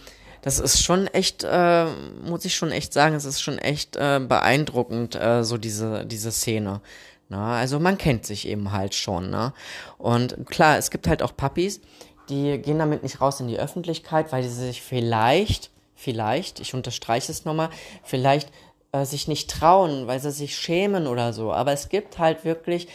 das 0.46 0.60
ist 0.60 0.82
schon 0.82 1.08
echt, 1.08 1.44
äh, 1.44 1.88
muss 2.24 2.46
ich 2.46 2.56
schon 2.56 2.72
echt 2.72 2.94
sagen, 2.94 3.16
es 3.16 3.26
ist 3.26 3.42
schon 3.42 3.58
echt 3.58 3.98
äh, 3.98 4.22
beeindruckend, 4.26 5.16
äh, 5.16 5.44
so 5.44 5.58
diese, 5.58 6.06
diese 6.06 6.32
Szene. 6.32 6.80
Na, 7.28 7.58
also 7.58 7.80
man 7.80 7.98
kennt 7.98 8.26
sich 8.26 8.48
eben 8.48 8.72
halt 8.72 8.94
schon, 8.94 9.32
ne? 9.32 9.52
Und 9.98 10.46
klar, 10.46 10.78
es 10.78 10.92
gibt 10.92 11.08
halt 11.08 11.24
auch 11.24 11.36
Puppies, 11.36 11.82
die 12.30 12.60
gehen 12.60 12.80
damit 12.80 13.04
nicht 13.04 13.20
raus 13.20 13.40
in 13.40 13.48
die 13.48 13.60
Öffentlichkeit, 13.60 14.32
weil 14.32 14.44
sie 14.44 14.50
sich 14.50 14.82
vielleicht 14.82 15.72
vielleicht, 15.96 16.60
ich 16.60 16.74
unterstreiche 16.74 17.32
es 17.32 17.46
nochmal, 17.46 17.70
vielleicht 18.04 18.50
äh, 18.92 19.06
sich 19.06 19.28
nicht 19.28 19.50
trauen, 19.50 20.08
weil 20.08 20.20
sie 20.20 20.32
sich 20.32 20.56
schämen 20.56 21.08
oder 21.08 21.34
so. 21.34 21.52
Aber 21.52 21.72
es 21.72 21.90
gibt 21.90 22.20
halt 22.20 22.46
wirklich 22.46 22.88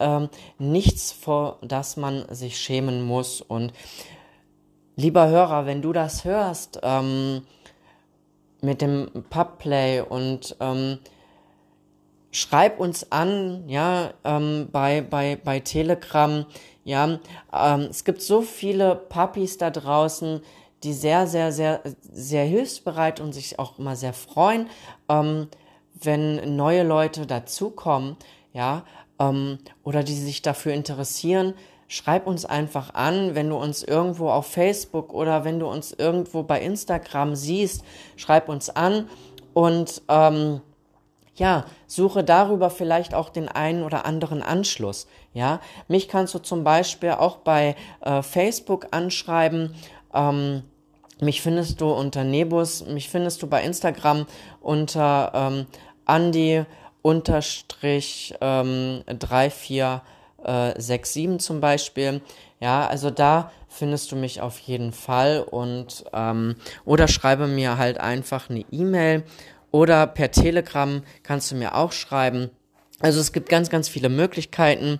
ähm, 0.00 0.28
nichts, 0.58 1.12
vor 1.12 1.58
das 1.62 1.96
man 1.96 2.24
sich 2.34 2.58
schämen 2.58 3.02
muss. 3.02 3.40
Und 3.40 3.72
lieber 4.98 5.28
Hörer, 5.28 5.64
wenn 5.64 5.80
du 5.80 5.92
das 5.92 6.24
hörst 6.24 6.80
ähm, 6.82 7.42
mit 8.60 8.82
dem 8.82 9.08
Pubplay 9.30 10.00
und 10.00 10.56
ähm, 10.58 10.98
schreib 12.32 12.80
uns 12.80 13.10
an, 13.12 13.68
ja, 13.68 14.10
ähm, 14.24 14.68
bei, 14.72 15.00
bei, 15.00 15.36
bei 15.42 15.60
Telegram, 15.60 16.44
ja, 16.82 17.20
ähm, 17.52 17.80
es 17.88 18.04
gibt 18.04 18.22
so 18.22 18.42
viele 18.42 18.96
Puppies 18.96 19.56
da 19.56 19.70
draußen, 19.70 20.40
die 20.82 20.92
sehr, 20.92 21.28
sehr, 21.28 21.52
sehr, 21.52 21.80
sehr 22.02 22.44
hilfsbereit 22.44 23.20
und 23.20 23.32
sich 23.32 23.58
auch 23.60 23.78
immer 23.78 23.94
sehr 23.94 24.12
freuen, 24.12 24.68
ähm, 25.08 25.46
wenn 26.02 26.56
neue 26.56 26.82
Leute 26.82 27.24
dazukommen, 27.24 28.16
ja, 28.52 28.84
ähm, 29.20 29.58
oder 29.84 30.02
die 30.02 30.14
sich 30.14 30.42
dafür 30.42 30.72
interessieren. 30.72 31.54
Schreib 31.88 32.26
uns 32.26 32.44
einfach 32.44 32.94
an, 32.94 33.34
wenn 33.34 33.48
du 33.48 33.56
uns 33.56 33.82
irgendwo 33.82 34.30
auf 34.30 34.46
Facebook 34.46 35.12
oder 35.12 35.44
wenn 35.44 35.58
du 35.58 35.66
uns 35.66 35.92
irgendwo 35.92 36.42
bei 36.42 36.60
Instagram 36.60 37.34
siehst, 37.34 37.82
schreib 38.16 38.48
uns 38.48 38.70
an 38.70 39.08
und 39.54 40.02
ähm, 40.08 40.60
ja, 41.34 41.64
suche 41.86 42.24
darüber 42.24 42.68
vielleicht 42.68 43.14
auch 43.14 43.30
den 43.30 43.48
einen 43.48 43.82
oder 43.82 44.04
anderen 44.04 44.42
Anschluss. 44.42 45.06
Ja, 45.32 45.60
mich 45.86 46.08
kannst 46.08 46.34
du 46.34 46.40
zum 46.40 46.62
Beispiel 46.62 47.12
auch 47.12 47.38
bei 47.38 47.74
äh, 48.00 48.22
Facebook 48.22 48.88
anschreiben 48.90 49.74
ähm, 50.14 50.62
mich 51.20 51.42
findest 51.42 51.80
du 51.80 51.90
unter 51.90 52.22
Nebus, 52.24 52.86
mich 52.86 53.08
findest 53.08 53.42
du 53.42 53.48
bei 53.48 53.62
Instagram 53.64 54.26
unter 54.60 55.32
ähm, 55.34 55.66
Andi 56.04 56.64
unterstrich 57.02 58.34
ähm, 58.40 59.02
3467 59.06 60.17
äh, 60.48 61.38
zum 61.38 61.60
Beispiel. 61.60 62.20
Ja, 62.60 62.86
also 62.86 63.10
da 63.10 63.52
findest 63.68 64.10
du 64.10 64.16
mich 64.16 64.40
auf 64.40 64.58
jeden 64.58 64.92
Fall 64.92 65.40
und 65.48 66.04
ähm, 66.12 66.56
oder 66.84 67.06
schreibe 67.06 67.46
mir 67.46 67.78
halt 67.78 68.00
einfach 68.00 68.50
eine 68.50 68.64
E-Mail 68.72 69.22
oder 69.70 70.06
per 70.06 70.30
Telegram 70.30 71.02
kannst 71.22 71.50
du 71.50 71.56
mir 71.56 71.76
auch 71.76 71.92
schreiben. 71.92 72.50
Also 73.00 73.20
es 73.20 73.32
gibt 73.32 73.48
ganz, 73.48 73.70
ganz 73.70 73.88
viele 73.88 74.08
Möglichkeiten. 74.08 74.98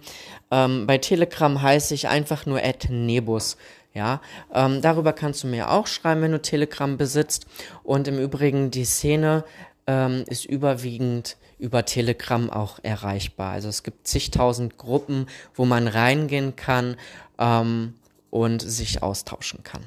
Ähm, 0.50 0.86
bei 0.86 0.98
Telegram 0.98 1.60
heiße 1.60 1.94
ich 1.94 2.08
einfach 2.08 2.46
nur 2.46 2.60
Nebus. 2.90 3.56
Ja, 3.94 4.20
ähm, 4.54 4.80
darüber 4.80 5.12
kannst 5.12 5.42
du 5.42 5.48
mir 5.48 5.70
auch 5.70 5.88
schreiben, 5.88 6.22
wenn 6.22 6.30
du 6.30 6.40
Telegram 6.40 6.96
besitzt. 6.96 7.46
Und 7.82 8.06
im 8.06 8.18
Übrigen, 8.18 8.70
die 8.70 8.84
Szene 8.84 9.44
ähm, 9.88 10.24
ist 10.28 10.44
überwiegend 10.44 11.38
über 11.58 11.84
Telegram 11.84 12.50
auch 12.50 12.78
erreichbar. 12.82 13.52
Also 13.52 13.68
es 13.68 13.82
gibt 13.82 14.06
zigtausend 14.06 14.76
Gruppen, 14.76 15.26
wo 15.54 15.64
man 15.64 15.88
reingehen 15.88 16.54
kann 16.54 16.96
ähm, 17.38 17.94
und 18.30 18.60
sich 18.60 19.02
austauschen 19.02 19.64
kann. 19.64 19.82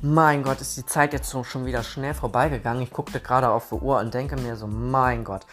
Mein 0.00 0.42
Gott, 0.42 0.60
ist 0.60 0.76
die 0.76 0.84
Zeit 0.84 1.12
jetzt 1.12 1.30
schon 1.30 1.64
wieder 1.64 1.82
schnell 1.82 2.12
vorbeigegangen. 2.12 2.82
Ich 2.82 2.90
guckte 2.90 3.20
gerade 3.20 3.48
auf 3.50 3.68
die 3.70 3.76
Uhr 3.76 3.98
und 4.00 4.12
denke 4.12 4.36
mir 4.36 4.56
so, 4.56 4.66
mein 4.66 5.24
Gott. 5.24 5.46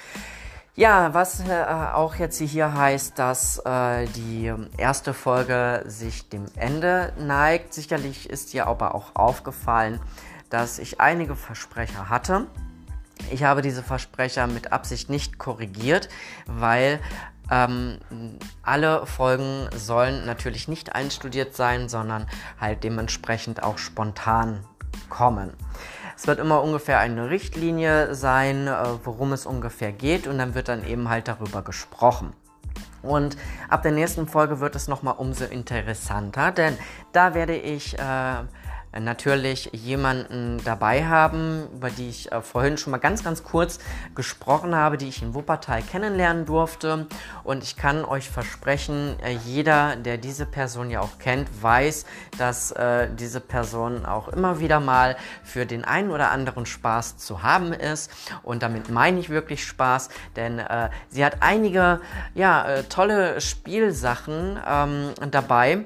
Ja, 0.75 1.13
was 1.13 1.41
äh, 1.41 1.65
auch 1.93 2.15
jetzt 2.15 2.39
hier 2.39 2.73
heißt, 2.73 3.19
dass 3.19 3.57
äh, 3.65 4.05
die 4.07 4.53
erste 4.77 5.13
Folge 5.13 5.83
sich 5.85 6.29
dem 6.29 6.45
Ende 6.55 7.11
neigt. 7.19 7.73
Sicherlich 7.73 8.29
ist 8.29 8.53
dir 8.53 8.67
aber 8.67 8.95
auch 8.95 9.15
aufgefallen, 9.15 9.99
dass 10.49 10.79
ich 10.79 11.01
einige 11.01 11.35
Versprecher 11.35 12.09
hatte. 12.09 12.47
Ich 13.31 13.43
habe 13.43 13.61
diese 13.61 13.83
Versprecher 13.83 14.47
mit 14.47 14.71
Absicht 14.71 15.09
nicht 15.09 15.37
korrigiert, 15.37 16.07
weil 16.47 17.01
ähm, 17.51 17.99
alle 18.63 19.05
Folgen 19.05 19.67
sollen 19.75 20.25
natürlich 20.25 20.69
nicht 20.69 20.95
einstudiert 20.95 21.53
sein, 21.53 21.89
sondern 21.89 22.27
halt 22.61 22.85
dementsprechend 22.85 23.61
auch 23.61 23.77
spontan 23.77 24.65
kommen. 25.09 25.51
Es 26.21 26.27
wird 26.27 26.37
immer 26.37 26.61
ungefähr 26.61 26.99
eine 26.99 27.31
Richtlinie 27.31 28.13
sein, 28.13 28.67
äh, 28.67 28.73
worum 29.03 29.33
es 29.33 29.47
ungefähr 29.47 29.91
geht 29.91 30.27
und 30.27 30.37
dann 30.37 30.53
wird 30.53 30.67
dann 30.67 30.85
eben 30.85 31.09
halt 31.09 31.27
darüber 31.27 31.63
gesprochen. 31.63 32.33
Und 33.01 33.37
ab 33.69 33.81
der 33.81 33.91
nächsten 33.91 34.27
Folge 34.27 34.59
wird 34.59 34.75
es 34.75 34.87
nochmal 34.87 35.15
umso 35.17 35.45
interessanter, 35.45 36.51
denn 36.51 36.77
da 37.11 37.33
werde 37.33 37.55
ich 37.55 37.97
äh, 37.97 38.35
natürlich 38.99 39.69
jemanden 39.73 40.61
dabei 40.65 41.05
haben, 41.05 41.67
über 41.73 41.89
die 41.89 42.09
ich 42.09 42.31
äh, 42.31 42.41
vorhin 42.41 42.77
schon 42.77 42.91
mal 42.91 42.97
ganz, 42.97 43.23
ganz 43.23 43.43
kurz 43.43 43.79
gesprochen 44.15 44.75
habe, 44.75 44.97
die 44.97 45.07
ich 45.07 45.21
in 45.21 45.33
Wuppertal 45.33 45.81
kennenlernen 45.81 46.45
durfte. 46.45 47.07
Und 47.43 47.63
ich 47.63 47.77
kann 47.77 48.03
euch 48.03 48.29
versprechen, 48.29 49.15
äh, 49.23 49.31
jeder, 49.45 49.95
der 49.95 50.17
diese 50.17 50.45
Person 50.45 50.89
ja 50.89 50.99
auch 51.01 51.19
kennt, 51.19 51.47
weiß, 51.61 52.05
dass 52.37 52.71
äh, 52.71 53.07
diese 53.13 53.39
Person 53.39 54.05
auch 54.05 54.27
immer 54.27 54.59
wieder 54.59 54.79
mal 54.79 55.15
für 55.43 55.65
den 55.65 55.85
einen 55.85 56.11
oder 56.11 56.31
anderen 56.31 56.65
Spaß 56.65 57.17
zu 57.17 57.43
haben 57.43 57.71
ist. 57.73 58.11
Und 58.43 58.63
damit 58.63 58.89
meine 58.89 59.19
ich 59.19 59.29
wirklich 59.29 59.65
Spaß, 59.65 60.09
denn 60.35 60.59
äh, 60.59 60.89
sie 61.09 61.23
hat 61.23 61.37
einige 61.39 62.01
ja, 62.33 62.67
äh, 62.67 62.83
tolle 62.83 63.39
Spielsachen 63.39 64.59
ähm, 64.67 65.11
dabei 65.29 65.85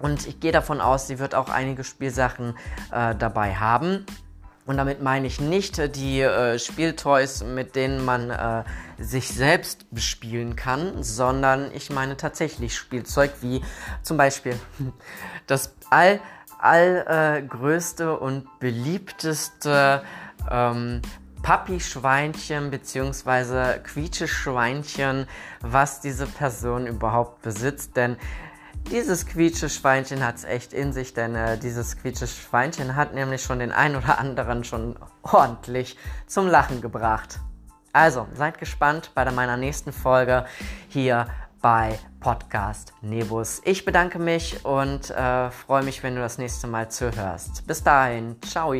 und 0.00 0.26
ich 0.26 0.40
gehe 0.40 0.52
davon 0.52 0.80
aus, 0.80 1.06
sie 1.06 1.18
wird 1.18 1.34
auch 1.34 1.48
einige 1.48 1.84
Spielsachen 1.84 2.56
äh, 2.90 3.14
dabei 3.14 3.54
haben. 3.54 4.06
Und 4.66 4.76
damit 4.76 5.02
meine 5.02 5.26
ich 5.26 5.40
nicht 5.40 5.96
die 5.96 6.20
äh, 6.20 6.58
Spieltoys, 6.58 7.42
mit 7.42 7.74
denen 7.74 8.04
man 8.04 8.30
äh, 8.30 8.62
sich 8.98 9.28
selbst 9.28 9.86
bespielen 9.90 10.54
kann, 10.54 11.02
sondern 11.02 11.72
ich 11.74 11.90
meine 11.90 12.16
tatsächlich 12.16 12.76
Spielzeug 12.76 13.32
wie 13.40 13.62
zum 14.02 14.16
Beispiel 14.16 14.54
das 15.46 15.74
all, 15.90 16.20
all 16.60 17.42
äh, 17.50 18.02
und 18.04 18.46
beliebteste 18.60 20.02
ähm, 20.48 21.02
Papi-Schweinchen 21.42 22.70
bzw. 22.70 23.78
Quietsche-Schweinchen, 23.80 25.26
was 25.62 26.00
diese 26.00 26.26
Person 26.26 26.86
überhaupt 26.86 27.42
besitzt. 27.42 27.96
Denn 27.96 28.16
dieses 28.90 29.26
Quietsche-Schweinchen 29.26 30.24
hat 30.24 30.36
es 30.36 30.44
echt 30.44 30.72
in 30.72 30.92
sich, 30.92 31.14
denn 31.14 31.34
äh, 31.34 31.58
dieses 31.58 31.96
Quietsche-Schweinchen 31.96 32.96
hat 32.96 33.14
nämlich 33.14 33.42
schon 33.42 33.58
den 33.58 33.72
ein 33.72 33.96
oder 33.96 34.18
anderen 34.18 34.64
schon 34.64 34.96
ordentlich 35.22 35.96
zum 36.26 36.48
Lachen 36.48 36.80
gebracht. 36.80 37.38
Also, 37.92 38.26
seid 38.34 38.58
gespannt 38.58 39.10
bei 39.14 39.30
meiner 39.30 39.56
nächsten 39.56 39.92
Folge 39.92 40.46
hier 40.88 41.26
bei 41.60 41.98
Podcast 42.20 42.94
Nebus. 43.02 43.60
Ich 43.64 43.84
bedanke 43.84 44.18
mich 44.18 44.64
und 44.64 45.10
äh, 45.10 45.50
freue 45.50 45.82
mich, 45.82 46.02
wenn 46.02 46.14
du 46.14 46.20
das 46.20 46.38
nächste 46.38 46.66
Mal 46.66 46.90
zuhörst. 46.90 47.66
Bis 47.66 47.82
dahin, 47.82 48.36
ciao. 48.42 48.72